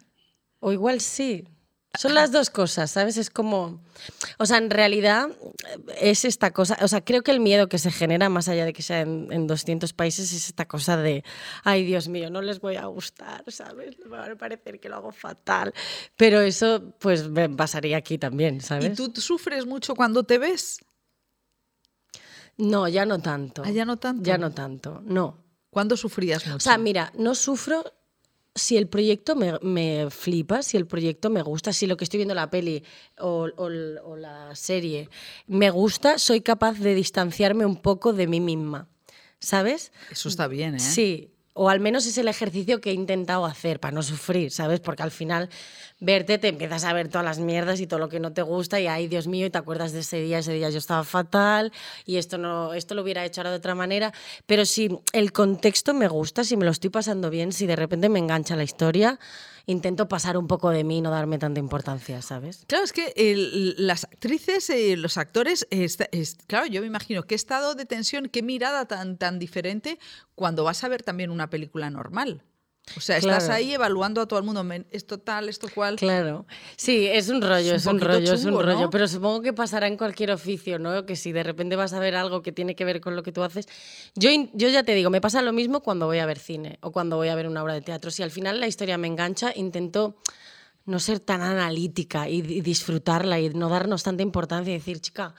O 0.58 0.72
igual 0.72 1.00
sí. 1.00 1.48
Son 1.98 2.14
las 2.14 2.30
dos 2.30 2.50
cosas, 2.50 2.92
¿sabes? 2.92 3.16
Es 3.16 3.30
como. 3.30 3.80
O 4.38 4.46
sea, 4.46 4.58
en 4.58 4.70
realidad 4.70 5.28
eh, 5.68 5.78
es 6.00 6.24
esta 6.24 6.52
cosa. 6.52 6.78
O 6.82 6.88
sea, 6.88 7.04
creo 7.04 7.22
que 7.22 7.32
el 7.32 7.40
miedo 7.40 7.68
que 7.68 7.78
se 7.78 7.90
genera, 7.90 8.28
más 8.28 8.48
allá 8.48 8.64
de 8.64 8.72
que 8.72 8.82
sea 8.82 9.00
en, 9.00 9.28
en 9.32 9.48
200 9.48 9.92
países, 9.92 10.32
es 10.32 10.46
esta 10.46 10.68
cosa 10.68 10.96
de. 10.96 11.24
Ay, 11.64 11.84
Dios 11.84 12.08
mío, 12.08 12.30
no 12.30 12.42
les 12.42 12.60
voy 12.60 12.76
a 12.76 12.86
gustar, 12.86 13.42
¿sabes? 13.48 13.98
Me 13.98 14.06
va 14.06 14.26
a 14.26 14.36
parecer 14.36 14.78
que 14.78 14.88
lo 14.88 14.96
hago 14.96 15.10
fatal. 15.10 15.74
Pero 16.16 16.40
eso, 16.40 16.94
pues, 17.00 17.28
me 17.28 17.48
pasaría 17.48 17.96
aquí 17.96 18.18
también, 18.18 18.60
¿sabes? 18.60 18.98
¿Y 18.98 19.08
tú 19.08 19.20
sufres 19.20 19.66
mucho 19.66 19.96
cuando 19.96 20.22
te 20.22 20.38
ves? 20.38 20.78
No, 22.56 22.86
ya 22.86 23.04
no 23.04 23.18
tanto. 23.18 23.62
Ah, 23.64 23.70
ya 23.70 23.84
no 23.84 23.96
tanto. 23.96 24.22
Ya 24.22 24.38
no 24.38 24.52
tanto, 24.52 25.02
no. 25.04 25.38
¿Cuándo 25.70 25.96
sufrías 25.96 26.46
mucho? 26.46 26.56
O 26.56 26.60
sea, 26.60 26.78
mira, 26.78 27.12
no 27.16 27.34
sufro 27.34 27.84
si 28.60 28.76
el 28.76 28.86
proyecto 28.86 29.34
me, 29.34 29.58
me 29.62 30.08
flipa, 30.10 30.62
si 30.62 30.76
el 30.76 30.86
proyecto 30.86 31.30
me 31.30 31.42
gusta, 31.42 31.72
si 31.72 31.86
lo 31.86 31.96
que 31.96 32.04
estoy 32.04 32.18
viendo 32.18 32.34
la 32.34 32.50
peli 32.50 32.82
o, 33.18 33.48
o 33.56 34.16
la 34.16 34.54
serie 34.54 35.08
me 35.46 35.70
gusta, 35.70 36.18
soy 36.18 36.40
capaz 36.40 36.78
de 36.78 36.94
distanciarme 36.94 37.66
un 37.66 37.76
poco 37.76 38.12
de 38.12 38.26
mí 38.26 38.40
misma. 38.40 38.88
¿Sabes? 39.38 39.90
Eso 40.10 40.28
está 40.28 40.48
bien, 40.48 40.74
¿eh? 40.74 40.80
Sí, 40.80 41.30
o 41.52 41.68
al 41.68 41.80
menos 41.80 42.06
es 42.06 42.16
el 42.18 42.28
ejercicio 42.28 42.80
que 42.80 42.90
he 42.90 42.94
intentado 42.94 43.44
hacer 43.44 43.80
para 43.80 43.92
no 43.92 44.02
sufrir, 44.02 44.50
¿sabes? 44.50 44.80
Porque 44.80 45.02
al 45.02 45.10
final 45.10 45.48
verte 45.98 46.38
te 46.38 46.48
empiezas 46.48 46.84
a 46.84 46.92
ver 46.92 47.08
todas 47.08 47.24
las 47.24 47.38
mierdas 47.38 47.80
y 47.80 47.86
todo 47.86 47.98
lo 47.98 48.08
que 48.08 48.20
no 48.20 48.32
te 48.32 48.42
gusta 48.42 48.80
y 48.80 48.86
ay, 48.86 49.08
Dios 49.08 49.26
mío, 49.26 49.46
y 49.46 49.50
te 49.50 49.58
acuerdas 49.58 49.92
de 49.92 50.00
ese 50.00 50.20
día, 50.20 50.38
ese 50.38 50.52
día 50.52 50.70
yo 50.70 50.78
estaba 50.78 51.04
fatal 51.04 51.72
y 52.06 52.16
esto 52.16 52.38
no 52.38 52.72
esto 52.74 52.94
lo 52.94 53.02
hubiera 53.02 53.24
hecho 53.24 53.40
ahora 53.40 53.50
de 53.50 53.56
otra 53.56 53.74
manera, 53.74 54.12
pero 54.46 54.64
si 54.64 54.98
el 55.12 55.32
contexto 55.32 55.92
me 55.92 56.08
gusta, 56.08 56.44
si 56.44 56.56
me 56.56 56.64
lo 56.64 56.70
estoy 56.70 56.90
pasando 56.90 57.30
bien, 57.30 57.52
si 57.52 57.66
de 57.66 57.76
repente 57.76 58.08
me 58.08 58.18
engancha 58.18 58.56
la 58.56 58.62
historia, 58.62 59.18
intento 59.70 60.08
pasar 60.08 60.36
un 60.36 60.46
poco 60.46 60.70
de 60.70 60.84
mí 60.84 60.98
y 60.98 61.00
no 61.00 61.10
darme 61.10 61.38
tanta 61.38 61.60
importancia, 61.60 62.20
¿sabes? 62.22 62.64
Claro, 62.66 62.84
es 62.84 62.92
que 62.92 63.12
las 63.78 64.04
actrices, 64.04 64.68
eh, 64.70 64.96
los 64.96 65.16
actores, 65.18 65.66
es- 65.70 65.98
claro, 66.46 66.66
yo 66.66 66.80
me 66.80 66.86
imagino 66.86 67.22
qué 67.24 67.34
estado 67.34 67.74
de 67.74 67.86
tensión, 67.86 68.28
qué 68.28 68.42
mirada 68.42 68.86
tan, 68.86 69.16
tan 69.16 69.38
diferente 69.38 69.98
cuando 70.34 70.64
vas 70.64 70.82
a 70.84 70.88
ver 70.88 71.02
también 71.02 71.30
una 71.30 71.50
película 71.50 71.90
normal. 71.90 72.42
O 72.96 73.00
sea, 73.00 73.16
estás 73.18 73.44
Claro. 73.44 73.54
ahí 73.54 73.72
evaluando 73.72 74.20
a 74.20 74.26
todo 74.26 74.38
el 74.38 74.44
mundo, 74.44 74.64
"Men, 74.64 74.86
esto 74.90 75.18
tal, 75.18 75.48
esto 75.48 75.68
cual. 75.74 75.96
Claro. 75.96 76.46
Sí, 76.76 77.06
es 77.06 77.28
un 77.28 77.40
rollo, 77.40 77.74
Es 77.74 77.82
es 77.82 77.86
un 77.86 77.94
un, 77.94 77.98
poquito 78.00 78.14
rollo, 78.18 78.32
es 78.34 78.40
un 78.44 78.50
chungo, 78.50 78.62
rollo. 78.62 78.80
¿no? 78.82 78.90
Pero 78.90 79.06
supongo 79.08 79.42
que 79.42 79.52
pasará 79.52 79.86
en 79.86 79.96
cualquier 79.96 80.32
oficio, 80.32 80.78
¿no? 80.78 81.06
Que 81.06 81.14
si 81.16 81.32
de 81.32 81.42
repente 81.42 81.76
vas 81.76 81.92
a 81.92 82.00
ver 82.00 82.16
algo 82.16 82.42
que 82.42 82.52
tiene 82.52 82.74
que 82.74 82.84
ver 82.84 83.00
con 83.00 83.14
lo 83.16 83.22
que 83.22 83.32
tú 83.32 83.42
haces. 83.42 83.68
Yo, 84.14 84.30
yo 84.54 84.68
ya 84.68 84.82
te 84.82 84.94
digo, 84.94 85.10
me 85.10 85.20
pasa 85.20 85.40
lo 85.42 85.52
mismo 85.52 85.80
cuando 85.80 86.06
voy 86.06 86.18
a 86.18 86.26
ver 86.26 86.38
cine 86.38 86.78
o 86.82 86.90
cuando 86.92 87.16
voy 87.16 87.28
a 87.28 87.34
ver 87.34 87.46
una 87.46 87.62
obra 87.62 87.74
de 87.74 87.82
teatro. 87.82 88.10
Si 88.10 88.22
al 88.22 88.30
final 88.30 88.58
la 88.60 88.66
historia 88.66 88.98
me 88.98 89.06
engancha, 89.06 89.52
intento 89.54 90.16
no 90.86 90.98
ser 90.98 91.20
tan 91.20 91.42
analítica 91.42 92.28
y, 92.28 92.38
y 92.38 92.60
disfrutarla 92.62 93.38
y 93.38 93.50
no 93.50 93.68
darnos 93.68 94.02
tanta 94.02 94.22
importancia 94.22 94.72
y 94.74 94.78
decir, 94.78 95.00
chica, 95.00 95.34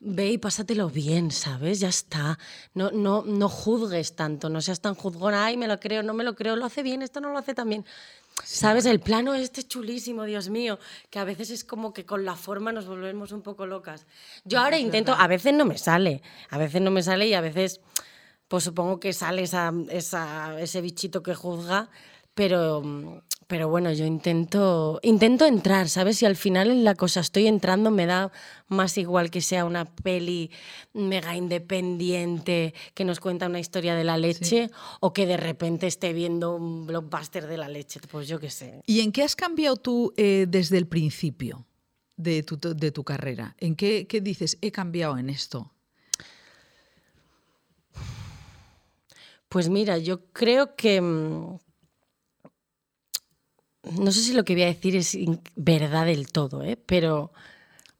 ve 0.00 0.32
y 0.32 0.38
pásatelo 0.38 0.90
bien, 0.90 1.30
¿sabes? 1.30 1.80
Ya 1.80 1.88
está. 1.88 2.38
No, 2.74 2.90
no, 2.90 3.22
no 3.26 3.48
juzgues 3.48 4.14
tanto, 4.16 4.48
no 4.50 4.60
seas 4.60 4.80
tan 4.80 4.94
juzgona, 4.94 5.46
ay, 5.46 5.56
me 5.56 5.66
lo 5.68 5.80
creo, 5.80 6.02
no 6.02 6.12
me 6.14 6.24
lo 6.24 6.34
creo, 6.34 6.56
lo 6.56 6.66
hace 6.66 6.82
bien, 6.82 7.02
esto 7.02 7.20
no 7.20 7.30
lo 7.30 7.38
hace 7.38 7.54
tan 7.54 7.68
bien. 7.68 7.84
¿Sabes? 8.44 8.84
El 8.86 8.98
plano 8.98 9.32
este 9.34 9.60
es 9.60 9.68
chulísimo, 9.68 10.24
Dios 10.24 10.48
mío, 10.50 10.78
que 11.08 11.20
a 11.20 11.24
veces 11.24 11.50
es 11.50 11.62
como 11.64 11.92
que 11.92 12.04
con 12.04 12.24
la 12.24 12.34
forma 12.34 12.72
nos 12.72 12.86
volvemos 12.86 13.30
un 13.30 13.42
poco 13.42 13.64
locas. 13.64 14.06
Yo 14.44 14.58
ahora 14.60 14.76
intento, 14.78 15.12
a 15.14 15.26
veces 15.28 15.54
no 15.54 15.64
me 15.64 15.78
sale, 15.78 16.20
a 16.50 16.58
veces 16.58 16.82
no 16.82 16.90
me 16.90 17.02
sale 17.04 17.28
y 17.28 17.34
a 17.34 17.40
veces, 17.40 17.80
pues 18.48 18.64
supongo 18.64 18.98
que 18.98 19.12
sale 19.12 19.42
esa, 19.42 19.72
esa- 19.88 20.60
ese 20.60 20.80
bichito 20.80 21.22
que 21.22 21.34
juzga, 21.36 21.88
pero, 22.34 23.22
pero 23.46 23.68
bueno, 23.68 23.92
yo 23.92 24.06
intento, 24.06 25.00
intento 25.02 25.46
entrar, 25.46 25.88
¿sabes? 25.88 26.18
Si 26.18 26.26
al 26.26 26.36
final 26.36 26.70
en 26.70 26.84
la 26.84 26.94
cosa 26.94 27.20
estoy 27.20 27.46
entrando, 27.46 27.90
me 27.90 28.06
da 28.06 28.32
más 28.68 28.98
igual 28.98 29.30
que 29.30 29.40
sea 29.40 29.64
una 29.64 29.84
peli 29.84 30.50
mega 30.92 31.36
independiente 31.36 32.74
que 32.94 33.04
nos 33.04 33.20
cuenta 33.20 33.46
una 33.46 33.60
historia 33.60 33.94
de 33.94 34.04
la 34.04 34.16
leche 34.16 34.70
o 35.00 35.12
que 35.12 35.26
de 35.26 35.36
repente 35.36 35.86
esté 35.86 36.12
viendo 36.12 36.54
un 36.54 36.86
blockbuster 36.86 37.46
de 37.46 37.56
la 37.56 37.68
leche, 37.68 38.00
pues 38.10 38.28
yo 38.28 38.40
qué 38.40 38.50
sé. 38.50 38.82
¿Y 38.86 39.00
en 39.00 39.12
qué 39.12 39.22
has 39.22 39.36
cambiado 39.36 39.76
tú 39.76 40.12
eh, 40.16 40.46
desde 40.48 40.78
el 40.78 40.86
principio? 40.86 41.66
de 42.16 42.42
tu, 42.42 42.58
de 42.58 42.90
tu 42.90 43.04
carrera? 43.04 43.56
¿En 43.58 43.76
qué, 43.76 44.06
qué 44.06 44.20
dices, 44.20 44.58
he 44.60 44.70
cambiado 44.70 45.18
en 45.18 45.30
esto? 45.30 45.72
Pues 49.48 49.68
mira, 49.68 49.98
yo 49.98 50.26
creo 50.32 50.74
que... 50.74 51.00
No 53.98 54.10
sé 54.12 54.20
si 54.20 54.32
lo 54.32 54.44
que 54.44 54.54
voy 54.54 54.62
a 54.62 54.66
decir 54.66 54.96
es 54.96 55.16
verdad 55.56 56.06
del 56.06 56.28
todo, 56.30 56.62
¿eh? 56.62 56.76
pero 56.86 57.32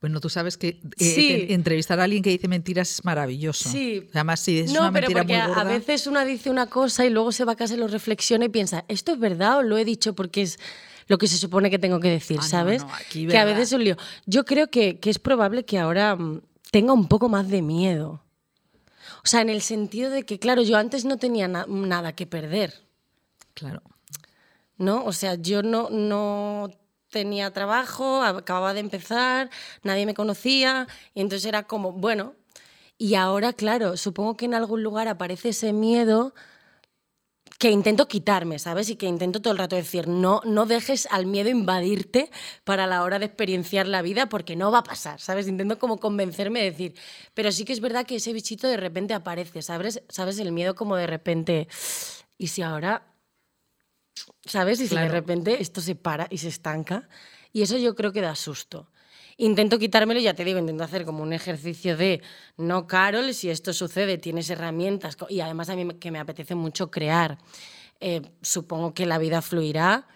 Bueno, 0.01 0.21
tú 0.21 0.29
sabes 0.29 0.59
que 0.59 0.69
eh, 0.69 0.81
Sí. 0.99 1.47
entrevistar 1.49 1.99
a 1.99 2.05
alguien 2.05 2.23
que 2.23 2.29
dice 2.29 2.47
mentiras 2.47 2.91
es 2.91 3.05
maravilloso. 3.07 3.71
Sí. 3.71 4.07
Además, 4.13 4.41
si 4.41 4.59
es 4.59 4.71
no, 4.73 4.81
una 4.83 4.93
pero 4.93 5.09
mentira 5.09 5.21
porque 5.23 5.39
muy 5.39 5.47
gorda... 5.47 5.61
a 5.63 5.65
veces 5.65 6.07
una 6.07 6.25
dice 6.27 6.51
una 6.51 6.67
cosa 6.67 7.07
y 7.07 7.11
luego 7.11 7.33
se 7.33 7.45
va 7.47 7.53
a 7.53 7.57
casa 7.57 7.73
y 7.73 7.79
lo 7.79 7.89
reflexiona 7.89 8.45
y 8.45 8.49
piensa, 8.51 8.85
¿esto 8.89 9.13
es 9.13 9.19
verdad 9.19 9.59
o 9.59 9.63
lo 9.63 9.79
he 9.79 9.85
dicho 9.87 10.15
porque 10.15 10.43
es 10.43 10.59
lo 11.07 11.17
que 11.17 11.27
se 11.27 11.39
supone 11.39 11.71
que 11.71 11.79
tengo 11.79 12.01
que 12.01 12.11
decir, 12.11 12.37
Ah, 12.39 12.43
no, 12.45 12.49
¿sabes? 12.49 12.83
no, 12.85 12.93
aquí 12.95 13.27
que 13.27 13.39
a 13.39 13.47
veces 13.47 13.69
es 13.69 13.73
un 13.73 13.83
lío. 13.85 13.97
Yo 14.27 14.45
creo 14.45 14.69
que, 14.69 14.99
que 15.01 15.09
es 15.09 15.19
probable 15.19 15.65
que 15.65 15.79
ahora 15.79 16.17
mm, 16.17 16.43
tenga 16.71 16.93
un 16.93 17.09
poco 17.09 17.31
más 17.31 17.49
de 17.49 17.63
miedo. 17.63 18.23
O 19.25 19.27
sea, 19.27 19.41
en 19.41 19.49
el 19.49 19.63
sentido 19.63 20.11
de 20.11 20.25
que, 20.25 20.39
claro, 20.39 20.61
yo 20.61 20.77
antes 20.77 21.07
no 21.07 21.17
tenía 21.17 21.49
na- 21.49 21.65
nada 21.67 22.13
que 22.15 22.27
perder. 22.27 22.75
Claro. 23.55 23.81
¿No? 24.79 25.05
O 25.05 25.13
sea, 25.13 25.35
yo 25.37 25.63
no, 25.63 25.91
no 25.91 26.71
tenía 27.11 27.53
trabajo, 27.53 28.23
acababa 28.23 28.75
de 28.75 28.81
empezar, 28.81 29.51
nadie 29.83 30.07
me 30.07 30.15
conocía, 30.15 30.89
y 31.15 31.21
entonces 31.21 31.47
era 31.47 31.65
como, 31.65 31.93
bueno, 31.93 32.35
y 32.99 33.15
ahora, 33.17 33.53
claro, 33.53 33.97
supongo 33.97 34.37
que 34.37 34.47
en 34.47 34.55
algún 34.55 34.83
lugar 34.83 35.09
aparece 35.09 35.51
ese 35.51 35.73
miedo 35.73 36.35
que 37.59 37.71
intento 37.71 38.09
quitarme, 38.09 38.59
¿sabes? 38.59 38.91
Y 38.91 38.97
que 38.97 39.07
intento 39.07 39.41
todo 39.41 39.53
el 39.53 39.59
rato 39.59 39.77
decir, 39.77 40.09
no, 40.09 40.41
no 40.45 40.67
dejes 40.67 41.07
al 41.11 41.27
miedo 41.27 41.49
invadirte 41.49 42.31
para 42.65 42.87
la 42.87 43.03
hora 43.03 43.19
de 43.19 43.27
experienciar 43.27 43.87
la 43.87 44.03
vida 44.03 44.29
porque 44.29 44.57
no 44.57 44.71
va 44.73 44.79
a 44.79 44.85
pasar, 44.85 45.21
¿sabes? 45.21 45.49
Intento 45.49 45.79
como 45.79 45.99
convencerme 45.99 46.61
de 46.61 46.71
decir, 46.71 46.95
pero 47.33 47.53
sí 47.53 47.65
que 47.65 47.73
es 47.73 47.81
verdad 47.81 48.07
que 48.07 48.17
ese 48.17 48.33
bichito 48.33 48.69
de 48.69 48.77
repente 48.77 49.15
aparece, 49.15 49.63
¿sabes? 49.63 50.03
¿Sabes? 50.09 50.39
El 50.39 50.53
miedo 50.53 50.75
como 50.75 50.97
de 50.97 51.07
repente, 51.07 51.69
¿y 52.39 52.49
si 52.49 52.63
ahora 52.63 53.14
¿Sabes? 54.45 54.81
Y 54.81 54.85
si 54.89 54.95
de 54.95 55.01
Claro. 55.03 55.13
repente 55.13 55.61
esto 55.61 55.81
se 55.81 55.95
para 55.95 56.27
y 56.31 56.39
se 56.39 56.49
estanca. 56.49 57.09
Y 57.53 57.63
eso 57.63 57.77
yo 57.77 57.95
creo 57.95 58.13
que 58.13 58.21
da 58.21 58.35
susto. 58.35 58.91
Intento 59.37 59.79
quitármelo, 59.79 60.21
ya 60.21 60.35
te 60.35 60.45
digo, 60.45 60.59
intento 60.59 60.85
hacer 60.85 61.05
como 61.05 61.23
un 61.23 61.33
ejercicio 61.33 61.97
de, 61.97 62.23
no, 62.57 62.87
Carol, 62.87 63.35
si 63.35 63.51
esto 63.51 63.73
sucede, 63.73 64.19
tienes 64.19 64.49
herramientas. 64.51 65.17
Y 65.29 65.41
además 65.41 65.69
a 65.71 65.77
mí 65.77 65.87
que 65.99 66.11
me 66.11 66.21
apetece 66.21 66.55
mucho 66.55 66.91
crear. 66.91 67.39
Eh, 68.01 68.23
supongo 68.43 68.93
que 68.95 69.07
la 69.07 69.19
vida 69.19 69.41
fluirá, 69.43 70.07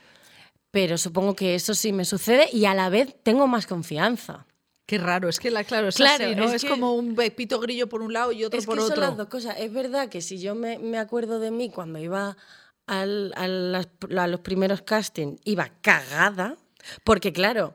pero 0.71 0.99
supongo 0.99 1.35
que 1.35 1.55
eso 1.55 1.75
sí 1.75 1.93
me 1.93 2.05
sucede 2.05 2.49
y 2.53 2.67
a 2.67 2.75
la 2.75 2.91
vez 2.91 3.17
tengo 3.23 3.47
más 3.47 3.67
confianza. 3.67 4.47
Qué 4.87 4.99
raro, 4.99 5.29
es 5.29 5.39
que 5.39 5.51
la, 5.51 5.65
claro, 5.65 5.89
es 5.89 5.97
Claro, 5.97 6.25
así, 6.27 6.35
¿no? 6.35 6.45
es 6.45 6.55
Es, 6.55 6.63
que- 6.63 6.69
como 6.69 6.95
un 6.95 7.15
pito 7.15 7.61
grillo 7.61 7.89
por 7.89 8.03
un 8.03 8.13
lado 8.13 8.33
y 8.33 8.45
otro 8.45 8.59
Es 8.59 8.67
por 8.67 8.77
que 8.77 8.83
son 8.83 8.93
otro. 8.93 9.03
las 9.07 9.17
dos 9.17 9.29
cosas. 9.29 9.57
Es 9.59 9.73
verdad 9.73 10.09
que 10.09 10.21
si 10.23 10.39
yo 10.39 10.55
me, 10.55 10.79
me 10.79 10.99
acuerdo 10.99 11.41
de 11.41 11.51
mí 11.51 11.71
cuando 11.71 11.99
iba 11.99 12.37
a, 12.89 13.07
los 14.27 14.41
primeros 14.41 14.83
castings, 14.83 15.41
iba 15.45 15.71
cagada, 15.81 16.57
porque 17.05 17.33
claro, 17.33 17.75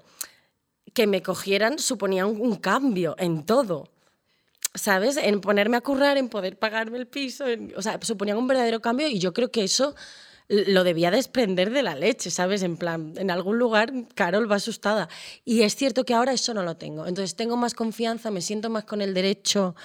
que 0.94 1.08
me 1.08 1.22
cogieran 1.22 1.80
suponía 1.80 2.26
un, 2.26 2.56
cambio 2.58 3.16
en 3.18 3.46
todo. 3.46 3.90
¿Sabes? 4.76 5.18
En 5.18 5.40
ponerme 5.40 5.78
a 5.78 5.82
currar, 5.82 6.18
en 6.18 6.30
poder 6.30 6.58
pagarme 6.58 6.98
el 6.98 7.06
piso, 7.06 7.48
en- 7.48 7.74
o 7.78 7.82
sea, 7.84 8.00
suponía 8.02 8.36
un 8.36 8.48
verdadero 8.48 8.82
cambio 8.82 9.08
y 9.08 9.20
yo 9.20 9.32
creo 9.32 9.52
que 9.52 9.64
eso 9.64 9.94
lo 10.48 10.84
debía 10.84 11.12
desprender 11.12 11.72
de 11.72 11.84
la 11.84 11.96
leche, 11.96 12.32
¿sabes? 12.32 12.64
En 12.64 12.78
plan, 12.78 13.14
en 13.18 13.32
algún 13.32 13.58
lugar 13.60 13.94
Carol 14.16 14.52
va 14.52 14.58
asustada. 14.58 15.10
Y 15.46 15.62
es 15.62 15.76
cierto 15.76 16.06
que 16.06 16.14
ahora 16.14 16.34
eso 16.34 16.54
no 16.54 16.64
lo 16.64 16.76
tengo. 16.76 17.06
Entonces 17.06 17.36
tengo 17.36 17.56
más 17.56 17.74
confianza, 17.74 18.32
me 18.32 18.42
siento 18.42 18.70
más 18.70 18.84
con 18.84 19.02
el 19.02 19.14
derecho 19.14 19.76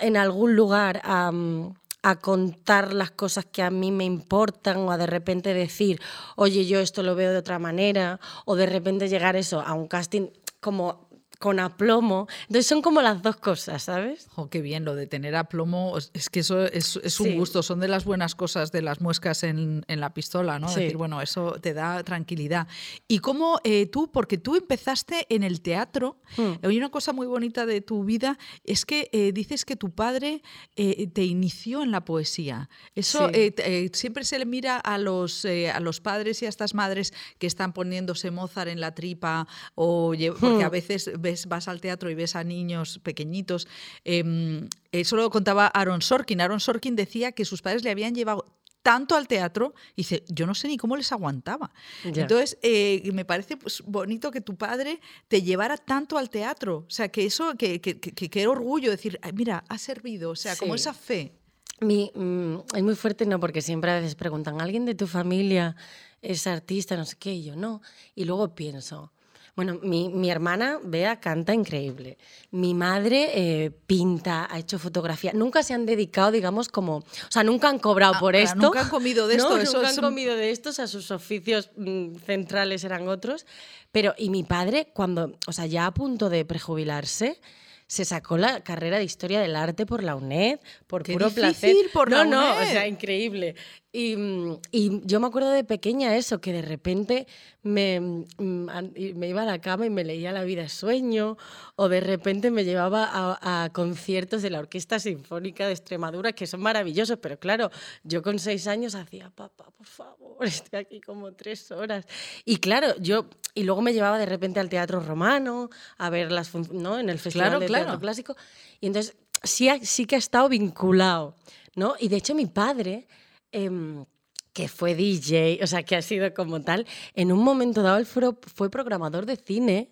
en 0.00 0.16
algún 0.16 0.54
lugar 0.54 1.00
a, 1.04 1.32
mm, 1.32 1.74
a 2.04 2.16
contar 2.16 2.92
las 2.92 3.10
cosas 3.10 3.46
que 3.46 3.62
a 3.62 3.70
mí 3.70 3.90
me 3.90 4.04
importan 4.04 4.76
o 4.76 4.92
a 4.92 4.98
de 4.98 5.06
repente 5.06 5.54
decir, 5.54 6.02
oye, 6.36 6.66
yo 6.66 6.80
esto 6.80 7.02
lo 7.02 7.14
veo 7.14 7.32
de 7.32 7.38
otra 7.38 7.58
manera, 7.58 8.20
o 8.44 8.56
de 8.56 8.66
repente 8.66 9.08
llegar 9.08 9.36
eso 9.36 9.62
a 9.62 9.72
un 9.72 9.88
casting 9.88 10.28
como 10.60 11.03
con 11.44 11.60
aplomo. 11.60 12.26
Entonces 12.48 12.66
son 12.66 12.80
como 12.80 13.02
las 13.02 13.20
dos 13.20 13.36
cosas, 13.36 13.82
¿sabes? 13.82 14.28
Jo, 14.30 14.48
qué 14.48 14.62
bien, 14.62 14.86
lo 14.86 14.94
de 14.94 15.06
tener 15.06 15.36
aplomo, 15.36 15.98
es- 15.98 16.30
que 16.30 16.40
eso 16.40 16.64
es, 16.64 16.98
es 17.04 17.20
un 17.20 17.26
Sí. 17.26 17.36
gusto, 17.36 17.62
son 17.62 17.80
de 17.80 17.88
las 17.88 18.06
buenas 18.06 18.34
cosas 18.34 18.72
de 18.72 18.80
las 18.80 19.02
muescas 19.02 19.42
en, 19.42 19.84
en 19.86 20.00
la 20.00 20.14
pistola, 20.14 20.58
¿no? 20.58 20.68
Sí. 20.70 20.80
Decir, 20.80 20.96
bueno, 20.96 21.20
eso 21.20 21.56
te 21.60 21.74
da 21.74 22.02
tranquilidad. 22.02 22.66
Y 23.08 23.18
cómo 23.18 23.58
eh, 23.62 23.84
tú, 23.84 24.10
porque 24.10 24.38
tú 24.38 24.56
empezaste 24.56 25.26
en 25.28 25.42
el 25.42 25.60
teatro, 25.60 26.16
Hmm. 26.38 26.52
hay 26.62 26.78
una 26.78 26.88
cosa 26.90 27.12
muy 27.12 27.26
bonita 27.26 27.66
de 27.66 27.82
tu 27.82 28.04
vida, 28.04 28.38
es 28.64 28.86
que 28.86 29.10
eh, 29.12 29.32
dices 29.32 29.66
que 29.66 29.76
tu 29.76 29.90
padre 29.90 30.40
eh, 30.76 31.08
te 31.08 31.24
inició 31.24 31.82
en 31.82 31.90
la 31.90 32.06
poesía. 32.06 32.70
Eso 32.94 33.28
Sí. 33.34 33.54
siempre 33.92 34.24
se 34.24 34.38
le 34.38 34.46
mira 34.46 34.78
a 34.78 34.96
los, 34.96 35.44
a 35.44 35.78
los 35.80 36.00
padres 36.00 36.40
y 36.42 36.46
a 36.46 36.48
estas 36.48 36.72
madres 36.72 37.12
que 37.38 37.46
están 37.46 37.74
poniéndose 37.74 38.30
Mozart 38.30 38.70
en 38.70 38.80
la 38.80 38.94
tripa, 38.94 39.46
o 39.74 40.14
porque 40.40 40.64
a 40.64 40.68
Hmm. 40.68 40.72
veces 40.72 41.10
ves, 41.18 41.33
vas 41.46 41.68
al 41.68 41.80
teatro 41.80 42.10
y 42.10 42.14
ves 42.14 42.36
a 42.36 42.44
niños 42.44 42.98
pequeñitos. 43.02 43.66
em, 44.04 44.68
eso 44.92 45.16
lo 45.16 45.28
contaba 45.30 45.66
Aaron 45.66 46.00
Sorkin. 46.02 46.40
Aaron 46.40 46.60
Sorkin 46.60 46.94
decía 46.96 47.32
que 47.32 47.44
sus 47.44 47.62
padres 47.62 47.82
le 47.84 47.90
habían 47.90 48.14
llevado 48.14 48.44
tanto 48.82 49.16
al 49.16 49.26
teatro, 49.26 49.72
y 49.96 50.02
dice, 50.02 50.24
yo 50.28 50.46
no 50.46 50.54
sé 50.54 50.68
ni 50.68 50.76
cómo 50.76 50.94
les 50.94 51.10
aguantaba. 51.10 51.72
Entonces, 52.04 52.58
eh, 52.60 53.00
me 53.14 53.24
parece 53.24 53.56
pues, 53.56 53.82
bonito 53.86 54.30
que 54.30 54.42
tu 54.42 54.56
padre 54.56 55.00
te 55.26 55.40
llevara 55.40 55.78
tanto 55.78 56.18
al 56.18 56.28
teatro. 56.28 56.84
O 56.86 56.90
sea, 56.90 57.08
que 57.08 57.24
eso, 57.24 57.54
que, 57.56 57.80
que, 57.80 57.98
que, 57.98 58.12
que- 58.28 58.46
orgullo 58.46 58.90
decir, 58.90 59.18
"Ay, 59.22 59.32
mira, 59.32 59.64
ha 59.70 59.78
servido. 59.78 60.30
O 60.32 60.36
sea, 60.36 60.54
como 60.56 60.74
esa 60.74 60.92
fe. 60.92 61.32
Mi, 61.80 62.12
mm, 62.14 62.56
es 62.76 62.82
muy 62.82 62.94
fuerte, 62.94 63.24
no, 63.24 63.40
porque 63.40 63.62
siempre 63.62 63.90
a 63.90 64.00
veces 64.00 64.16
preguntan, 64.16 64.60
¿alguien 64.60 64.84
de 64.84 64.94
tu 64.94 65.06
familia 65.06 65.76
es 66.20 66.46
artista? 66.46 66.94
No 66.94 67.06
sé 67.06 67.16
qué, 67.18 67.32
y 67.32 67.42
yo 67.44 67.56
no. 67.56 67.80
Y 68.14 68.26
luego 68.26 68.54
pienso, 68.54 69.12
bueno, 69.56 69.78
mi, 69.82 70.08
mi 70.08 70.30
hermana, 70.30 70.80
Bea, 70.82 71.20
canta 71.20 71.54
increíble. 71.54 72.18
Mi 72.50 72.74
madre 72.74 73.30
eh, 73.34 73.70
pinta, 73.86 74.48
ha 74.52 74.58
hecho 74.58 74.78
fotografía. 74.80 75.32
Nunca 75.32 75.62
se 75.62 75.74
han 75.74 75.86
dedicado, 75.86 76.32
digamos, 76.32 76.68
como... 76.68 76.96
O 76.98 77.04
sea, 77.30 77.44
nunca 77.44 77.68
han 77.68 77.78
cobrado 77.78 78.14
Ah, 78.16 78.20
por 78.20 78.34
esto. 78.34 78.56
nunca 78.56 78.80
han 78.80 78.88
comido 78.88 79.28
de 79.28 79.36
No, 79.38 79.44
esto, 79.44 79.58
eso 79.58 79.72
nunca 79.78 79.88
han 79.90 79.94
un- 79.96 80.00
comido 80.00 80.34
de 80.34 80.50
esto, 80.50 80.70
o 80.70 80.72
sea, 80.72 80.86
sus 80.88 81.10
oficios 81.12 81.70
mm, 81.76 82.16
centrales 82.26 82.82
eran 82.84 83.06
otros. 83.08 83.46
Pero, 83.92 84.14
y 84.18 84.30
mi 84.30 84.42
padre, 84.42 84.88
cuando, 84.92 85.36
o 85.46 85.52
sea, 85.52 85.66
ya 85.66 85.86
a 85.86 85.94
punto 85.94 86.30
de 86.30 86.44
prejubilarse, 86.44 87.40
se 87.86 88.04
sacó 88.04 88.38
la 88.38 88.64
carrera 88.64 88.98
de 88.98 89.04
Historia 89.04 89.40
del 89.40 89.54
Arte 89.54 89.86
por 89.86 90.02
la 90.02 90.16
UNED, 90.16 90.58
por 90.88 91.02
Qué 91.04 91.12
puro 91.12 91.30
placer. 91.30 91.70
difícil 91.70 91.90
por 91.92 92.10
no, 92.10 92.16
la 92.16 92.24
no, 92.24 92.50
o 92.50 92.56
UNED. 92.56 92.72
sea, 92.72 92.88
increíble. 92.88 93.54
Y, 93.96 94.16
mm, 94.16 94.58
y 94.72 95.06
yo 95.06 95.20
me 95.20 95.28
acuerdo 95.28 95.52
de 95.52 95.62
pequeña 95.62 96.16
eso, 96.16 96.40
que 96.40 96.52
de 96.52 96.62
repente 96.62 97.28
me, 97.62 98.00
mm, 98.00 98.66
me 99.14 99.28
iba 99.28 99.42
a 99.42 99.44
la 99.44 99.60
cama 99.60 99.86
y 99.86 99.90
me 99.90 100.02
leía 100.02 100.32
La 100.32 100.42
vida 100.42 100.62
es 100.62 100.72
sueño, 100.72 101.36
o 101.76 101.88
de 101.88 102.00
repente 102.00 102.50
me 102.50 102.64
llevaba 102.64 103.08
a, 103.08 103.64
a 103.64 103.70
conciertos 103.70 104.42
de 104.42 104.50
la 104.50 104.58
Orquesta 104.58 104.98
Sinfónica 104.98 105.68
de 105.68 105.74
Extremadura, 105.74 106.32
que 106.32 106.48
son 106.48 106.60
maravillosos, 106.60 107.18
pero 107.22 107.38
claro, 107.38 107.70
yo 108.02 108.20
con 108.20 108.40
seis 108.40 108.66
años 108.66 108.96
hacía, 108.96 109.30
papá, 109.30 109.70
por 109.70 109.86
favor, 109.86 110.38
estoy 110.44 110.80
aquí 110.80 111.00
como 111.00 111.32
tres 111.32 111.70
horas. 111.70 112.04
Y 112.44 112.56
claro, 112.56 112.96
yo, 112.98 113.26
y 113.54 113.62
luego 113.62 113.80
me 113.80 113.92
llevaba 113.92 114.18
de 114.18 114.26
repente 114.26 114.58
al 114.58 114.68
Teatro 114.68 114.98
Romano, 114.98 115.70
a 115.98 116.10
ver 116.10 116.32
las 116.32 116.52
¿no? 116.72 116.98
En 116.98 117.10
el 117.10 117.20
Festival 117.20 117.46
Claro, 117.46 117.60
de 117.60 117.66
claro. 117.66 117.84
Teatro 117.84 118.00
Clásico. 118.00 118.36
Y 118.80 118.88
entonces 118.88 119.14
sí, 119.44 119.68
sí 119.82 120.04
que 120.04 120.16
ha 120.16 120.18
estado 120.18 120.48
vinculado, 120.48 121.36
¿no? 121.76 121.94
Y 122.00 122.08
de 122.08 122.16
hecho 122.16 122.34
mi 122.34 122.46
padre, 122.46 123.06
em, 123.54 124.04
que 124.52 124.68
fue 124.68 124.94
DJ, 124.94 125.60
o 125.62 125.66
sea, 125.66 125.82
que 125.82 125.96
ha 125.96 126.02
sido 126.02 126.32
como 126.34 126.60
tal, 126.62 126.86
en 127.14 127.32
un 127.32 127.42
momento 127.42 127.82
dado 127.82 127.98
él 127.98 128.06
fue 128.06 128.70
programador 128.70 129.26
de 129.26 129.36
cine. 129.36 129.90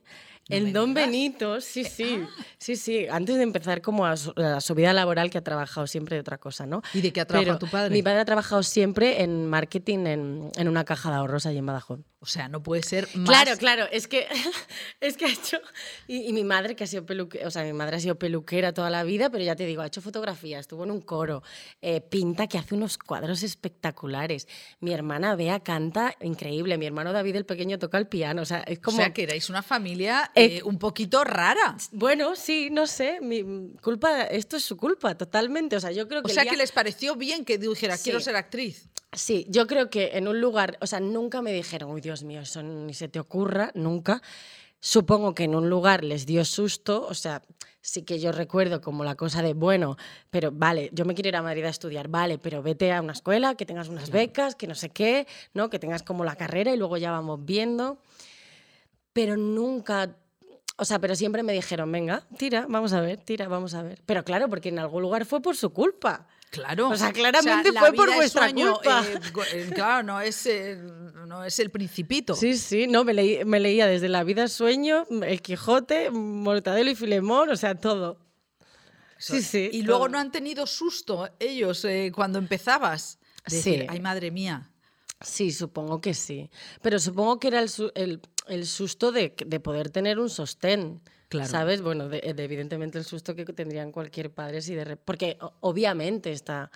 No 0.48 0.60
me 0.60 0.72
Don. 0.72 0.94
Benito, 0.94 1.60
sí, 1.60 1.84
sí, 1.84 2.20
sí, 2.58 2.76
sí, 2.76 3.06
antes 3.08 3.36
de 3.36 3.42
empezar 3.42 3.80
como 3.80 4.06
a 4.06 4.16
su, 4.16 4.32
a 4.36 4.60
su 4.60 4.74
vida 4.74 4.92
laboral 4.92 5.30
que 5.30 5.38
ha 5.38 5.44
trabajado 5.44 5.86
siempre 5.86 6.16
de 6.16 6.20
otra 6.20 6.38
cosa, 6.38 6.66
¿no? 6.66 6.82
¿Y 6.92 7.00
de 7.00 7.12
qué 7.12 7.20
ha 7.20 7.26
trabajado 7.26 7.58
Pero 7.58 7.66
tu 7.66 7.70
padre? 7.70 7.90
Mi 7.94 8.02
padre 8.02 8.20
ha 8.20 8.24
trabajado 8.24 8.62
siempre 8.62 9.22
en 9.22 9.46
marketing 9.46 10.06
en, 10.06 10.50
en 10.56 10.68
una 10.68 10.84
caja 10.84 11.10
de 11.10 11.16
ahorros 11.16 11.46
allí 11.46 11.58
en 11.58 11.66
Badajoz. 11.66 12.00
O 12.18 12.26
sea, 12.26 12.48
no 12.48 12.62
puede 12.62 12.82
ser 12.82 13.08
más. 13.14 13.28
Claro, 13.28 13.56
claro, 13.58 13.86
es 13.90 14.06
que, 14.08 14.26
es 15.00 15.16
que 15.16 15.26
ha 15.26 15.28
hecho. 15.30 15.58
Y, 16.06 16.28
y 16.28 16.32
mi 16.32 16.44
madre, 16.44 16.76
que 16.76 16.84
ha 16.84 16.86
sido 16.86 17.06
peluquera, 17.06 17.46
o 17.46 17.50
sea, 17.50 17.62
mi 17.64 17.72
madre 17.72 17.96
ha 17.96 18.00
sido 18.00 18.16
peluquera 18.16 18.72
toda 18.72 18.90
la 18.90 19.04
vida, 19.04 19.30
pero 19.30 19.42
ya 19.44 19.56
te 19.56 19.64
digo, 19.64 19.82
ha 19.82 19.86
hecho 19.86 20.00
fotografía, 20.02 20.58
estuvo 20.58 20.84
en 20.84 20.90
un 20.90 21.00
coro, 21.00 21.42
eh, 21.80 22.00
pinta, 22.00 22.46
que 22.46 22.58
hace 22.58 22.74
unos 22.74 22.98
cuadros 22.98 23.42
espectaculares. 23.42 24.46
Mi 24.80 24.92
hermana 24.92 25.34
Bea 25.36 25.60
canta 25.60 26.14
increíble, 26.20 26.78
mi 26.78 26.86
hermano 26.86 27.12
David 27.12 27.36
el 27.36 27.46
pequeño 27.46 27.78
toca 27.78 27.98
el 27.98 28.06
piano, 28.06 28.42
o 28.42 28.44
sea, 28.44 28.60
es 28.60 28.78
O 28.78 28.82
como. 28.82 28.98
sea, 28.98 29.12
que 29.12 29.24
erais 29.24 29.50
una 29.50 29.62
familia 29.62 30.30
Eh, 30.34 30.58
eh, 30.58 30.62
un 30.62 30.78
poquito 30.78 31.24
rara. 31.24 31.76
Bueno, 31.92 32.34
sí, 32.36 32.68
no 32.70 32.86
sé, 32.86 33.20
mi 33.20 33.74
culpa, 33.82 34.22
esto 34.22 34.56
es 34.56 34.64
su 34.64 34.76
culpa, 34.76 35.14
totalmente. 35.16 35.76
O 35.76 35.80
sea, 35.80 35.92
yo 35.92 36.08
creo 36.08 36.20
O 36.20 36.22
que. 36.24 36.30
el 36.30 36.34
sea, 36.34 36.42
día- 36.44 36.52
que 36.52 36.56
les 36.58 36.72
pareció 36.72 37.16
bien 37.16 37.44
que 37.44 37.58
dijera, 37.58 37.96
quiero 37.98 38.20
ser 38.20 38.36
actriz. 38.36 38.88
Sí, 39.12 39.44
yo 39.50 39.66
creo 39.66 39.90
que 39.90 40.12
en 40.16 40.26
un 40.28 40.40
lugar, 40.40 40.78
o 40.80 40.86
sea, 40.86 40.98
nunca 41.00 41.42
me 41.42 41.52
dijeron, 41.52 41.90
uy, 41.90 42.00
Dios 42.00 42.22
mío, 42.22 42.40
eso 42.40 42.62
ni 42.62 42.94
se 42.94 43.08
te 43.08 43.20
ocurra, 43.20 43.70
nunca. 43.74 44.22
supongo 44.84 45.32
que 45.34 45.44
en 45.44 45.54
un 45.54 45.70
lugar 45.70 46.02
les 46.02 46.26
dio 46.26 46.44
susto, 46.44 47.06
o 47.08 47.14
sea, 47.14 47.40
sí 47.80 48.02
que 48.02 48.18
yo 48.18 48.32
recuerdo 48.32 48.80
como 48.80 49.04
la 49.04 49.14
cosa 49.14 49.40
de, 49.40 49.54
bueno, 49.54 49.96
pero 50.28 50.50
vale, 50.50 50.90
yo 50.92 51.04
me 51.04 51.14
quiero 51.14 51.28
ir 51.28 51.36
a 51.36 51.42
Madrid 51.42 51.64
a 51.66 51.68
estudiar, 51.68 52.08
vale, 52.08 52.38
pero 52.38 52.62
vete 52.64 52.90
a 52.90 53.00
una 53.00 53.12
escuela, 53.12 53.54
que 53.54 53.64
tengas 53.64 53.88
unas 53.88 54.10
becas, 54.10 54.56
que 54.56 54.66
no 54.66 54.74
sé 54.74 54.88
qué, 54.88 55.28
¿no? 55.54 55.70
Que 55.70 55.78
tengas 55.78 56.02
como 56.02 56.24
la 56.24 56.34
carrera 56.34 56.72
y 56.74 56.76
luego 56.76 56.96
ya 56.96 57.12
vamos 57.12 57.44
viendo. 57.44 57.98
Pero 59.12 59.36
nunca, 59.36 60.16
o 60.82 60.84
sea, 60.84 60.98
pero 60.98 61.14
siempre 61.16 61.42
me 61.42 61.52
dijeron, 61.52 61.90
venga, 61.90 62.26
tira, 62.36 62.66
vamos 62.68 62.92
a 62.92 63.00
ver, 63.00 63.18
tira, 63.18 63.48
vamos 63.48 63.72
a 63.74 63.82
ver. 63.82 64.02
Pero 64.04 64.22
claro, 64.24 64.48
porque 64.48 64.68
en 64.68 64.78
algún 64.78 65.02
lugar 65.02 65.24
fue 65.24 65.40
por 65.40 65.56
su 65.56 65.70
culpa. 65.70 66.26
Claro. 66.50 66.90
O 66.90 66.96
sea, 66.96 67.12
claramente 67.12 67.72
la 67.72 67.80
fue 67.80 67.92
por 67.94 68.14
vuestra 68.14 68.42
sueño, 68.42 68.74
culpa. 68.74 69.02
eh, 69.08 69.18
eh, 69.54 69.70
claro, 69.74 70.02
no 70.02 70.20
es, 70.20 70.44
eh, 70.44 70.76
no 71.26 71.42
es 71.44 71.58
el 71.60 71.70
principito. 71.70 72.34
Sí, 72.34 72.58
sí, 72.58 72.86
no, 72.86 73.04
me, 73.04 73.14
leí- 73.14 73.44
me 73.46 73.58
leía 73.58 73.86
desde 73.86 74.10
La 74.10 74.22
vida 74.22 74.46
sueño, 74.48 75.06
El 75.22 75.40
Quijote, 75.40 76.10
Mortadelo 76.10 76.90
y 76.90 76.94
Filemón, 76.94 77.48
o 77.48 77.56
sea, 77.56 77.74
todo. 77.74 78.18
Sí, 79.18 79.40
sí. 79.42 79.70
Y 79.72 79.82
luego 79.82 80.08
no 80.08 80.18
han 80.18 80.30
tenido 80.32 80.66
susto 80.66 81.28
ellos 81.38 81.84
eh, 81.86 82.12
cuando 82.14 82.38
empezabas. 82.38 83.18
De 83.48 83.56
decir, 83.56 83.80
Sí. 83.80 83.86
ay, 83.88 84.00
madre 84.00 84.30
mía. 84.30 84.68
Sí, 85.20 85.52
supongo 85.52 86.00
que 86.00 86.14
sí. 86.14 86.50
Pero 86.82 86.98
supongo 86.98 87.38
que 87.38 87.48
era 87.48 87.60
el, 87.60 87.70
el- 87.94 88.20
el 88.48 88.66
susto 88.66 89.12
de, 89.12 89.34
de 89.46 89.60
poder 89.60 89.90
tener 89.90 90.18
un 90.18 90.28
sostén. 90.30 91.00
Claro. 91.28 91.48
¿Sabes? 91.50 91.80
Bueno, 91.80 92.08
de- 92.08 92.34
de 92.34 92.44
evidentemente 92.44 92.98
el 92.98 93.04
susto 93.04 93.34
que 93.34 93.44
tendrían 93.46 93.90
cualquier 93.92 94.30
padre 94.30 94.60
si 94.60 94.74
de 94.74 94.96
Porque 94.96 95.38
obviamente 95.60 96.30
está. 96.32 96.70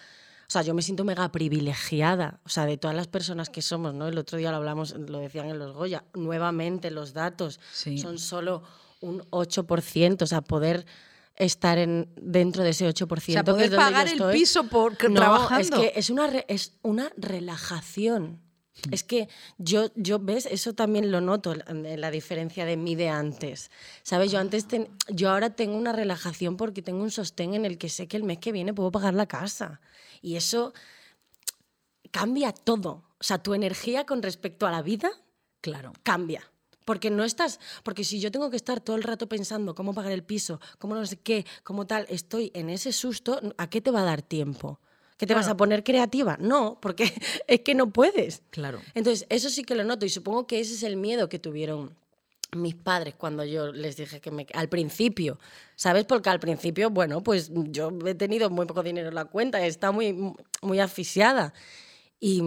O 0.49 0.51
sea, 0.51 0.63
yo 0.63 0.73
me 0.75 0.81
siento 0.83 1.05
mega 1.05 1.31
privilegiada. 1.33 2.41
O 2.45 2.49
sea, 2.49 2.67
de 2.67 2.79
todas 2.79 2.97
las 2.97 3.09
personas 3.09 3.51
que 3.51 3.61
somos, 3.63 3.93
¿no? 3.95 4.07
El 4.09 4.17
otro 4.17 4.39
día 4.39 4.51
lo 4.53 4.57
hablamos, 4.59 4.95
lo 4.95 5.19
decían 5.19 5.49
en 5.51 5.59
los 5.59 5.73
Goya. 5.75 6.05
Nuevamente 6.15 6.91
los 6.91 7.13
datos 7.13 7.59
Sí. 7.73 7.99
son 7.99 8.19
solo 8.19 8.63
un 9.01 9.23
8%. 9.31 10.23
O 10.23 10.27
sea, 10.27 10.41
poder 10.41 10.87
estar 11.35 11.77
en, 11.79 12.09
dentro 12.17 12.63
de 12.63 12.71
ese 12.71 12.87
8%. 12.89 13.43
O 13.43 13.45
sea, 13.45 13.45
que 13.45 13.51
es 13.51 13.55
poder 13.55 13.71
yo 13.73 13.77
pagar 13.77 14.09
el 14.09 14.23
piso 14.33 14.65
por 14.69 14.93
No, 15.11 15.17
trabajando. 15.21 15.61
es 15.61 15.71
que 15.71 15.93
es 15.99 16.09
una, 16.11 16.29
re- 16.29 16.47
es 16.49 16.73
una 16.83 17.11
relajación. 17.17 18.41
Es 18.91 19.03
que 19.03 19.29
yo, 19.59 19.91
yo, 19.95 20.19
¿ves? 20.19 20.47
Eso 20.47 20.75
también 20.75 21.11
lo 21.11 21.21
noto, 21.21 21.55
en 21.67 22.01
la 22.01 22.11
diferencia 22.11 22.65
de 22.65 22.77
mí 22.77 22.95
de 22.95 23.09
antes. 23.09 23.71
¿Sabes? 24.03 24.31
Yo 24.31 24.39
antes, 24.39 24.69
ten- 24.69 24.89
yo 25.09 25.31
ahora 25.31 25.51
tengo 25.51 25.77
una 25.77 25.93
relajación 25.93 26.57
porque 26.57 26.83
tengo 26.83 27.03
un 27.03 27.11
sostén 27.11 27.55
en 27.55 27.65
el 27.65 27.79
que 27.79 27.89
sé 27.89 28.07
que 28.07 28.17
el 28.17 28.25
mes 28.25 28.39
que 28.39 28.53
viene 28.53 28.75
puedo 28.75 28.91
pagar 28.93 29.15
la 29.15 29.27
casa. 29.27 29.81
Y 30.23 30.37
eso 30.37 30.73
cambia 32.11 32.53
todo. 32.53 33.05
O 33.19 33.25
sea, 33.25 33.39
tu 33.43 33.55
energía 33.55 34.05
con 34.05 34.23
respecto 34.23 34.67
a 34.67 34.71
la 34.71 34.83
vida 34.83 35.11
Claro. 35.61 35.93
cambia. 36.03 36.51
Porque 36.85 37.11
no 37.11 37.25
estás, 37.25 37.59
porque 37.83 38.05
si 38.05 38.21
yo 38.21 38.31
tengo 38.31 38.49
que 38.49 38.57
estar 38.57 38.81
todo 38.81 38.95
el 38.95 39.03
rato 39.03 39.29
pensando 39.29 39.75
cómo 39.75 39.93
pagar 39.93 40.13
el 40.13 40.23
piso, 40.23 40.61
cómo 40.79 40.95
no 40.95 41.05
sé 41.05 41.17
qué, 41.17 41.45
cómo 41.65 41.85
tal, 41.87 42.07
estoy 42.09 42.53
en 42.55 42.71
ese 42.71 42.93
susto, 42.93 43.41
¿a 43.59 43.69
qué 43.69 43.81
te 43.81 43.91
va 43.91 44.03
a 44.03 44.05
dar 44.05 44.23
tiempo? 44.23 44.79
¿Que 45.17 45.27
te 45.27 45.35
vas 45.35 45.49
a 45.49 45.57
poner 45.57 45.83
creativa? 45.83 46.37
No, 46.41 46.79
porque 46.81 47.13
es 47.47 47.61
que 47.61 47.75
no 47.75 47.91
puedes. 47.91 48.43
Claro. 48.51 48.81
Entonces, 48.95 49.27
eso 49.31 49.49
sí 49.49 49.65
que 49.65 49.75
lo 49.75 49.85
noto 49.85 50.05
y 50.05 50.11
supongo 50.11 50.47
que 50.47 50.61
ese 50.61 50.75
es 50.75 50.83
el 50.83 50.97
miedo 50.97 51.29
que 51.29 51.39
tuvieron 51.39 51.95
mis 52.55 52.75
padres 52.75 53.15
cuando 53.17 53.45
yo 53.45 53.73
les 53.73 53.97
dije 53.97 54.21
que 54.21 54.31
me... 54.31 54.47
Al 54.55 54.69
principio, 54.69 55.39
¿sabes? 55.75 56.05
Porque 56.05 56.31
al 56.31 56.41
principio, 56.41 56.91
bueno, 56.91 57.23
pues 57.23 57.51
yo 57.53 57.91
he 58.07 58.15
tenido 58.15 58.51
muy 58.51 58.67
poco 58.67 58.83
dinero 58.83 59.09
en 59.09 59.15
la 59.15 59.25
cuenta, 59.25 59.65
está 59.65 59.91
muy, 59.91 60.35
muy 60.63 60.81
asfixiada. 60.81 61.53
Y, 62.21 62.43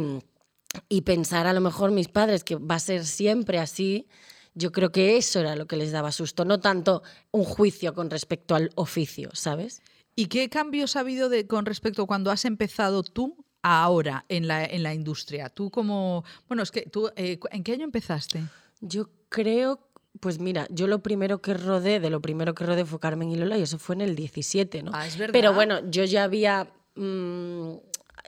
y 0.87 1.01
pensar 1.01 1.47
a 1.47 1.53
lo 1.53 1.61
mejor 1.61 1.91
mis 1.91 2.07
padres 2.07 2.43
que 2.43 2.55
va 2.55 2.75
a 2.75 2.79
ser 2.79 3.05
siempre 3.05 3.59
así, 3.59 4.07
yo 4.53 4.71
creo 4.71 4.91
que 4.91 5.17
eso 5.17 5.39
era 5.39 5.55
lo 5.55 5.67
que 5.67 5.77
les 5.77 5.91
daba 5.91 6.11
susto, 6.11 6.45
no 6.45 6.59
tanto 6.59 7.03
un 7.31 7.43
juicio 7.43 7.93
con 7.93 8.09
respecto 8.09 8.55
al 8.55 8.71
oficio, 8.75 9.29
¿sabes? 9.33 9.81
¿Y 10.19 10.25
qué 10.25 10.49
cambios 10.49 10.97
ha 10.97 10.99
habido 10.99 11.29
de, 11.29 11.47
con 11.47 11.65
respecto 11.65 12.03
a 12.03 12.05
cuando 12.05 12.29
has 12.29 12.43
empezado 12.43 13.03
tú 13.03 13.45
ahora 13.61 14.25
en 14.27 14.49
la, 14.49 14.65
en 14.65 14.83
la 14.83 14.93
industria? 14.93 15.47
Tú 15.47 15.71
como... 15.71 16.25
Bueno, 16.49 16.61
es 16.61 16.71
que 16.71 16.81
tú... 16.81 17.09
eh, 17.15 17.39
¿En 17.51 17.63
qué 17.63 17.71
año 17.71 17.85
empezaste? 17.85 18.43
Yo 18.81 19.09
creo, 19.29 19.79
pues 20.19 20.39
mira, 20.39 20.67
yo 20.71 20.87
lo 20.87 21.01
primero 21.01 21.41
que 21.41 21.53
rodé, 21.53 22.01
de 22.01 22.09
lo 22.09 22.19
primero 22.21 22.53
que 22.53 22.65
rodé 22.65 22.83
fue 22.83 22.99
Carmen 22.99 23.31
y 23.31 23.37
Lola 23.37 23.57
y 23.57 23.61
eso 23.61 23.79
fue 23.79 23.95
en 23.95 24.01
el 24.01 24.17
17, 24.17 24.83
¿no? 24.83 24.91
Ah, 24.93 25.07
es 25.07 25.17
verdad. 25.17 25.31
Pero 25.31 25.53
bueno, 25.53 25.89
yo 25.89 26.03
ya 26.03 26.25
había 26.25 26.69
mm, 26.95 27.75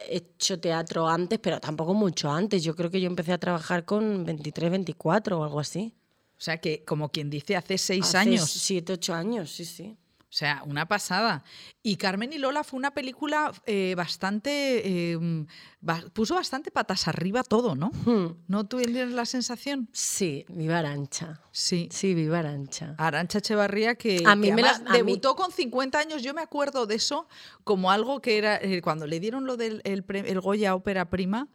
hecho 0.07 0.61
teatro 0.61 1.09
antes, 1.09 1.39
pero 1.39 1.59
tampoco 1.59 1.93
mucho 1.93 2.31
antes. 2.31 2.63
Yo 2.63 2.73
creo 2.73 2.89
que 2.89 3.01
yo 3.01 3.07
empecé 3.07 3.33
a 3.33 3.37
trabajar 3.37 3.83
con 3.83 4.23
23, 4.23 4.71
24 4.71 5.39
o 5.39 5.43
algo 5.43 5.59
así. 5.59 5.93
O 6.37 6.41
sea, 6.41 6.57
que 6.57 6.85
como 6.85 7.09
quien 7.09 7.29
dice, 7.29 7.57
hace 7.57 7.77
seis 7.77 8.05
Hace 8.05 8.17
años. 8.17 8.49
Siete, 8.49 8.93
ocho 8.93 9.13
años, 9.13 9.51
sí, 9.51 9.65
sí. 9.65 9.97
O 10.31 10.33
sea, 10.33 10.63
una 10.65 10.87
pasada. 10.87 11.43
Y 11.83 11.97
Carmen 11.97 12.31
y 12.31 12.37
Lola 12.37 12.63
fue 12.63 12.77
una 12.77 12.91
película 12.93 13.51
eh, 13.65 13.95
bastante... 13.97 15.11
eh, 15.11 15.45
ba- 15.81 16.05
puso 16.13 16.35
bastante 16.35 16.71
patas 16.71 17.09
arriba 17.09 17.43
todo, 17.43 17.75
¿no? 17.75 17.89
Hmm. 18.05 18.37
¿No 18.47 18.65
tienes 18.65 19.09
la 19.11 19.25
sensación? 19.25 19.89
Sí, 19.91 20.45
viva 20.47 20.79
Arancha. 20.79 21.41
Sí. 21.51 21.89
Sí, 21.91 22.13
viva 22.13 22.39
Arancha. 22.39 22.95
Arancha 22.97 23.39
Echevarría, 23.39 23.95
que, 23.95 24.23
A 24.25 24.37
mí 24.37 24.47
que 24.47 24.53
me 24.55 24.61
la- 24.61 24.79
mí- 24.79 24.85
debutó 24.93 25.35
con 25.35 25.51
50 25.51 25.99
años. 25.99 26.23
Yo 26.23 26.33
me 26.33 26.41
acuerdo 26.41 26.85
de 26.85 26.95
eso 26.95 27.27
como 27.65 27.91
algo 27.91 28.21
que 28.21 28.37
era. 28.37 28.55
eh, 28.55 28.81
cuando 28.81 29.07
le 29.07 29.19
dieron 29.19 29.45
lo 29.45 29.57
del 29.57 29.81
el, 29.83 30.05
el 30.07 30.39
Goya 30.39 30.75
Ópera 30.75 31.09
Prima, 31.09 31.49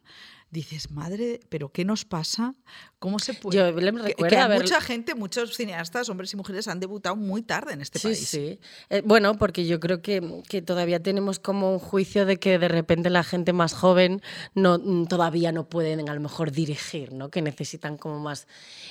dices, 0.50 0.90
madre, 0.90 1.40
¿pero 1.48 1.70
qué 1.70 1.84
nos 1.84 2.04
pasa? 2.04 2.54
¿Cómo 2.98 3.18
se 3.18 3.34
puede.? 3.34 3.58
Yo 3.58 3.76
Que- 3.76 4.14
que, 4.28 4.36
hay 4.36 4.58
mucha 4.58 4.80
gente, 4.80 5.14
muchos 5.14 5.54
cineastas, 5.54 6.08
hombres 6.08 6.32
y 6.32 6.36
mujeres, 6.36 6.66
han 6.68 6.80
debutado 6.80 7.14
muy 7.16 7.42
tarde 7.42 7.74
en 7.74 7.80
este 7.82 7.98
Sí, 7.98 8.08
país. 8.08 8.28
sí. 8.28 8.58
Eh, 8.88 9.02
bueno, 9.04 9.36
porque 9.36 9.66
yo 9.66 9.80
creo 9.80 10.00
que, 10.00 10.42
que 10.48 10.62
todavía 10.62 11.02
tenemos 11.02 11.38
como 11.38 11.72
un 11.72 11.78
juicio 11.78 12.24
de 12.24 12.38
que 12.38 12.58
de 12.58 12.68
repente 12.68 13.10
la 13.10 13.22
gente 13.22 13.52
más 13.52 13.74
joven 13.74 14.22
no, 14.54 14.78
mm, 14.78 15.06
todavía 15.06 15.52
no 15.52 15.68
pueden 15.68 16.08
a 16.08 16.14
lo 16.14 16.20
mejor 16.20 16.52
dirigir, 16.52 17.12
¿no? 17.12 17.28
Que 17.30 17.42
necesitan 17.42 17.98
como 17.98 18.18
más... 18.18 18.46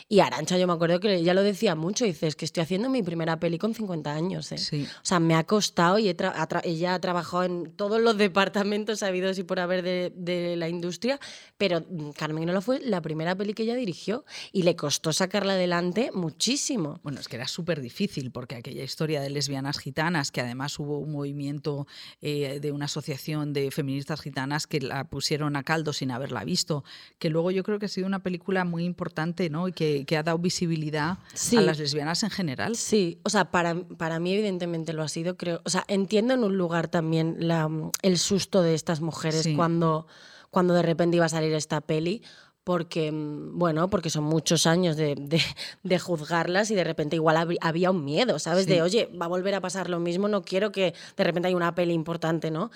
Y 0.07 0.19
Arancha, 0.19 0.57
yo 0.57 0.67
me 0.67 0.73
acuerdo 0.73 0.99
que 0.99 1.15
ella 1.15 1.33
lo 1.33 1.41
decía 1.41 1.73
mucho, 1.75 2.05
dice, 2.05 2.27
es 2.27 2.35
que 2.35 2.45
estoy 2.45 2.61
haciendo 2.61 2.89
mi 2.89 3.01
primera 3.01 3.39
peli 3.39 3.57
con 3.57 3.73
50 3.73 4.13
años, 4.13 4.51
¿eh? 4.51 4.57
Sí. 4.59 4.85
O 4.97 5.05
sea, 5.05 5.19
me 5.19 5.33
ha 5.35 5.43
costado 5.45 5.97
y 5.99 6.09
he 6.09 6.15
ella 6.63 6.93
ha 6.93 6.99
trabajado 6.99 7.43
en 7.43 7.71
todos 7.75 7.99
los 8.01 8.17
departamentos 8.17 9.01
habidos 9.03 9.39
y 9.39 9.43
por 9.43 9.59
haber 9.59 9.81
de, 9.83 10.13
de 10.15 10.55
la 10.55 10.69
industria, 10.69 11.19
pero 11.57 11.81
mm, 11.81 12.09
Carmen 12.11 12.45
Nola 12.45 12.61
fue 12.61 12.79
la 12.81 13.01
primera 13.01 13.35
peli 13.35 13.53
que 13.53 13.63
ella 13.63 13.75
dirigió 13.75 14.25
y 14.51 14.63
le 14.63 14.75
costó 14.75 15.13
sacarla 15.13 15.53
adelante 15.53 16.11
muchísimo. 16.13 16.99
Bueno, 17.03 17.19
es 17.19 17.27
que 17.27 17.37
era 17.37 17.47
súper 17.47 17.81
difícil 17.81 18.31
porque 18.31 18.55
aquella 18.55 18.83
historia 18.83 19.21
de 19.21 19.29
lesbianas 19.29 19.79
gitanas, 19.79 20.31
que 20.31 20.41
además 20.41 20.77
hubo 20.79 20.99
un 20.99 21.11
movimiento 21.11 21.87
eh, 22.21 22.59
de 22.61 22.71
una 22.71 22.85
asociación 22.85 23.53
de 23.53 23.71
feministas 23.71 24.21
gitanas 24.21 24.67
que 24.67 24.81
la 24.81 25.05
pusieron 25.05 25.55
a 25.55 25.63
caldo 25.63 25.93
sin 25.93 26.11
haberla 26.11 26.43
visto, 26.43 26.83
que 27.19 27.29
luego 27.29 27.51
yo 27.51 27.63
creo 27.63 27.79
que 27.79 27.85
ha 27.85 27.89
sido 27.89 28.07
una 28.07 28.19
película 28.23 28.65
muy 28.65 28.83
importante 28.83 29.49
¿no? 29.49 29.67
y 29.67 29.71
que, 29.71 30.05
que 30.05 30.17
ha 30.17 30.23
dado 30.23 30.37
visibilidad 30.39 31.19
Sí. 31.33 31.57
a 31.57 31.61
las 31.61 31.79
lesbianas 31.79 32.23
en 32.23 32.29
general. 32.31 32.75
Sí, 32.75 33.19
o 33.23 33.29
sea, 33.29 33.51
para, 33.51 33.75
para 33.97 34.19
mí 34.19 34.33
evidentemente 34.33 34.93
lo 34.93 35.03
ha 35.03 35.07
sido, 35.07 35.37
creo. 35.37 35.61
O 35.65 35.69
sea, 35.69 35.83
entiendo 35.87 36.33
en 36.33 36.43
un 36.43 36.57
lugar 36.57 36.87
también 36.89 37.35
la, 37.39 37.69
el 38.01 38.17
susto 38.17 38.61
de 38.61 38.73
estas 38.75 39.01
mujeres 39.01 39.43
Sí. 39.43 39.55
cuando, 39.55 40.07
cuando 40.55 40.73
de 40.73 40.83
repente 40.83 41.17
iba 41.17 41.25
a 41.25 41.29
salir 41.29 41.53
esta 41.53 41.81
peli, 41.81 42.21
porque, 42.63 43.11
mm, 43.11 43.59
bueno, 43.59 43.89
porque 43.89 44.09
son 44.09 44.23
muchos 44.23 44.65
años 44.65 44.95
de, 44.95 45.15
de- 45.15 45.41
de 45.83 45.99
juzgarlas 45.99 46.71
y 46.71 46.75
de 46.75 46.85
repente 46.85 47.17
igual 47.17 47.35
hab- 47.35 47.57
había 47.59 47.91
un 47.91 48.05
miedo, 48.05 48.39
¿sabes? 48.39 48.65
De, 48.67 48.81
oye, 48.81 49.09
va 49.21 49.25
a 49.25 49.29
volver 49.29 49.53
a 49.53 49.59
pasar 49.59 49.89
lo 49.89 49.99
mismo, 49.99 50.29
no 50.29 50.43
quiero 50.43 50.71
que 50.71 50.93
de 51.17 51.23
repente 51.25 51.47
haya 51.49 51.57
una 51.57 51.75
peli 51.75 51.91
importante, 51.93 52.51
¿no? 52.51 52.71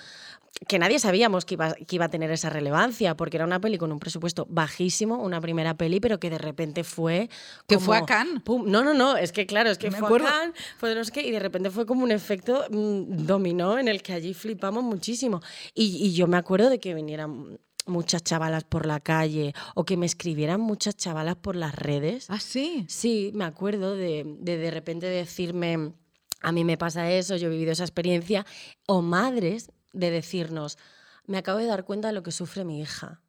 Que 0.68 0.78
nadie 0.78 0.98
sabíamos 0.98 1.44
que 1.44 1.54
iba, 1.54 1.72
que 1.74 1.96
iba 1.96 2.04
a 2.04 2.08
tener 2.10 2.30
esa 2.30 2.50
relevancia, 2.50 3.16
porque 3.16 3.36
era 3.38 3.46
una 3.46 3.60
peli 3.60 3.78
con 3.78 3.92
un 3.92 3.98
presupuesto 3.98 4.46
bajísimo, 4.50 5.16
una 5.22 5.40
primera 5.40 5.74
peli, 5.74 6.00
pero 6.00 6.18
que 6.20 6.28
de 6.28 6.38
repente 6.38 6.84
fue... 6.84 7.30
Que 7.66 7.78
fue 7.78 7.96
a 7.96 8.04
Cannes. 8.04 8.42
Pum, 8.42 8.64
No, 8.70 8.84
no, 8.84 8.92
no, 8.92 9.16
es 9.16 9.32
que 9.32 9.46
claro, 9.46 9.70
es 9.70 9.78
que 9.78 9.90
Me 9.90 9.98
fue 9.98 10.06
acuerdo. 10.08 10.26
a 10.26 10.30
Cannes, 10.30 10.54
fue 10.76 10.88
de 10.90 10.96
no 10.96 11.04
sé 11.04 11.12
qué, 11.12 11.22
y 11.26 11.30
de 11.30 11.38
repente 11.40 11.70
fue 11.70 11.86
como 11.86 12.04
un 12.04 12.10
efecto 12.12 12.64
mm, 12.70 13.26
dominó 13.26 13.78
en 13.78 13.88
el 13.88 14.02
que 14.02 14.12
allí 14.12 14.34
flipamos 14.34 14.82
muchísimo. 14.84 15.40
Y, 15.74 15.96
y 16.04 16.12
yo 16.14 16.26
me 16.26 16.36
acuerdo 16.36 16.68
de 16.68 16.78
que 16.80 16.94
vinieran 16.94 17.58
muchas 17.90 18.22
chavalas 18.22 18.64
por 18.64 18.86
la 18.86 19.00
calle 19.00 19.52
o 19.74 19.84
que 19.84 19.96
me 19.96 20.06
escribieran 20.06 20.60
muchas 20.60 20.96
chavalas 20.96 21.36
por 21.36 21.56
las 21.56 21.74
redes. 21.74 22.26
Ah, 22.30 22.40
sí. 22.40 22.86
Sí, 22.88 23.30
me 23.34 23.44
acuerdo 23.44 23.94
de, 23.94 24.24
de 24.40 24.56
de 24.56 24.70
repente 24.70 25.06
decirme, 25.06 25.92
a 26.40 26.52
mí 26.52 26.64
me 26.64 26.78
pasa 26.78 27.10
eso, 27.10 27.36
yo 27.36 27.48
he 27.48 27.50
vivido 27.50 27.72
esa 27.72 27.84
experiencia, 27.84 28.46
o 28.86 29.02
madres 29.02 29.70
de 29.92 30.10
decirnos, 30.10 30.78
me 31.26 31.38
acabo 31.38 31.58
de 31.58 31.66
dar 31.66 31.84
cuenta 31.84 32.08
de 32.08 32.14
lo 32.14 32.22
que 32.22 32.32
sufre 32.32 32.64
mi 32.64 32.80
hija. 32.80 33.20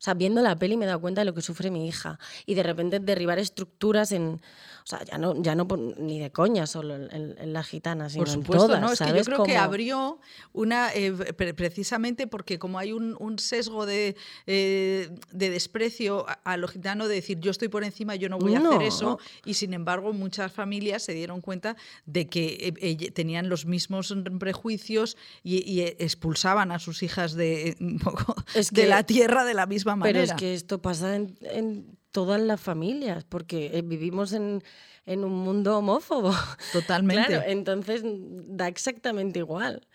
O 0.00 0.02
sea, 0.02 0.14
viendo 0.14 0.40
la 0.40 0.56
peli 0.56 0.78
me 0.78 0.86
he 0.86 0.88
dado 0.88 1.00
cuenta 1.02 1.20
de 1.20 1.26
lo 1.26 1.34
que 1.34 1.42
sufre 1.42 1.70
mi 1.70 1.86
hija. 1.86 2.18
Y 2.46 2.54
de 2.54 2.62
repente 2.62 3.00
derribar 3.00 3.38
estructuras 3.38 4.12
en. 4.12 4.40
O 4.82 4.86
sea, 4.86 5.04
ya 5.04 5.18
no, 5.18 5.40
ya 5.42 5.54
no 5.54 5.68
ni 5.98 6.18
de 6.18 6.32
coña 6.32 6.66
solo 6.66 6.96
en, 6.96 7.36
en 7.38 7.52
la 7.52 7.62
gitana, 7.62 8.08
sino 8.08 8.24
Por 8.24 8.32
supuesto, 8.32 8.64
en 8.64 8.68
todas. 8.68 8.80
¿no? 8.80 8.92
Es 8.92 8.98
que 8.98 9.18
yo 9.18 9.24
creo 9.24 9.42
que 9.44 9.58
abrió 9.58 10.18
una. 10.54 10.90
eh, 10.94 11.12
pre- 11.12 11.52
precisamente 11.52 12.26
porque, 12.26 12.58
como 12.58 12.78
hay 12.78 12.92
un, 12.92 13.14
un 13.20 13.38
sesgo 13.38 13.84
de, 13.84 14.16
eh, 14.46 15.10
de 15.32 15.50
desprecio 15.50 16.26
a, 16.28 16.32
a 16.44 16.56
lo 16.56 16.66
gitano, 16.66 17.06
de 17.06 17.16
decir 17.16 17.38
yo 17.40 17.50
estoy 17.50 17.68
por 17.68 17.84
encima, 17.84 18.16
yo 18.16 18.30
no 18.30 18.38
voy 18.38 18.54
a 18.54 18.58
hacer 18.70 18.82
eso. 18.82 19.18
Y 19.44 19.52
sin 19.54 19.74
embargo, 19.74 20.14
muchas 20.14 20.50
familias 20.50 21.02
se 21.02 21.12
dieron 21.12 21.42
cuenta 21.42 21.76
de 22.06 22.26
que 22.26 22.72
eh, 22.80 23.10
tenían 23.12 23.50
los 23.50 23.66
mismos 23.66 24.14
prejuicios 24.38 25.18
y, 25.42 25.58
y 25.70 25.82
expulsaban 25.82 26.72
a 26.72 26.78
sus 26.78 27.02
hijas 27.02 27.34
de, 27.34 27.76
un 27.80 27.98
poco 27.98 28.34
Es 28.54 28.70
de 28.70 28.86
la 28.86 29.02
tierra 29.04 29.44
de 29.44 29.52
la 29.54 29.66
misma 29.66 29.89
manera. 29.96 30.20
Pero 30.20 30.24
es 30.24 30.32
que 30.34 30.54
esto 30.54 30.80
pasa 30.80 31.16
en, 31.16 31.36
en 31.42 31.98
todas 32.10 32.40
las 32.40 32.60
familias, 32.60 33.24
porque 33.24 33.70
eh, 33.78 33.82
vivimos 33.82 34.32
en, 34.32 34.62
en 35.06 35.24
un 35.24 35.32
mundo 35.32 35.78
homófobo. 35.78 36.32
Totalmente. 36.72 37.26
Claro, 37.26 37.44
entonces 37.46 38.02
da 38.04 38.68
exactamente 38.68 39.38
igual. 39.38 39.86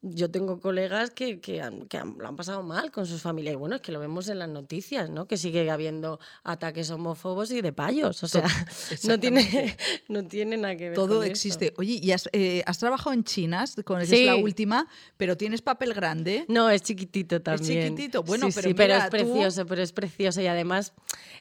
Yo 0.00 0.30
tengo 0.30 0.60
colegas 0.60 1.10
que, 1.10 1.40
que, 1.40 1.60
han- 1.60 1.86
que 1.88 1.96
han- 1.98 2.16
lo 2.18 2.28
han 2.28 2.36
pasado 2.36 2.62
mal 2.62 2.92
con 2.92 3.04
sus 3.04 3.20
familias. 3.20 3.54
Y 3.54 3.56
bueno, 3.56 3.74
es 3.74 3.80
que 3.82 3.90
lo 3.90 3.98
vemos 3.98 4.28
en 4.28 4.38
las 4.38 4.48
noticias, 4.48 5.10
¿no? 5.10 5.26
Que 5.26 5.36
sigue 5.36 5.68
habiendo 5.72 6.20
ataques 6.44 6.88
homófobos 6.90 7.50
y 7.50 7.60
de 7.62 7.72
payos. 7.72 8.22
O 8.22 8.28
sea, 8.28 8.44
no 9.08 9.18
tiene, 9.18 9.76
no 10.06 10.22
tiene 10.24 10.56
nada 10.56 10.76
que 10.76 10.90
ver 10.90 10.94
Todo 10.94 11.16
con 11.16 11.24
eso. 11.24 11.32
existe. 11.32 11.74
Oye, 11.78 11.98
¿y 12.00 12.12
has, 12.12 12.28
eh, 12.32 12.62
has 12.64 12.78
trabajado 12.78 13.12
en 13.12 13.24
chinas, 13.24 13.74
con 13.84 13.98
que 13.98 14.04
es 14.04 14.10
Sí. 14.10 14.24
la 14.24 14.36
última, 14.36 14.86
pero 15.16 15.36
tienes 15.36 15.62
papel 15.62 15.92
grande? 15.94 16.44
No, 16.48 16.70
es 16.70 16.82
chiquitito 16.82 17.42
también. 17.42 17.96
chiquitito, 17.96 18.22
bueno, 18.22 18.46
Sí, 18.46 18.52
pero 18.54 18.68
sí, 18.68 18.74
pero 18.74 18.94
es 18.94 19.04
tú- 19.06 19.10
precioso, 19.10 19.66
pero 19.66 19.82
es 19.82 19.92
precioso 19.92 20.40
y 20.40 20.46
además 20.46 20.92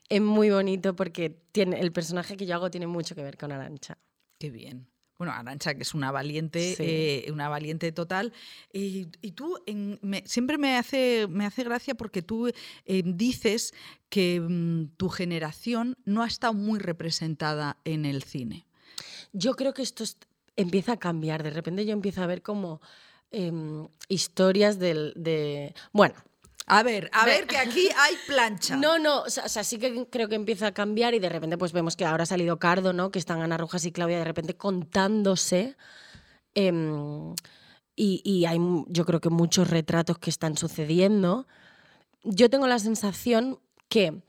es 0.09 0.21
muy 0.21 0.49
bonito 0.49 0.95
porque 0.95 1.29
tiene 1.51 1.79
el 1.79 1.91
personaje 1.91 2.35
que 2.35 2.47
yo 2.47 2.55
hago 2.55 2.71
tiene 2.71 2.87
mucho 2.87 3.13
que 3.13 3.21
ver 3.21 3.37
con 3.37 3.51
Arancha. 3.51 3.99
Qué 4.39 4.49
bien. 4.49 4.87
Bueno, 5.17 5.33
Arancha, 5.33 5.73
que 5.73 5.81
es 5.81 5.93
una 5.93 6.11
valiente, 6.11 6.75
Sí. 6.75 6.83
eh, 6.85 7.29
una 7.31 7.49
valiente 7.49 7.91
total. 7.91 8.33
Y, 8.71 9.07
y 9.21 9.31
tú 9.31 9.57
en- 9.65 9.99
me- 10.03 10.23
siempre 10.27 10.57
me 10.57 10.77
hace, 10.77 11.27
me 11.29 11.45
hace 11.45 11.63
gracia 11.63 11.95
porque 11.95 12.21
tú 12.21 12.47
eh, 12.85 13.01
dices 13.03 13.73
que 14.09 14.39
mm, 14.39 14.95
tu 14.97 15.09
generación 15.09 15.97
no 16.05 16.21
ha 16.23 16.27
estado 16.27 16.53
muy 16.53 16.79
representada 16.79 17.77
en 17.83 18.05
el 18.05 18.23
cine. 18.23 18.67
Yo 19.33 19.55
creo 19.55 19.73
que 19.73 19.81
esto 19.81 20.03
es- 20.03 20.17
empieza 20.55 20.93
a 20.93 20.97
cambiar. 20.97 21.41
De 21.43 21.49
repente 21.49 21.85
yo 21.85 21.93
empiezo 21.93 22.21
a 22.21 22.27
ver 22.27 22.41
como 22.41 22.79
em, 23.31 23.87
historias 24.07 24.79
del, 24.79 25.13
de... 25.17 25.73
Bueno, 25.91 26.15
A 26.69 26.83
ver, 26.83 27.09
a 27.13 27.25
ver, 27.25 27.47
que 27.47 27.57
aquí 27.57 27.87
hay 27.97 28.15
plancha. 28.27 28.75
No, 28.77 28.99
no, 28.99 29.21
o 29.21 29.29
sea, 29.29 29.45
o 29.45 29.49
sea, 29.49 29.63
sí 29.63 29.79
que 29.79 30.05
creo 30.09 30.27
que 30.27 30.35
empieza 30.35 30.67
a 30.67 30.73
cambiar 30.73 31.13
y 31.13 31.19
de 31.19 31.29
repente 31.29 31.57
pues 31.57 31.71
vemos 31.71 31.95
que 31.95 32.05
ahora 32.05 32.23
ha 32.23 32.25
salido 32.25 32.59
Cardo, 32.59 32.91
¿no? 32.93 33.09
Que 33.09 33.19
están 33.19 33.41
Ana 33.41 33.57
Rojas 33.57 33.85
y 33.85 33.91
Claudia 33.91 34.17
de 34.19 34.25
repente 34.25 34.55
contándose. 34.55 35.77
em, 36.55 37.33
y, 37.95 38.21
y 38.23 38.45
hay, 38.45 38.59
yo 38.87 39.05
creo 39.05 39.19
que 39.21 39.29
muchos 39.29 39.69
retratos 39.69 40.19
que 40.19 40.29
están 40.29 40.55
sucediendo. 40.57 41.47
Yo 42.23 42.49
tengo 42.49 42.67
la 42.67 42.79
sensación 42.79 43.59
que 43.89 44.21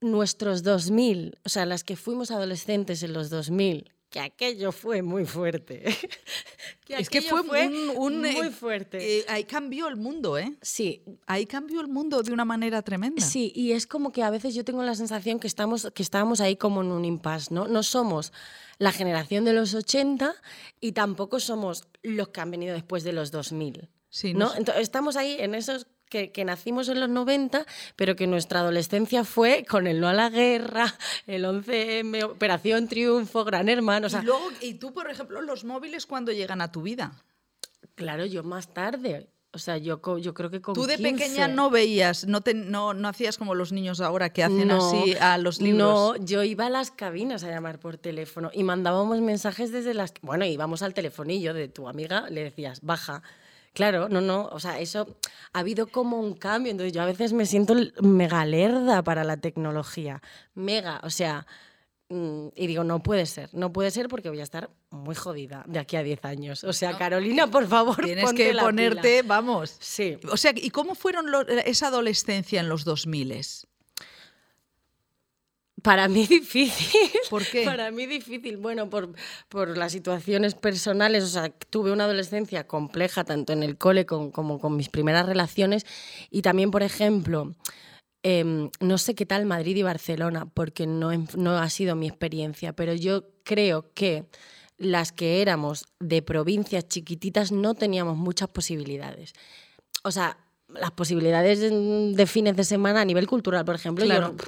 nuestros 0.00 0.62
2000, 0.62 1.38
o 1.44 1.48
sea, 1.48 1.66
las 1.66 1.84
que 1.84 1.96
fuimos 1.96 2.30
adolescentes 2.30 3.02
en 3.02 3.12
los 3.12 3.28
2000, 3.30 3.92
que 4.10 4.18
aquello 4.20 4.72
fue 4.72 5.02
muy 5.02 5.24
fuerte. 5.24 5.84
es 6.88 7.08
que 7.08 7.22
fue, 7.22 7.40
un, 7.40 7.96
un, 7.96 8.18
muy 8.18 8.48
eh, 8.48 8.50
fuerte. 8.50 9.18
eh, 9.18 9.24
ahí 9.28 9.44
cambió 9.44 9.86
el 9.86 9.96
mundo, 9.96 10.36
¿eh? 10.36 10.52
sí, 10.60 11.02
Ahí 11.26 11.46
cambió 11.46 11.80
el 11.80 11.86
mundo 11.86 12.22
de 12.22 12.32
una 12.32 12.44
manera 12.44 12.82
tremenda. 12.82 13.24
Sí, 13.24 13.52
y 13.54 13.72
es 13.72 13.86
como 13.86 14.10
que 14.10 14.24
a 14.24 14.30
veces 14.30 14.54
yo 14.54 14.64
tengo 14.64 14.82
la 14.82 14.96
sensación 14.96 15.38
que 15.38 15.46
estamos 15.46 15.90
que 15.94 16.02
estábamos 16.02 16.40
ahí 16.40 16.56
como 16.56 16.82
en 16.82 16.90
un 16.90 17.04
impasse, 17.04 17.54
¿no? 17.54 17.68
No 17.68 17.84
somos 17.84 18.32
la 18.78 18.90
generación 18.90 19.44
de 19.44 19.52
los 19.52 19.74
80 19.74 20.34
y 20.80 20.92
tampoco 20.92 21.38
somos 21.38 21.86
los 22.02 22.28
que 22.28 22.40
han 22.40 22.50
venido 22.50 22.74
después 22.74 23.04
de 23.04 23.12
los 23.12 23.30
2000. 23.30 23.88
Sí, 24.08 24.34
¿no? 24.34 24.52
Entonces, 24.56 24.82
estamos 24.82 25.16
ahí 25.16 25.36
en 25.38 25.54
esos 25.54 25.86
que, 26.10 26.30
que 26.32 26.44
nacimos 26.44 26.88
en 26.90 27.00
los 27.00 27.08
90, 27.08 27.64
pero 27.96 28.16
que 28.16 28.26
nuestra 28.26 28.60
adolescencia 28.60 29.24
fue 29.24 29.64
con 29.66 29.86
el 29.86 30.00
no 30.00 30.08
a 30.08 30.12
la 30.12 30.28
guerra, 30.28 30.94
el 31.26 31.44
11M, 31.46 32.24
Operación 32.24 32.88
Triunfo, 32.88 33.44
Gran 33.44 33.70
Hermano. 33.70 34.08
O 34.08 34.10
sea, 34.10 34.20
y, 34.20 34.26
luego, 34.26 34.50
y 34.60 34.74
tú, 34.74 34.92
por 34.92 35.08
ejemplo, 35.10 35.40
los 35.40 35.64
móviles 35.64 36.04
cuando 36.04 36.32
llegan 36.32 36.60
a 36.60 36.70
tu 36.70 36.82
vida. 36.82 37.12
claro, 37.94 38.26
yo 38.26 38.42
más 38.42 38.74
tarde. 38.74 39.28
O 39.52 39.58
sea, 39.58 39.78
yo, 39.78 40.00
yo 40.18 40.32
creo 40.32 40.48
que 40.48 40.60
con 40.60 40.74
Tú 40.74 40.86
de 40.86 40.96
15. 40.96 41.12
pequeña 41.12 41.48
no 41.48 41.70
veías, 41.70 42.24
no, 42.24 42.40
te- 42.40 42.54
no, 42.54 42.94
no 42.94 43.08
hacías 43.08 43.36
como 43.36 43.56
los 43.56 43.72
niños 43.72 44.00
ahora 44.00 44.32
que 44.32 44.44
hacen 44.44 44.68
No, 44.68 44.76
así 44.76 45.16
a 45.20 45.38
los 45.38 45.60
libros. 45.60 45.80
No, 46.20 46.24
yo 46.24 46.44
iba 46.44 46.66
a 46.66 46.70
las 46.70 46.92
cabinas 46.92 47.42
a 47.42 47.48
llamar 47.50 47.80
por 47.80 47.96
teléfono 47.98 48.50
y 48.54 48.62
mandábamos 48.62 49.20
mensajes 49.20 49.72
desde 49.72 49.92
las... 49.92 50.12
Bueno, 50.22 50.44
íbamos 50.44 50.82
al 50.82 50.94
telefonillo 50.94 51.52
de 51.52 51.66
tu 51.66 51.88
amiga, 51.88 52.30
le 52.30 52.44
decías, 52.44 52.80
baja. 52.82 53.24
Claro, 53.72 54.08
no, 54.08 54.20
no, 54.20 54.46
o 54.46 54.58
sea, 54.58 54.80
eso 54.80 55.16
ha 55.52 55.60
habido 55.60 55.86
como 55.86 56.18
un 56.18 56.34
cambio, 56.34 56.72
entonces 56.72 56.92
yo 56.92 57.02
a 57.02 57.06
veces 57.06 57.32
me 57.32 57.46
siento 57.46 57.74
mega 58.02 58.44
lerda 58.44 59.02
para 59.02 59.22
la 59.22 59.36
tecnología, 59.36 60.20
mega, 60.54 61.00
o 61.04 61.10
sea, 61.10 61.46
mm, 62.08 62.48
y 62.56 62.66
digo, 62.66 62.82
no 62.82 63.00
puede 63.02 63.26
ser, 63.26 63.48
no 63.52 63.72
puede 63.72 63.92
ser 63.92 64.08
porque 64.08 64.28
voy 64.28 64.40
a 64.40 64.42
estar 64.42 64.70
muy 64.90 65.14
jodida 65.14 65.62
de 65.68 65.78
aquí 65.78 65.94
a 65.94 66.02
10 66.02 66.24
años. 66.24 66.64
O 66.64 66.72
sea, 66.72 66.98
Carolina, 66.98 67.46
por 67.46 67.68
favor, 67.68 68.02
Tienes 68.04 68.24
ponte 68.24 68.44
que 68.48 68.52
la 68.54 68.62
ponerte, 68.62 69.22
pila. 69.22 69.34
vamos. 69.36 69.76
Sí. 69.78 70.18
O 70.32 70.36
sea, 70.36 70.52
¿y 70.56 70.70
cómo 70.70 70.96
fueron 70.96 71.30
lo- 71.30 71.46
esa 71.46 71.86
adolescencia 71.86 72.58
en 72.60 72.68
los 72.68 72.84
2000? 72.84 73.44
Para 75.82 76.08
mí 76.08 76.26
difícil. 76.28 77.10
¿Por 77.28 77.46
qué? 77.46 77.64
Para 77.64 77.90
mí 77.90 78.06
difícil. 78.06 78.56
Bueno, 78.56 78.90
por, 78.90 79.12
por 79.48 79.76
las 79.76 79.92
situaciones 79.92 80.54
personales. 80.54 81.24
O 81.24 81.28
sea, 81.28 81.50
tuve 81.50 81.92
una 81.92 82.04
adolescencia 82.04 82.66
compleja, 82.66 83.24
tanto 83.24 83.52
en 83.52 83.62
el 83.62 83.76
cole 83.78 84.06
con- 84.06 84.30
como 84.30 84.58
con 84.58 84.76
mis 84.76 84.88
primeras 84.88 85.26
relaciones. 85.26 85.86
Y 86.30 86.42
también, 86.42 86.70
por 86.70 86.82
ejemplo, 86.82 87.54
em, 88.22 88.70
no 88.80 88.98
sé 88.98 89.14
qué 89.14 89.26
tal 89.26 89.46
Madrid 89.46 89.76
y 89.76 89.82
Barcelona, 89.82 90.46
porque 90.46 90.86
no, 90.86 91.10
no 91.36 91.58
ha 91.58 91.70
sido 91.70 91.96
mi 91.96 92.06
experiencia, 92.08 92.72
pero 92.74 92.92
yo 92.94 93.24
creo 93.44 93.92
que 93.94 94.24
las 94.76 95.12
que 95.12 95.42
éramos 95.42 95.84
de 96.00 96.22
provincias 96.22 96.88
chiquititas 96.88 97.52
no 97.52 97.74
teníamos 97.74 98.16
muchas 98.16 98.48
posibilidades. 98.48 99.32
O 100.04 100.10
sea, 100.10 100.38
las 100.68 100.90
posibilidades 100.92 101.60
de, 101.60 102.26
fines 102.26 102.56
de 102.56 102.64
semana 102.64 103.00
a 103.02 103.04
nivel 103.04 103.26
cultural, 103.26 103.64
por 103.64 103.74
ejemplo, 103.74 104.04
yo 104.04 104.10
Claro. 104.10 104.28
no- 104.28 104.44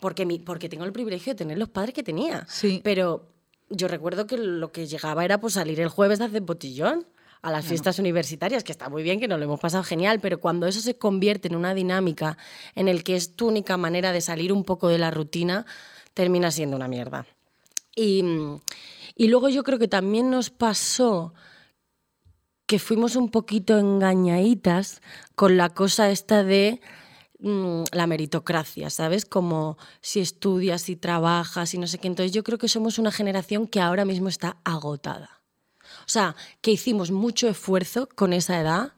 porque, 0.00 0.26
mi, 0.26 0.38
porque 0.38 0.68
tengo 0.68 0.84
el 0.84 0.92
privilegio 0.92 1.32
de 1.32 1.38
tener 1.38 1.58
los 1.58 1.68
padres 1.68 1.94
que 1.94 2.02
tenía. 2.02 2.46
Sí. 2.48 2.80
Pero 2.84 3.28
yo 3.70 3.88
recuerdo 3.88 4.26
que 4.26 4.36
lo 4.36 4.72
que 4.72 4.86
llegaba 4.86 5.24
era 5.24 5.40
pues, 5.40 5.54
salir 5.54 5.80
el 5.80 5.88
jueves 5.88 6.18
de 6.18 6.26
hacer 6.26 6.42
botellón 6.42 7.06
a 7.42 7.50
las 7.52 7.64
fiestas 7.64 7.98
universitarias, 7.98 8.64
que 8.64 8.72
está 8.72 8.88
muy 8.88 9.04
bien, 9.04 9.20
que 9.20 9.28
nos 9.28 9.38
lo 9.38 9.44
hemos 9.44 9.60
pasado 9.60 9.84
genial, 9.84 10.18
pero 10.20 10.40
cuando 10.40 10.66
eso 10.66 10.80
se 10.80 10.98
convierte 10.98 11.46
en 11.46 11.54
una 11.54 11.74
dinámica 11.74 12.36
en 12.74 12.88
el 12.88 13.04
que 13.04 13.14
es 13.14 13.36
tu 13.36 13.46
única 13.46 13.76
manera 13.76 14.10
de 14.10 14.20
salir 14.20 14.52
un 14.52 14.64
poco 14.64 14.88
de 14.88 14.98
la 14.98 15.12
rutina, 15.12 15.64
termina 16.12 16.50
siendo 16.50 16.76
una 16.76 16.88
mierda. 16.88 17.24
Y, 17.94 18.24
y 19.14 19.28
luego 19.28 19.48
yo 19.48 19.62
creo 19.62 19.78
que 19.78 19.86
también 19.86 20.28
nos 20.28 20.50
pasó 20.50 21.34
que 22.66 22.80
fuimos 22.80 23.14
un 23.14 23.30
poquito 23.30 23.78
engañaditas 23.78 25.00
con 25.36 25.56
la 25.56 25.68
cosa 25.70 26.10
esta 26.10 26.42
de 26.42 26.80
mm, 27.40 27.84
la 27.92 28.06
meritocracia, 28.06 28.90
¿sabes? 28.90 29.24
Como 29.24 29.76
si 30.00 30.20
estudias, 30.20 30.82
si 30.82 30.96
trabajas 30.96 31.74
y 31.74 31.78
no 31.78 31.86
sé 31.86 31.98
qué. 31.98 32.08
Entonces 32.08 32.32
yo 32.32 32.42
creo 32.44 32.58
que 32.58 32.68
somos 32.68 32.98
una 32.98 33.10
generación 33.12 33.66
que 33.66 33.80
ahora 33.80 34.04
mismo 34.04 34.28
está 34.28 34.56
agotada. 34.64 35.42
O 36.00 36.08
sea, 36.08 36.34
que 36.60 36.70
hicimos 36.72 37.10
mucho 37.10 37.48
esfuerzo 37.48 38.08
con 38.14 38.32
esa 38.32 38.60
edad, 38.60 38.92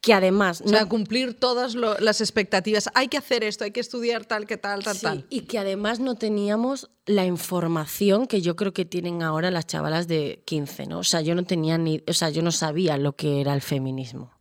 que 0.00 0.14
además... 0.14 0.62
O 0.64 0.68
sea, 0.68 0.82
no- 0.82 0.88
cumplir 0.88 1.38
todas 1.38 1.74
lo- 1.74 1.98
las 1.98 2.20
expectativas. 2.22 2.88
Hay 2.94 3.08
que 3.08 3.18
hacer 3.18 3.44
esto, 3.44 3.64
hay 3.64 3.70
que 3.70 3.80
estudiar 3.80 4.24
tal, 4.24 4.46
que 4.46 4.56
tal, 4.56 4.82
tal, 4.82 4.96
Sí, 4.96 5.02
tal. 5.02 5.26
y 5.28 5.40
que 5.42 5.58
además 5.58 6.00
no 6.00 6.14
teníamos 6.14 6.90
la 7.06 7.26
información 7.26 8.26
que 8.26 8.40
yo 8.40 8.56
creo 8.56 8.72
que 8.72 8.84
tienen 8.86 9.22
ahora 9.22 9.50
las 9.50 9.66
chavalas 9.66 10.06
de 10.08 10.42
15, 10.46 10.86
¿no? 10.86 11.00
O 11.00 11.04
sea, 11.04 11.20
yo 11.20 11.34
no 11.34 11.44
tenía 11.44 11.76
ni, 11.76 12.02
o 12.08 12.12
sea, 12.14 12.30
yo 12.30 12.40
no 12.42 12.52
sabía 12.52 12.96
lo 12.96 13.14
que 13.14 13.40
era 13.42 13.52
el 13.54 13.60
feminismo. 13.60 14.32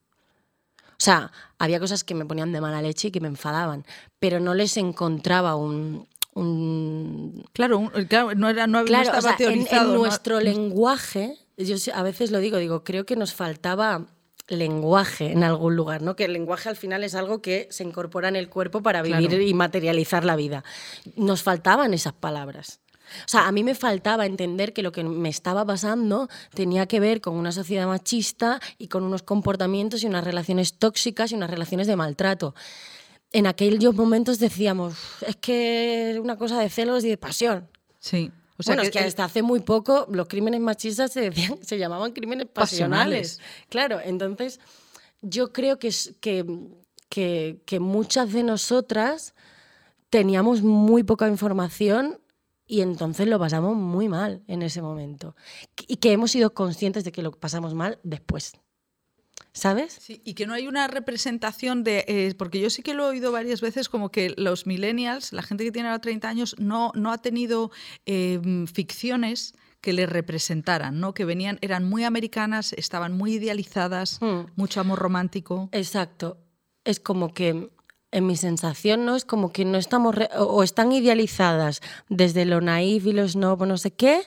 O 1.00 1.04
sea, 1.04 1.32
había 1.60 1.80
cosas 1.80 2.04
que 2.04 2.14
me 2.14 2.26
ponían 2.26 2.52
de 2.52 2.60
mala 2.60 2.82
leche 2.82 3.08
y 3.08 3.12
que 3.12 3.22
me 3.22 3.30
enfadaban, 3.30 3.86
pero 4.20 4.40
no 4.42 4.54
les 4.54 4.76
encontraba 4.76 5.56
un, 5.56 6.08
un 6.36 7.46
Claro, 7.54 7.80
un- 7.80 7.90
claro, 8.08 8.36
no, 8.36 8.50
era, 8.50 8.68
no, 8.68 8.82
estaba 8.82 9.18
o 9.18 9.22
sea, 9.22 9.32
en- 9.32 9.38
teorizado. 9.38 9.88
en, 9.92 9.94
¿no? 9.94 9.98
nuestro 10.00 10.40
lenguaje, 10.42 11.38
yo 11.58 11.76
a 11.94 12.04
veces 12.04 12.32
lo 12.32 12.40
digo, 12.40 12.58
digo, 12.58 12.84
creo 12.84 13.06
que 13.06 13.16
nos 13.16 13.34
faltaba 13.34 14.08
lenguaje 14.48 15.32
en 15.32 15.44
algún 15.44 15.76
lugar, 15.76 16.02
¿no? 16.02 16.16
Que 16.16 16.26
el 16.26 16.34
lenguaje 16.34 16.70
al 16.70 16.76
final 16.76 17.04
es 17.04 17.14
algo 17.16 17.42
que 17.42 17.68
se 17.72 17.84
incorpora 17.84 18.30
en 18.30 18.36
el 18.36 18.50
cuerpo 18.50 18.82
para 18.82 19.02
vivir 19.02 19.30
Claro. 19.30 19.44
y 19.44 19.54
materializar 19.54 20.26
la 20.26 20.36
vida. 20.36 20.64
Nos 21.16 21.44
faltaban 21.44 21.94
esas 21.94 22.14
palabras. 22.14 22.80
O 23.26 23.28
sea, 23.28 23.48
a 23.48 23.52
mí 23.52 23.64
me 23.64 23.76
faltaba 23.76 24.26
entender 24.26 24.74
que 24.74 24.84
lo 24.84 24.92
que 24.92 25.04
me 25.04 25.30
estaba 25.30 25.66
pasando 25.66 26.30
tenía 26.54 26.88
que 26.88 27.00
ver 27.00 27.22
con 27.22 27.36
una 27.36 27.52
sociedad 27.52 27.88
machista 27.88 28.60
y 28.78 28.88
con 28.88 29.04
unos 29.04 29.24
comportamientos 29.24 30.04
y 30.04 30.08
unas 30.08 30.24
relaciones 30.24 30.74
tóxicas 30.74 31.32
y 31.32 31.36
unas 31.36 31.50
relaciones 31.50 31.88
de 31.88 31.96
maltrato. 31.96 32.56
en 33.32 33.46
aquellos 33.46 33.94
momentos 33.94 34.40
decíamos, 34.40 34.96
es 35.26 35.36
que 35.36 36.12
es 36.12 36.18
una 36.18 36.36
cosa 36.36 36.60
de 36.60 36.70
celos 36.70 37.04
y 37.04 37.10
de 37.10 37.18
pasión. 37.18 37.70
Sí. 38.00 38.32
O 38.58 38.64
sea, 38.64 38.76
bueno, 38.76 38.84
es 38.84 38.92
que 38.92 39.00
hasta 39.00 39.24
hace 39.24 39.42
muy 39.42 39.62
poco 39.62 40.06
los 40.12 40.28
crímenes 40.28 40.60
machistas 40.60 41.14
se 41.14 41.22
decían, 41.22 41.60
se 41.64 41.78
llamaban 41.78 42.12
crímenes 42.12 42.48
pasionales. 42.48 43.40
Claro, 43.70 44.00
entonces 44.04 44.60
yo 45.22 45.54
creo 45.54 45.80
que, 45.80 45.94
que, 46.20 46.46
que, 47.08 47.62
que 47.66 47.80
muchas 47.80 48.34
de 48.34 48.44
nosotras 48.44 49.34
teníamos 50.10 50.62
muy 50.62 51.04
poca 51.04 51.28
información 51.28 52.20
y 52.70 52.82
entonces 52.82 53.28
lo 53.28 53.40
pasamos 53.40 53.76
muy 53.76 54.08
mal 54.08 54.44
en 54.48 54.62
ese 54.62 54.84
momento. 54.84 55.36
Y 55.88 55.98
que 55.98 56.12
hemos 56.12 56.30
sido 56.30 56.54
conscientes 56.54 57.04
de 57.04 57.12
que 57.12 57.24
lo 57.24 57.32
pasamos 57.32 57.74
mal 57.74 57.98
después. 58.04 58.54
¿Sabes? 59.54 59.98
Sí, 60.00 60.22
y 60.24 60.36
que 60.36 60.46
no 60.46 60.54
hay 60.54 60.68
una 60.68 60.88
representación 60.88 61.84
de. 61.84 62.06
Eh, 62.08 62.36
porque 62.38 62.60
yo 62.62 62.70
sí 62.70 62.84
que 62.84 62.94
lo 62.94 63.06
he 63.06 63.10
oído 63.10 63.32
varias 63.32 63.60
veces, 63.62 63.90
como 63.90 64.12
que 64.12 64.36
los 64.38 64.68
millennials, 64.68 65.34
la 65.34 65.42
gente 65.42 65.64
que 65.64 65.72
tiene 65.72 65.90
ahora 65.90 66.00
30 66.00 66.30
años, 66.30 66.56
no, 66.60 66.92
no 66.94 67.12
ha 67.12 67.18
tenido 67.18 67.72
em, 68.06 68.68
ficciones 68.68 69.56
que 69.82 69.92
le 69.92 70.06
representaran, 70.06 71.00
¿no? 71.00 71.16
Que 71.16 71.26
venían, 71.26 71.58
eran 71.62 71.90
muy 71.90 72.04
americanas, 72.04 72.74
estaban 72.74 73.18
muy 73.18 73.34
idealizadas, 73.34 74.22
hmm. 74.22 74.52
mucho 74.56 74.80
amor 74.80 75.00
romántico. 75.00 75.70
Exacto. 75.72 76.38
Es 76.84 77.00
como 77.00 77.34
que 77.34 77.72
en 78.12 78.26
mi 78.26 78.36
sensación, 78.36 79.06
¿no? 79.06 79.16
Es 79.16 79.26
como 79.26 79.52
que 79.52 79.66
no 79.66 79.78
estamos, 79.78 80.16
o 80.38 80.64
están 80.64 80.92
idealizadas 80.92 81.82
desde 82.08 82.46
lo 82.46 82.62
naif 82.62 83.06
y 83.06 83.14
lo 83.14 83.28
snob 83.28 83.66
no 83.66 83.78
sé 83.78 83.92
qué, 83.92 84.22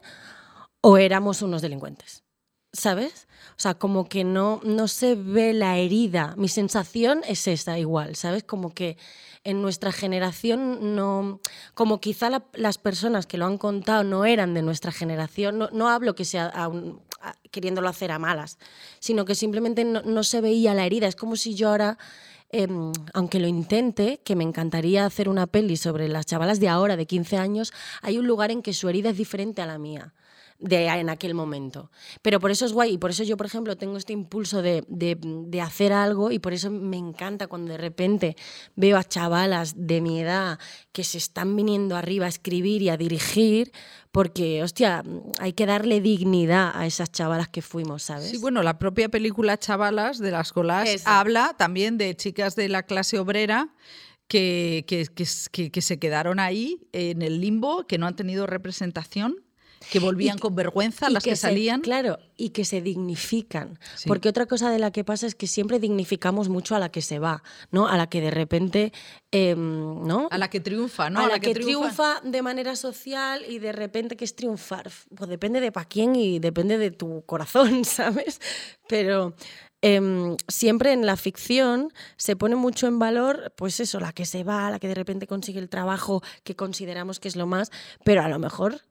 o 0.80 0.98
éramos 0.98 1.42
unos 1.42 1.62
delincuentes, 1.62 2.24
¿sabes? 2.72 3.26
O 3.56 3.60
sea, 3.62 3.74
como 3.74 4.08
que 4.08 4.24
no, 4.24 4.60
no 4.64 4.88
se 4.88 5.14
ve 5.14 5.52
la 5.52 5.78
herida. 5.78 6.34
Mi 6.36 6.48
sensación 6.48 7.22
es 7.28 7.46
esa 7.46 7.78
igual, 7.78 8.16
¿sabes? 8.16 8.44
Como 8.44 8.74
que 8.74 8.96
en 9.44 9.62
nuestra 9.62 9.92
generación 9.92 10.94
no, 10.94 11.40
como 11.74 12.00
quizá 12.00 12.30
las 12.54 12.78
personas 12.78 13.26
que 13.26 13.38
lo 13.38 13.46
han 13.46 13.58
contado 13.58 14.04
no 14.04 14.24
eran 14.24 14.54
de 14.54 14.62
nuestra 14.62 14.92
generación, 14.92 15.58
no, 15.58 15.68
no 15.72 15.88
hablo 15.88 16.14
que 16.14 16.24
sea 16.24 16.52
queriéndolo 17.50 17.88
hacer 17.88 18.10
a 18.10 18.18
malas, 18.18 18.58
sino 18.98 19.24
que 19.24 19.34
simplemente 19.34 19.84
no, 19.84 20.02
no 20.02 20.24
se 20.24 20.40
veía 20.40 20.74
la 20.74 20.86
herida. 20.86 21.06
Es 21.06 21.16
como 21.16 21.36
si 21.36 21.54
yo 21.54 21.68
ahora 21.68 21.98
Em, 22.54 22.92
aunque 23.14 23.40
lo 23.40 23.46
intente, 23.46 24.20
que 24.24 24.36
me 24.36 24.44
encantaría 24.44 25.06
hacer 25.06 25.30
una 25.30 25.46
peli 25.46 25.78
sobre 25.78 26.08
las 26.08 26.26
chavalas 26.26 26.60
de 26.60 26.68
ahora, 26.68 26.96
de 26.96 27.06
15 27.06 27.38
años, 27.38 27.72
hay 28.02 28.18
un 28.18 28.26
lugar 28.26 28.50
en 28.50 28.60
que 28.60 28.74
su 28.74 28.90
herida 28.90 29.10
es 29.10 29.16
diferente 29.16 29.62
a 29.62 29.66
la 29.66 29.78
mía 29.78 30.12
de, 30.62 30.86
en 30.86 31.10
aquel 31.10 31.34
momento. 31.34 31.90
Pero 32.22 32.40
por 32.40 32.50
eso 32.50 32.64
es 32.64 32.72
guay 32.72 32.94
y 32.94 32.98
por 32.98 33.10
eso 33.10 33.24
yo, 33.24 33.36
por 33.36 33.46
ejemplo, 33.46 33.76
tengo 33.76 33.96
este 33.96 34.12
impulso 34.12 34.62
de, 34.62 34.84
de, 34.88 35.60
hacer 35.60 35.92
algo 35.92 36.30
y 36.30 36.38
por 36.38 36.52
eso 36.52 36.70
me 36.70 36.96
encanta 36.96 37.46
cuando 37.46 37.72
de 37.72 37.78
repente 37.78 38.36
veo 38.76 38.96
a 38.96 39.04
chavalas 39.04 39.74
de 39.76 40.00
mi 40.00 40.20
edad 40.20 40.58
que 40.92 41.04
se 41.04 41.18
están 41.18 41.54
viniendo 41.56 41.96
arriba 41.96 42.26
a 42.26 42.28
escribir 42.28 42.82
y 42.82 42.88
a 42.88 42.96
dirigir, 42.96 43.72
porque, 44.12 44.62
hostia, 44.62 45.02
hay 45.40 45.52
que 45.52 45.66
darle 45.66 46.00
dignidad 46.00 46.70
a 46.74 46.86
esas 46.86 47.10
chavalas 47.10 47.48
que 47.48 47.62
fuimos, 47.62 48.04
¿sabes? 48.04 48.30
Sí, 48.30 48.38
bueno, 48.38 48.62
la 48.62 48.78
propia 48.78 49.08
película 49.08 49.58
Chavalas 49.58 50.18
de 50.18 50.30
las 50.30 50.52
Colas 50.52 50.88
habla 51.06 51.54
también 51.58 51.98
de 51.98 52.14
chicas 52.14 52.54
de 52.56 52.68
la 52.68 52.84
clase 52.84 53.18
obrera. 53.18 53.74
Que, 54.28 54.86
que, 54.86 55.06
que, 55.14 55.70
que, 55.70 55.82
se 55.82 55.98
quedaron 55.98 56.40
ahí 56.40 56.88
en 56.92 57.20
el 57.20 57.42
limbo, 57.42 57.86
que 57.86 57.98
no 57.98 58.06
han 58.06 58.16
tenido 58.16 58.46
representación 58.46 59.36
que 59.90 59.98
volvían 59.98 60.38
con 60.38 60.54
vergüenza 60.54 61.10
las 61.10 61.24
que, 61.24 61.36
salían. 61.36 61.80
claro, 61.80 62.18
y 62.36 62.50
que 62.50 62.64
se 62.64 62.80
dignifican. 62.80 63.78
Porque 64.06 64.28
otra 64.28 64.46
cosa 64.46 64.70
de 64.70 64.78
la 64.78 64.90
que 64.90 65.04
pasa 65.04 65.26
es 65.26 65.34
que 65.34 65.46
siempre 65.46 65.78
dignificamos 65.78 66.48
mucho 66.48 66.74
a 66.74 66.78
la 66.78 66.90
que 66.90 67.02
se 67.02 67.18
va, 67.18 67.42
¿no? 67.70 67.88
A 67.88 67.96
la 67.96 68.08
que 68.08 68.20
de 68.20 68.30
repente, 68.30 68.92
em, 69.30 70.04
¿no? 70.06 70.28
A 70.30 70.38
la 70.38 70.48
que 70.48 70.60
triunfa, 70.60 71.10
¿no? 71.10 71.20
A, 71.20 71.28
la, 71.28 71.38
que, 71.38 71.54
triunfa. 71.54 72.20
de 72.22 72.42
manera 72.42 72.76
social 72.76 73.44
y 73.48 73.58
de 73.58 73.72
repente 73.72 74.16
que 74.16 74.24
es 74.24 74.34
triunfar. 74.34 74.90
Pues 75.14 75.30
depende 75.30 75.60
de 75.60 75.72
para 75.72 75.86
quién 75.86 76.16
y 76.16 76.38
depende 76.38 76.78
de 76.78 76.90
tu 76.90 77.22
corazón, 77.26 77.84
¿sabes? 77.84 78.40
Pero 78.88 79.34
em, 79.80 80.36
siempre 80.48 80.92
en 80.92 81.06
la 81.06 81.16
ficción 81.16 81.92
se 82.16 82.36
pone 82.36 82.56
mucho 82.56 82.86
en 82.86 82.98
valor, 82.98 83.52
pues 83.56 83.80
eso, 83.80 84.00
la 84.00 84.12
que 84.12 84.26
se 84.26 84.44
va, 84.44 84.70
la 84.70 84.78
que 84.78 84.88
de 84.88 84.94
repente 84.94 85.26
consigue 85.26 85.60
el 85.60 85.68
trabajo 85.68 86.22
que 86.44 86.56
consideramos 86.56 87.20
que 87.20 87.28
es 87.28 87.36
lo 87.36 87.46
más, 87.46 87.70
pero 88.04 88.22
a 88.22 88.28
lo 88.28 88.38
mejor 88.38 88.82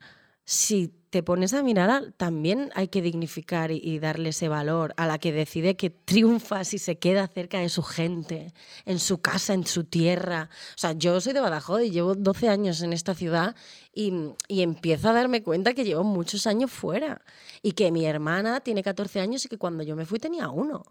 si 0.52 0.94
te 1.12 1.24
pones 1.24 1.54
a 1.54 1.64
mirar, 1.64 2.12
también 2.18 2.72
hay 2.76 2.90
que 2.90 3.02
dignificar 3.02 3.72
y, 3.72 4.00
darle 4.00 4.30
ese 4.30 4.50
valor 4.50 4.94
a 4.98 5.08
la 5.08 5.18
que 5.18 5.32
decide 5.32 5.78
que 5.78 5.90
triunfa 5.90 6.66
si 6.66 6.78
se 6.78 7.00
queda 7.00 7.26
cerca 7.30 7.60
de 7.60 7.70
su 7.70 7.84
gente, 7.84 8.54
en 8.84 9.00
su 9.00 9.22
casa, 9.22 9.54
en 9.54 9.66
su 9.66 9.86
tierra. 9.86 10.50
O 10.76 10.78
sea, 10.78 10.92
yo 10.92 11.22
soy 11.22 11.32
de 11.32 11.40
Badajoz 11.40 11.84
y 11.84 11.92
llevo 11.92 12.16
12 12.16 12.50
años 12.50 12.82
en 12.82 12.92
esta 12.92 13.16
ciudad 13.16 13.56
y, 13.94 14.12
y 14.50 14.62
empiezo 14.62 15.08
a 15.08 15.14
darme 15.14 15.42
cuenta 15.42 15.74
que 15.74 15.86
llevo 15.86 16.04
muchos 16.04 16.46
años 16.46 16.70
fuera 16.70 17.22
y 17.62 17.72
que 17.72 17.90
mi 17.90 18.06
hermana 18.06 18.60
tiene 18.60 18.84
14 18.84 19.22
años 19.22 19.46
y 19.46 19.48
que 19.48 19.58
cuando 19.58 19.84
yo 19.84 19.96
me 19.96 20.06
fui 20.06 20.20
tenía 20.20 20.50
uno. 20.50 20.84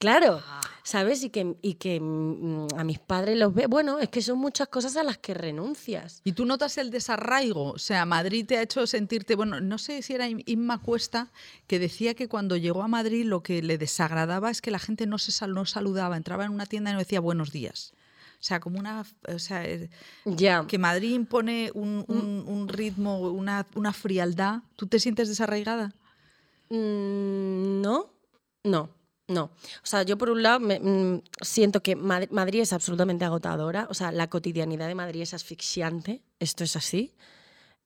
Claro, 0.00 0.42
ah. 0.46 0.62
¿sabes? 0.82 1.22
Y 1.22 1.28
que, 1.28 1.56
y 1.60 1.74
que 1.74 2.00
mm, 2.00 2.68
a 2.74 2.84
mis 2.84 2.98
padres 2.98 3.38
los 3.38 3.52
ve. 3.52 3.66
Bueno, 3.66 3.98
es 3.98 4.08
que 4.08 4.22
son 4.22 4.38
muchas 4.38 4.66
cosas 4.68 4.96
a 4.96 5.04
las 5.04 5.18
que 5.18 5.34
renuncias. 5.34 6.22
¿Y 6.24 6.32
tú 6.32 6.46
notas 6.46 6.78
el 6.78 6.90
desarraigo? 6.90 7.72
O 7.72 7.78
sea, 7.78 8.06
Madrid 8.06 8.46
te 8.46 8.56
ha 8.56 8.62
hecho 8.62 8.86
sentirte. 8.86 9.36
Bueno, 9.36 9.60
no 9.60 9.76
sé 9.76 10.00
si 10.00 10.14
era 10.14 10.26
Inma 10.28 10.78
Cuesta 10.78 11.30
que 11.66 11.78
decía 11.78 12.14
que 12.14 12.28
cuando 12.28 12.56
llegó 12.56 12.82
a 12.82 12.88
Madrid 12.88 13.26
lo 13.26 13.42
que 13.42 13.62
le 13.62 13.76
desagradaba 13.76 14.50
es 14.50 14.62
que 14.62 14.70
la 14.70 14.78
gente 14.78 15.06
no 15.06 15.18
se 15.18 15.46
no 15.46 15.66
saludaba, 15.66 16.16
entraba 16.16 16.46
en 16.46 16.52
una 16.52 16.64
tienda 16.64 16.90
y 16.90 16.94
no 16.94 16.98
decía 17.00 17.20
buenos 17.20 17.52
días. 17.52 17.92
O 18.40 18.42
sea, 18.42 18.58
como 18.58 18.78
una. 18.78 19.04
O 19.28 19.38
sea, 19.38 19.66
eh, 19.66 19.90
que 20.66 20.78
Madrid 20.78 21.10
impone 21.10 21.72
un, 21.74 22.06
un, 22.08 22.68
ritmo, 22.68 23.20
una, 23.20 23.66
una, 23.74 23.92
frialdad. 23.92 24.62
¿Tú 24.76 24.86
te 24.86 24.98
sientes 24.98 25.28
desarraigada? 25.28 25.92
Mm, 26.70 27.82
no, 27.82 28.14
no. 28.64 28.99
No, 29.30 29.44
o 29.44 29.86
sea, 29.86 30.02
yo 30.02 30.18
por 30.18 30.28
un 30.28 30.42
lado 30.42 30.58
mm, 30.58 31.22
siento 31.40 31.84
que 31.84 31.94
Madrid 31.94 32.62
es 32.62 32.72
absolutamente 32.72 33.24
agotadora, 33.24 33.86
o 33.88 33.94
sea, 33.94 34.10
la 34.10 34.28
cotidianidad 34.28 34.88
de 34.88 34.96
Madrid 34.96 35.22
es 35.22 35.34
asfixiante, 35.34 36.20
esto 36.40 36.64
es 36.64 36.74
así. 36.74 37.14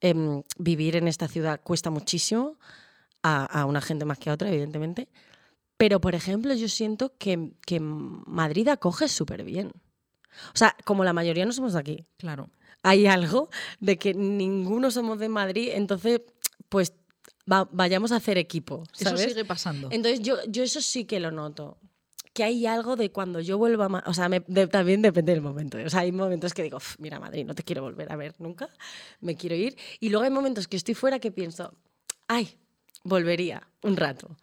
Em, 0.00 0.42
vivir 0.56 0.96
en 0.96 1.06
esta 1.06 1.28
ciudad 1.28 1.60
cuesta 1.62 1.90
muchísimo, 1.90 2.56
a, 3.22 3.66
una 3.66 3.82
gente 3.82 4.06
más 4.06 4.18
que 4.18 4.30
a 4.30 4.34
otra, 4.34 4.48
evidentemente. 4.48 5.08
Pero, 5.76 6.00
por 6.00 6.14
ejemplo, 6.14 6.54
yo 6.54 6.68
siento 6.68 7.12
que, 7.18 7.52
que 7.66 7.78
Madrid 7.80 8.68
acoge 8.68 9.08
súper 9.08 9.44
bien. 9.44 9.72
O 10.48 10.56
sea, 10.56 10.74
como 10.84 11.04
la 11.04 11.12
mayoría 11.12 11.44
no 11.44 11.52
somos 11.52 11.74
de 11.74 11.80
aquí. 11.80 12.06
Claro. 12.16 12.48
Hay 12.82 13.06
algo 13.06 13.50
de 13.80 13.98
que 13.98 14.14
ninguno 14.14 14.90
somos 14.90 15.18
de 15.18 15.28
Madrid, 15.28 15.70
entonces, 15.74 16.22
pues 16.70 16.94
vayamos 17.46 18.12
a 18.12 18.16
hacer 18.16 18.38
equipo. 18.38 18.84
Eso 18.98 19.16
sigue 19.16 19.44
pasando. 19.44 19.88
Entonces 19.90 20.20
yo, 20.20 20.36
yo 20.48 20.62
eso 20.62 20.80
sí 20.80 21.04
que 21.04 21.20
lo 21.20 21.30
noto. 21.30 21.78
Que 22.32 22.42
hay 22.42 22.66
algo 22.66 22.96
de 22.96 23.12
cuando 23.12 23.38
yo 23.40 23.58
vuelva 23.58 23.86
a... 23.86 24.10
O 24.10 24.14
sea, 24.14 24.28
también 24.68 25.02
depende 25.02 25.32
del 25.32 25.40
momento. 25.40 25.78
O 25.84 25.88
sea, 25.88 26.00
hay 26.00 26.10
momentos 26.10 26.52
que 26.52 26.64
digo, 26.64 26.78
mira, 26.98 27.20
Madrid, 27.20 27.44
no 27.44 27.54
te 27.54 27.62
quiero 27.62 27.82
volver 27.82 28.10
a 28.10 28.16
ver 28.16 28.34
nunca, 28.40 28.68
me 29.20 29.36
quiero 29.36 29.54
ir. 29.54 29.76
Y 30.00 30.08
luego 30.08 30.24
hay 30.24 30.30
momentos 30.30 30.66
que 30.66 30.76
estoy 30.76 30.94
fuera 30.94 31.20
que 31.20 31.30
pienso, 31.30 31.72
ay, 32.26 32.58
volvería 33.04 33.68
un 33.82 33.96
rato 33.96 34.36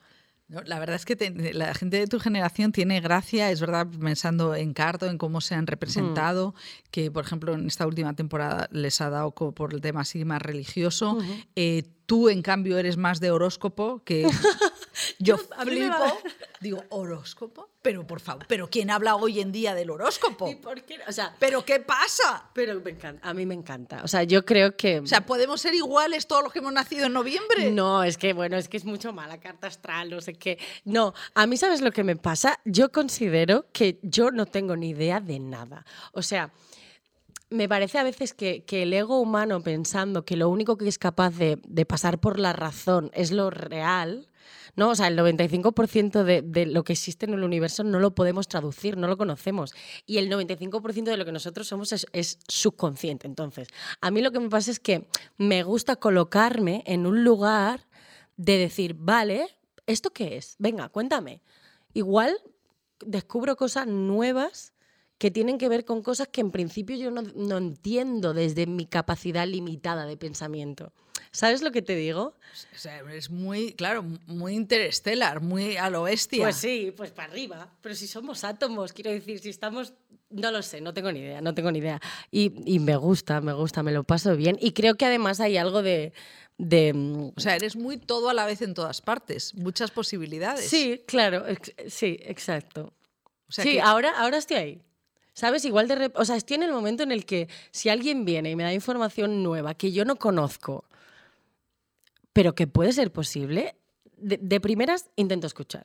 la 0.65 0.79
verdad 0.79 0.97
es 0.97 1.05
que 1.05 1.15
la 1.53 1.73
gente 1.73 1.97
de 1.97 2.07
tu 2.07 2.19
generación 2.19 2.71
tiene 2.71 2.99
gracia, 2.99 3.51
es 3.51 3.61
verdad, 3.61 3.87
pensando 3.87 4.53
en 4.53 4.73
Cardo, 4.73 5.07
en 5.07 5.17
cómo 5.17 5.39
se 5.39 5.55
han 5.55 5.65
representado, 5.65 6.53
que 6.91 7.09
por 7.09 7.23
ejemplo 7.23 7.53
en 7.53 7.67
esta 7.67 7.87
última 7.87 8.13
temporada 8.13 8.67
les 8.71 8.99
ha 8.99 9.09
dado 9.09 9.31
por 9.31 9.73
el 9.73 9.81
tema 9.81 10.01
así 10.01 10.25
más 10.25 10.41
religioso. 10.41 11.17
Eh, 11.55 11.83
tú, 12.05 12.27
en 12.27 12.41
cambio, 12.41 12.77
eres 12.77 12.97
más 12.97 13.21
de 13.21 13.31
horóscopo, 13.31 14.03
que 14.03 14.27
yo 15.19 15.37
flipo. 15.37 16.21
Digo, 16.59 16.83
¿horóscopo? 16.89 17.69
Pero 17.81 18.05
por 18.05 18.19
favor, 18.19 18.45
¿pero 18.47 18.69
quién 18.69 18.91
habla 18.91 19.15
hoy 19.15 19.39
en 19.39 19.51
día 19.51 19.73
del 19.73 19.89
horóscopo? 19.89 20.47
¿Y 20.47 20.55
por 20.55 20.83
qué? 20.83 20.99
O 21.07 21.11
sea, 21.11 21.35
¿pero 21.39 21.65
qué 21.65 21.79
pasa? 21.79 22.49
Pero 22.53 22.79
me 22.79 22.91
encanta, 22.91 23.27
a 23.27 23.33
mí 23.33 23.45
me 23.45 23.55
encanta. 23.55 24.01
O 24.03 24.07
sea, 24.07 24.23
yo 24.23 24.45
creo 24.45 24.75
que. 24.75 24.99
O 24.99 25.07
sea, 25.07 25.25
¿podemos 25.25 25.61
ser 25.61 25.73
iguales 25.73 26.27
todos 26.27 26.43
los 26.43 26.53
que 26.53 26.59
hemos 26.59 26.73
nacido 26.73 27.07
en 27.07 27.13
noviembre? 27.13 27.71
No, 27.71 28.03
es 28.03 28.17
que, 28.17 28.33
bueno, 28.33 28.57
es 28.57 28.69
que 28.69 28.77
es 28.77 28.85
mucho 28.85 29.13
mala 29.13 29.39
carta 29.39 29.67
astral, 29.67 30.11
no 30.11 30.21
sé 30.21 30.33
qué. 30.33 30.59
No, 30.85 31.13
a 31.33 31.47
mí, 31.47 31.57
¿sabes 31.57 31.81
lo 31.81 31.91
que 31.91 32.03
me 32.03 32.15
pasa? 32.15 32.59
Yo 32.65 32.91
considero 32.91 33.65
que 33.73 33.99
yo 34.03 34.29
no 34.29 34.45
tengo 34.45 34.75
ni 34.75 34.89
idea 34.89 35.19
de 35.19 35.39
nada. 35.39 35.85
O 36.13 36.21
sea 36.21 36.51
me 37.51 37.67
parece 37.67 37.99
a 37.99 38.03
veces 38.03 38.33
que, 38.33 38.63
el 38.69 38.93
ego 38.93 39.19
humano 39.19 39.61
pensando 39.61 40.23
que 40.23 40.37
lo 40.37 40.49
único 40.49 40.77
que 40.77 40.87
es 40.87 40.97
capaz 40.97 41.31
de, 41.31 41.59
de, 41.67 41.85
pasar 41.85 42.19
por 42.19 42.39
la 42.39 42.53
razón 42.53 43.11
es 43.13 43.31
lo 43.31 43.49
real, 43.49 44.29
¿no? 44.75 44.89
O 44.89 44.95
sea, 44.95 45.07
el 45.07 45.17
95% 45.17 46.23
de, 46.23 46.65
lo 46.65 46.83
que 46.83 46.93
existe 46.93 47.25
en 47.25 47.33
el 47.33 47.43
universo 47.43 47.83
no 47.83 47.99
lo 47.99 48.15
podemos 48.15 48.47
traducir, 48.47 48.97
no 48.97 49.07
lo 49.07 49.17
conocemos. 49.17 49.73
Y 50.05 50.17
el 50.17 50.29
95% 50.29 51.03
de 51.03 51.17
lo 51.17 51.25
que 51.25 51.31
nosotros 51.31 51.67
somos 51.67 51.91
es, 51.91 52.39
subconsciente. 52.47 53.27
Entonces, 53.27 53.67
a 53.99 54.11
mí 54.11 54.21
lo 54.21 54.31
que 54.31 54.39
me 54.39 54.49
pasa 54.49 54.71
es 54.71 54.79
que 54.79 55.07
me 55.37 55.63
gusta 55.63 55.95
colocarme 55.95 56.83
en 56.85 57.05
un 57.05 57.23
lugar 57.23 57.87
de 58.37 58.57
decir, 58.57 58.95
vale, 58.97 59.47
¿esto 59.87 60.11
qué 60.11 60.37
es? 60.37 60.55
Venga, 60.59 60.89
cuéntame. 60.89 61.41
Igual 61.93 62.37
descubro 63.05 63.55
cosas 63.55 63.87
nuevas 63.87 64.70
que 65.21 65.29
tienen 65.29 65.59
que 65.59 65.69
ver 65.69 65.85
con 65.85 66.01
cosas 66.01 66.29
que 66.29 66.41
en 66.41 66.49
principio 66.49 66.95
yo 66.97 67.11
no, 67.11 67.21
no 67.21 67.59
entiendo 67.59 68.33
desde 68.33 68.65
mi 68.65 68.87
capacidad 68.87 69.45
limitada 69.45 70.07
de 70.07 70.17
pensamiento. 70.17 70.93
¿Sabes 71.31 71.61
lo 71.61 71.71
que 71.71 71.83
te 71.83 71.95
digo? 71.95 72.33
O 72.75 72.77
sea, 72.77 73.01
es 73.13 73.29
muy, 73.29 73.73
claro, 73.73 74.03
muy 74.25 74.55
interestelar, 74.55 75.39
muy 75.39 75.77
a 75.77 75.91
lo 75.91 76.01
bestia. 76.03 76.41
Pues 76.45 76.55
sí, 76.55 76.91
pues 76.97 77.11
para 77.11 77.31
arriba. 77.31 77.69
Pero 77.81 77.93
si 77.93 78.07
somos 78.07 78.43
átomos, 78.43 78.93
quiero 78.93 79.11
decir, 79.11 79.37
si 79.37 79.49
estamos... 79.49 79.93
No 80.31 80.49
lo 80.49 80.63
sé, 80.63 80.81
no 80.81 80.91
tengo 80.91 81.11
ni 81.11 81.19
idea, 81.19 81.39
no 81.39 81.53
tengo 81.53 81.71
ni 81.71 81.77
idea. 81.77 82.01
Y, 82.31 82.51
y 82.65 82.79
me 82.79 82.95
gusta, 82.95 83.41
me 83.41 83.53
gusta, 83.53 83.83
me 83.83 83.91
lo 83.91 84.03
paso 84.03 84.35
bien. 84.35 84.57
Y 84.59 84.71
creo 84.71 84.95
que 84.95 85.05
además 85.05 85.39
hay 85.39 85.55
algo 85.55 85.83
de... 85.83 86.13
de 86.57 86.93
mm, 86.95 87.33
O 87.37 87.39
sea, 87.39 87.55
eres 87.55 87.75
muy 87.75 87.97
todo 87.97 88.29
a 88.29 88.33
la 88.33 88.47
vez 88.47 88.63
en 88.63 88.73
todas 88.73 89.01
partes, 89.01 89.53
muchas 89.53 89.91
posibilidades. 89.91 90.67
sí, 90.67 91.03
claro, 91.05 91.47
ex- 91.47 91.75
sí, 91.89 92.17
exacto. 92.23 92.91
O 93.47 93.51
sea 93.51 93.63
sí, 93.63 93.73
que- 93.73 93.81
ahora, 93.81 94.09
ahora 94.17 94.37
estoy 94.37 94.57
ahí. 94.57 94.81
¿Sabes? 95.33 95.65
Igual 95.65 95.87
de... 95.87 95.95
rep- 95.95 96.15
O 96.15 96.25
sea, 96.25 96.35
estoy 96.35 96.55
en 96.55 96.63
el 96.63 96.71
momento 96.71 97.03
en 97.03 97.11
el 97.11 97.25
que 97.25 97.47
si 97.71 97.89
alguien 97.89 98.25
viene 98.25 98.51
y 98.51 98.55
me 98.55 98.63
da 98.63 98.73
información 98.73 99.43
nueva 99.43 99.73
que 99.73 99.91
yo 99.91 100.05
no 100.05 100.17
conozco, 100.17 100.85
pero 102.33 102.53
que 102.55 102.67
puede 102.67 102.93
ser 102.93 103.11
posible, 103.11 103.75
de, 104.17 104.37
de 104.41 104.59
primeras 104.59 105.09
intento 105.15 105.47
escuchar. 105.47 105.83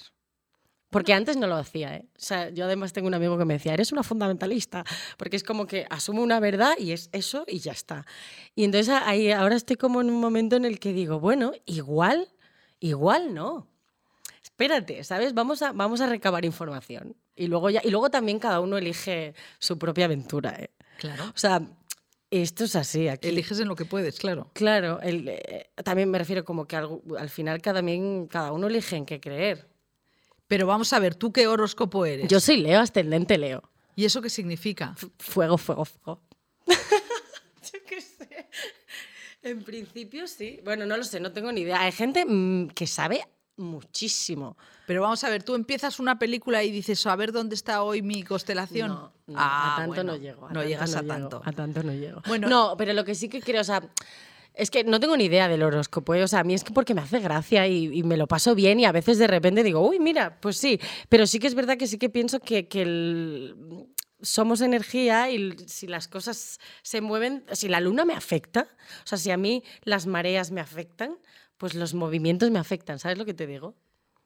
Porque 0.90 1.12
antes 1.12 1.36
no 1.36 1.49
lo 1.49 1.57
hacía, 1.57 1.97
¿eh? 1.97 2.05
O 2.14 2.20
sea, 2.20 2.49
yo 2.51 2.64
además 2.64 2.92
tengo 2.92 3.09
un 3.09 3.14
amigo 3.14 3.36
que 3.36 3.44
me 3.44 3.55
decía, 3.55 3.74
eres 3.74 3.90
una 3.90 4.05
fundamentalista, 4.05 4.84
porque 5.16 5.36
es 5.36 5.42
como 5.42 5.66
que 5.66 5.84
asumo 5.90 6.22
una 6.22 6.38
verdad 6.38 6.74
y 6.78 6.92
es 6.92 7.11
eso 7.12 7.44
y 7.49 7.59
ya 7.59 7.72
está. 7.72 8.07
Y 8.55 8.62
entonces 8.64 8.94
ahí 9.05 9.32
ahora 9.32 9.57
estoy 9.57 9.76
como 9.76 10.01
en 10.01 10.11
un 10.11 10.20
momento 10.20 10.55
en 10.55 10.64
el 10.64 10.78
que 10.78 10.92
digo, 10.92 11.18
bueno, 11.18 11.53
igual, 11.66 12.28
igual 12.78 13.34
no. 13.34 13.66
Espérate, 14.44 15.03
¿sabes? 15.03 15.34
Vamos 15.34 15.61
a, 15.62 15.72
vamos 15.72 16.01
a 16.01 16.07
recabar 16.07 16.44
información. 16.44 17.16
Y 17.37 17.49
luego, 17.49 17.70
ya, 17.70 17.82
y 17.84 17.91
luego 17.91 18.11
también 18.11 18.39
cada 18.39 18.61
uno 18.61 18.78
elige 18.78 19.34
su 19.59 19.78
propia 19.78 20.07
aventura, 20.07 20.57
¿eh? 20.59 20.70
Claro. 20.99 21.24
O 21.26 21.39
sea, 21.39 21.61
esto 22.30 22.64
es 22.64 22.74
así 22.74 23.09
aquí. 23.09 23.28
Eliges 23.28 23.61
en 23.61 23.68
lo 23.68 23.76
que 23.76 23.84
puedes, 23.84 24.18
claro. 24.18 24.51
Claro, 24.55 25.01
el, 25.03 25.28
eh, 25.28 25.70
también 25.84 26.11
me 26.11 26.18
refiero 26.18 26.45
como 26.45 26.66
que 26.66 26.76
al, 26.76 27.01
al 27.18 27.28
final 27.28 27.61
cada, 27.61 27.82
cada 28.28 28.53
uno 28.53 28.66
elige 28.66 28.97
en 28.97 29.07
qué 29.07 29.20
creer. 29.20 29.68
Pero 30.49 30.66
vamos 30.66 30.93
a 30.93 30.99
ver, 30.99 31.14
¿tú 31.14 31.32
qué 31.32 31.47
horóscopo 31.47 32.07
eres? 32.07 32.28
Yo 32.28 32.41
soy 32.41 32.59
Leo, 32.59 32.80
ascendente 32.80 33.37
Leo. 33.37 33.62
¿Y 33.97 34.05
eso 34.05 34.22
qué 34.22 34.30
significa? 34.30 34.95
Fuego, 35.18 35.59
fuego, 35.59 35.84
fuego. 35.84 36.20
Yo 36.66 37.78
qué 37.87 38.01
sé. 38.01 38.49
En 39.43 39.62
principio 39.62 40.26
sí. 40.26 40.61
Bueno, 40.64 40.87
no 40.87 40.97
lo 40.97 41.05
sé, 41.05 41.20
no 41.20 41.32
tengo 41.32 41.51
ni 41.51 41.62
idea. 41.62 41.80
Hay 41.80 41.93
gente 41.93 42.24
mm, 42.26 42.68
que 42.68 42.87
sabe 42.87 43.26
muchísimo. 43.57 44.57
Pero 44.87 45.03
vamos 45.03 45.22
a 45.24 45.28
ver, 45.30 45.43
tú 45.43 45.55
empiezas 45.55 45.99
una 45.99 46.18
película 46.18 46.62
y 46.62 46.70
dices, 46.70 47.05
a 47.07 47.16
ver 47.16 47.32
dónde 47.32 47.55
está 47.55 47.82
hoy 47.82 48.03
mi 48.03 48.22
constelación. 48.22 48.89
No, 48.89 49.12
no, 49.26 49.34
Ah, 49.37 49.74
a 49.74 49.76
tanto 49.78 49.89
bueno, 49.89 50.12
no 50.12 50.18
llego. 50.18 50.49
no 50.51 50.62
llegas 50.64 50.95
a 50.95 51.03
llego, 51.03 51.14
tanto. 51.14 51.43
A 51.45 51.53
tanto 51.53 51.82
no 51.82 51.93
llego. 51.93 52.22
Bueno- 52.26 52.49
no, 52.49 52.74
pero 52.78 52.93
lo 52.93 53.05
que 53.05 53.14
sí 53.14 53.28
que 53.28 53.41
creo, 53.41 53.61
o 53.61 53.64
sea, 53.64 53.82
es 54.55 54.70
que 54.70 54.84
no 54.84 55.01
tengo 55.01 55.16
ni 55.16 55.24
idea 55.24 55.49
del 55.49 55.62
horóscopo. 55.64 56.14
¿eh? 56.14 56.22
O 56.22 56.28
sea, 56.28 56.41
a 56.41 56.45
mí 56.45 56.55
es 56.55 56.62
que 56.64 56.72
porque 56.72 56.95
me 56.95 57.01
hace 57.03 57.18
gracia 57.20 57.66
y, 57.66 57.87
y 57.99 58.03
me 58.05 58.16
lo 58.16 58.26
paso 58.26 58.55
bien 58.55 58.78
y 58.80 58.84
a 58.84 58.93
veces 58.93 59.18
de 59.18 59.26
repente 59.26 59.62
digo, 59.62 59.80
uy, 59.87 59.99
mira, 59.99 60.39
pues 60.41 60.57
sí. 60.57 60.80
Pero 61.09 61.26
sí 61.26 61.39
que 61.41 61.47
es 61.49 61.55
verdad 61.55 61.76
que 61.76 61.87
sí 61.89 61.99
que 61.99 62.09
pienso 62.09 62.41
que, 62.41 62.68
que 62.68 62.82
el- 62.82 63.87
somos 64.22 64.62
energía 64.62 65.30
y 65.30 65.55
si 65.66 65.87
las 65.87 66.09
cosas 66.09 66.59
se 66.82 67.01
mueven, 67.03 67.45
si 67.53 67.68
la 67.68 67.80
luna 67.80 68.05
me 68.07 68.14
afecta, 68.14 68.66
o 69.05 69.07
sea, 69.07 69.18
si 69.18 69.30
a 69.30 69.37
mí 69.37 69.62
las 69.82 70.07
mareas 70.07 70.51
me 70.53 70.61
afectan, 70.62 71.18
pues 71.59 71.74
los 71.74 71.93
movimientos 71.93 72.51
me 72.51 72.59
afectan. 72.59 72.99
¿Sabes 72.99 73.18
lo 73.18 73.26
que 73.26 73.34
te 73.34 73.47
digo? 73.47 73.74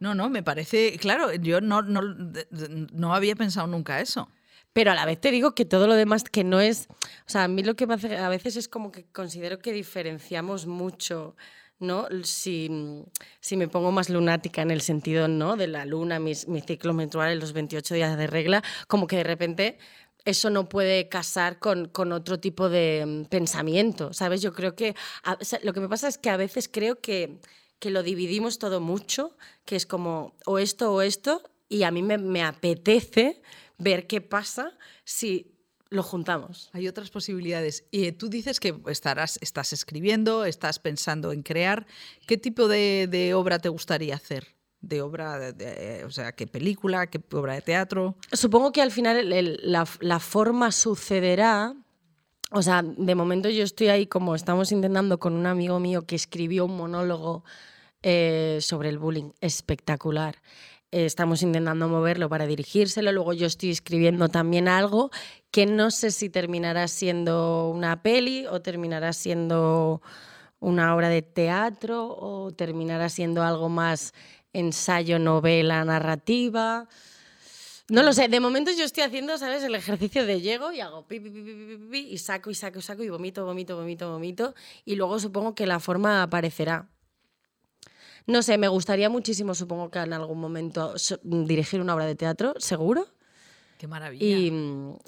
No, 0.01 0.15
no, 0.15 0.31
me 0.31 0.43
parece, 0.43 0.97
claro, 0.99 1.33
yo 1.35 1.61
no, 1.61 1.83
no, 1.83 2.01
no 2.03 3.15
había 3.15 3.37
pensado 3.37 3.67
nunca 3.67 4.01
eso. 4.01 4.31
Pero 4.73 4.93
a 4.93 4.95
la 4.95 5.05
vez 5.05 5.21
te 5.21 5.31
digo 5.31 5.55
que 5.55 5.65
todo 5.65 5.87
lo 5.87 5.95
demás 5.95 6.25
que 6.25 6.43
no 6.45 6.61
es, 6.61 6.89
o 7.27 7.31
sea, 7.31 7.45
a 7.45 7.49
mí 7.49 7.63
lo 7.63 7.77
que 7.77 7.87
me 7.87 7.95
hace 7.95 8.17
a 8.17 8.29
veces 8.29 8.57
es 8.57 8.69
como 8.69 8.93
que 8.93 9.05
considero 9.13 9.59
que 9.59 9.73
diferenciamos 9.73 10.67
mucho, 10.67 11.37
¿no? 11.81 12.07
Si, 12.23 12.71
si 13.41 13.57
me 13.57 13.69
pongo 13.69 13.93
más 13.93 14.09
lunática 14.11 14.63
en 14.63 14.71
el 14.71 14.81
sentido, 14.81 15.29
¿no? 15.29 15.57
De 15.57 15.67
la 15.67 15.85
luna, 15.85 16.19
mis, 16.19 16.49
mi 16.49 16.61
ciclo 16.61 16.95
menstrual 16.95 17.33
en 17.33 17.41
los 17.41 17.53
28 17.53 17.95
días 17.95 18.17
de 18.17 18.27
regla, 18.27 18.63
como 18.87 19.07
que 19.07 19.17
de 19.17 19.25
repente 19.25 19.79
eso 20.25 20.51
no 20.51 20.69
puede 20.69 21.09
casar 21.09 21.59
con, 21.59 21.89
con 21.89 22.13
otro 22.13 22.39
tipo 22.41 22.69
de 22.69 23.05
mm, 23.07 23.25
pensamiento, 23.27 24.13
¿sabes? 24.13 24.43
Yo 24.43 24.53
creo 24.53 24.75
que, 24.75 24.95
lo 25.63 25.73
que 25.73 25.81
me 25.81 25.89
pasa 25.89 26.09
es 26.09 26.19
que 26.19 26.31
a 26.31 26.37
veces 26.37 26.69
creo 26.69 27.01
que, 27.01 27.41
que 27.81 27.91
lo 27.91 28.03
dividimos 28.05 28.59
todo 28.61 28.81
mucho, 28.81 29.37
que 29.65 29.75
es 29.75 29.87
como 29.87 30.37
o 30.47 30.59
esto 30.59 30.93
o 30.95 31.03
esto, 31.03 31.43
y 31.69 31.83
a 31.83 31.91
mí 31.91 32.03
me, 32.03 32.19
me 32.19 32.43
apetece 32.45 33.43
ver 33.79 34.07
qué 34.07 34.21
pasa 34.21 34.77
si 35.05 35.57
lo 35.89 36.03
juntamos. 36.05 36.71
Hay 36.73 36.87
otras 36.87 37.11
posibilidades. 37.11 37.85
Y 37.91 38.13
tú 38.13 38.29
dices 38.29 38.61
que 38.61 38.79
estarás, 38.87 39.39
estás 39.43 39.73
escribiendo, 39.73 40.45
estás 40.45 40.79
pensando 40.79 41.33
en 41.33 41.43
crear. 41.43 41.87
¿Qué 42.29 42.37
tipo 42.37 42.69
de, 42.69 43.09
de 43.11 43.35
obra 43.35 43.59
te 43.59 43.69
gustaría 43.69 44.15
hacer? 44.15 44.55
¿De 44.81 45.03
obra, 45.03 45.39
de- 45.39 45.53
de- 45.53 46.05
o 46.05 46.11
sea, 46.11 46.33
qué 46.33 46.47
película, 46.47 47.09
qué 47.09 47.21
obra 47.33 47.55
de 47.55 47.63
teatro? 47.63 48.17
Supongo 48.33 48.71
que 48.73 48.83
al 48.83 48.93
final 48.93 49.17
el- 49.17 49.33
el- 49.33 49.61
la, 49.65 49.85
la 50.01 50.21
forma 50.21 50.71
sucederá. 50.71 51.75
O 52.53 52.63
sea, 52.63 52.83
de 52.83 53.15
momento 53.15 53.49
yo 53.49 53.63
estoy 53.65 53.89
ahí 53.89 54.07
como 54.07 54.35
estamos 54.35 54.73
intentando 54.73 55.19
con 55.19 55.35
un 55.35 55.47
amigo 55.47 55.79
mío 55.81 56.07
que 56.07 56.17
escribió 56.17 56.65
un 56.67 56.77
monólogo 56.77 57.45
eh, 58.03 58.59
sobre 58.61 58.89
el 58.89 58.99
bullying 58.99 59.31
espectacular. 59.41 60.37
Estamos 60.93 61.43
intentando 61.43 61.87
moverlo 61.89 62.29
para 62.29 62.47
dirigírselo. 62.47 63.13
Luego 63.13 63.33
yo 63.33 63.47
estoy 63.47 63.71
escribiendo 63.71 64.29
también 64.29 64.67
algo 64.67 65.11
que 65.53 65.67
no 65.67 65.91
sé 65.93 66.11
si 66.11 66.29
terminará 66.29 66.89
siendo 66.89 67.71
una 67.71 68.03
peli 68.03 68.47
o 68.47 68.61
terminará 68.61 69.13
siendo 69.13 70.03
una 70.59 70.95
obra 70.95 71.09
de 71.09 71.23
teatro 71.23 72.09
o 72.09 72.53
terminará 72.53 73.09
siendo 73.09 73.43
algo 73.43 73.69
más 73.69 74.15
ensayo, 74.53 75.19
novela, 75.19 75.85
narrativa. 75.85 76.89
No 77.89 78.03
lo 78.03 78.13
sé, 78.13 78.29
de 78.29 78.39
momento 78.39 78.71
yo 78.77 78.85
estoy 78.85 79.03
haciendo, 79.03 79.37
¿sabes? 79.39 79.65
El 79.65 79.75
ejercicio 79.75 80.25
de 80.25 80.41
llego 80.41 80.73
y 80.73 80.81
hago 80.81 81.07
pi, 81.07 81.21
y 81.93 82.19
saco 82.19 82.51
y 82.51 82.55
saco 82.55 82.79
y 82.79 82.83
saco 82.83 83.03
y 83.03 83.09
vomito, 83.09 83.45
vomito, 83.45 83.77
vomito, 83.77 84.13
vomito 84.13 84.55
y 84.85 84.95
luego 84.95 85.19
supongo 85.19 85.55
que 85.55 85.67
la 85.67 85.81
forma 85.81 86.23
aparecerá. 86.23 86.89
No 88.27 88.43
sé, 88.43 88.59
me 88.59 88.69
gustaría 88.69 89.09
muchísimo, 89.11 89.55
supongo 89.55 89.91
que 89.91 89.99
en 89.99 90.13
algún 90.13 90.41
momento 90.41 90.95
dirigir 91.23 91.81
una 91.81 91.95
obra 91.95 92.07
de 92.07 92.15
teatro, 92.15 92.55
seguro, 92.59 93.07
Qué 93.79 93.87
maravilla. 93.87 94.25
y, 94.25 94.53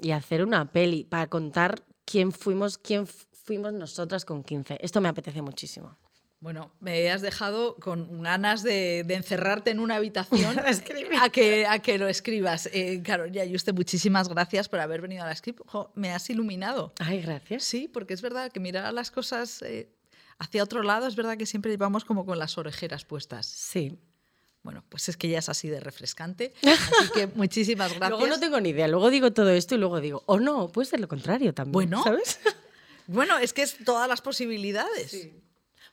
y 0.01 0.11
hacer 0.11 0.43
una 0.43 0.71
peli 0.71 1.03
para 1.03 1.27
contar 1.27 1.83
quién 2.05 2.31
fuimos, 2.31 2.77
quién 2.77 3.07
fuimos 3.07 3.73
nosotras 3.73 4.25
con 4.25 4.43
15. 4.43 4.77
Esto 4.81 4.99
me 5.01 5.09
apetece 5.09 5.41
muchísimo. 5.41 5.97
Bueno, 6.39 6.73
me 6.81 7.09
has 7.09 7.21
dejado 7.21 7.75
con 7.75 8.21
ganas 8.21 8.63
de, 8.63 9.05
de 9.05 9.13
encerrarte 9.13 9.71
en 9.71 9.79
una 9.79 9.95
habitación 9.95 10.59
A 11.21 11.29
que, 11.29 11.65
a 11.65 11.79
que 11.79 11.97
lo 11.97 12.09
escribas. 12.09 12.67
Eh, 12.73 13.01
Carolina 13.01 13.45
Yuste, 13.45 13.71
muchísimas 13.71 14.27
gracias 14.27 14.67
por 14.67 14.81
haber 14.81 14.99
venido 15.01 15.23
a 15.23 15.27
la 15.27 15.35
script. 15.35 15.61
Jo, 15.67 15.91
me 15.95 16.11
has 16.11 16.29
iluminado. 16.29 16.91
Ay, 16.99 17.21
gracias. 17.21 17.63
Sí, 17.63 17.87
porque 17.87 18.13
es 18.13 18.21
verdad 18.21 18.51
que 18.51 18.59
mirar 18.59 18.93
las 18.93 19.09
cosas 19.09 19.61
eh, 19.61 19.87
hacia 20.39 20.63
otro 20.63 20.83
lado 20.83 21.07
es 21.07 21.15
verdad 21.15 21.37
que 21.37 21.45
siempre 21.45 21.71
llevamos 21.71 22.05
como 22.05 22.25
con 22.25 22.39
las 22.39 22.57
orejeras 22.57 23.05
puestas. 23.05 23.45
Sí. 23.45 23.97
Bueno, 24.63 24.83
pues 24.87 25.09
es 25.09 25.17
que 25.17 25.27
ya 25.27 25.39
es 25.39 25.49
así 25.49 25.67
de 25.67 25.81
refrescante. 25.81 26.53
Así 26.61 27.11
que 27.13 27.27
muchísimas 27.27 27.91
gracias. 27.93 28.11
Luego 28.11 28.27
no 28.27 28.39
tengo 28.39 28.61
ni 28.61 28.69
idea. 28.69 28.87
Luego 28.87 29.09
digo 29.09 29.33
todo 29.33 29.49
esto 29.49 29.75
y 29.75 29.77
luego 29.77 29.99
digo, 29.99 30.23
o 30.25 30.39
no, 30.39 30.69
puede 30.69 30.85
ser 30.85 31.01
lo 31.01 31.09
contrario 31.09 31.53
también. 31.53 31.73
Bueno. 31.73 32.01
¿sabes? 32.01 32.39
Bueno, 33.07 33.37
es 33.37 33.51
que 33.51 33.63
es 33.63 33.77
todas 33.83 34.07
las 34.07 34.21
posibilidades. 34.21 35.27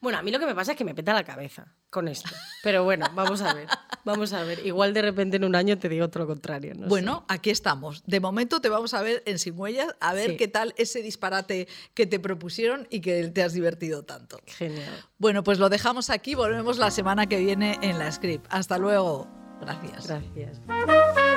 Bueno, 0.01 0.19
a 0.19 0.23
mí 0.23 0.31
lo 0.31 0.39
que 0.39 0.47
me 0.47 0.55
pasa 0.55 0.73
es 0.73 0.79
que 0.79 0.85
me 0.85 0.95
peta 0.95 1.13
la 1.13 1.25
cabeza 1.25 1.75
con 1.91 2.09
esto. 2.09 2.31
Pero 2.63 2.85
bueno, 2.85 3.07
vamos 3.15 3.43
a 3.43 3.53
ver. 3.53 3.67
Vamos 4.05 4.33
a 4.33 4.43
ver. 4.45 4.65
Igual 4.67 4.95
de 4.95 5.03
repente 5.03 5.37
en 5.37 5.45
un 5.45 5.55
año 5.55 5.77
te 5.79 5.89
digo 5.91 6.09
todo 6.09 6.21
lo 6.25 6.27
contrario. 6.27 6.73
no 6.75 6.85
sé. 6.85 6.89
Bueno, 6.89 7.25
aquí 7.29 7.51
estamos. 7.51 8.03
De 8.07 8.19
momento 8.19 8.61
te 8.63 8.71
vamos 8.71 8.95
a 8.95 9.03
ver 9.03 9.23
en 9.27 9.39
Sin 9.39 9.59
Huellas, 9.59 9.95
a 10.01 10.15
ver 10.15 10.31
Sí. 10.31 10.37
qué 10.39 10.49
tal 10.49 10.73
ese 10.79 11.03
disparate 11.03 11.69
que 11.93 12.07
te 12.07 12.19
propusieron 12.19 12.87
y 12.91 13.01
que 13.03 13.29
te 13.29 13.43
has 13.43 13.53
divertido 13.53 14.03
tanto. 14.05 14.39
Genial. 14.47 15.05
Bueno, 15.19 15.45
pues 15.45 15.59
lo 15.59 15.69
dejamos 15.69 16.09
aquí, 16.09 16.35
volvemos 16.35 16.79
la 16.79 16.91
semana 16.91 17.27
que 17.27 17.37
viene 17.39 17.79
en 17.83 17.99
la 17.99 18.11
script. 18.11 18.47
Hasta 18.49 18.79
luego. 18.79 19.29
Gracias. 19.61 20.07
Gracias. 20.07 21.30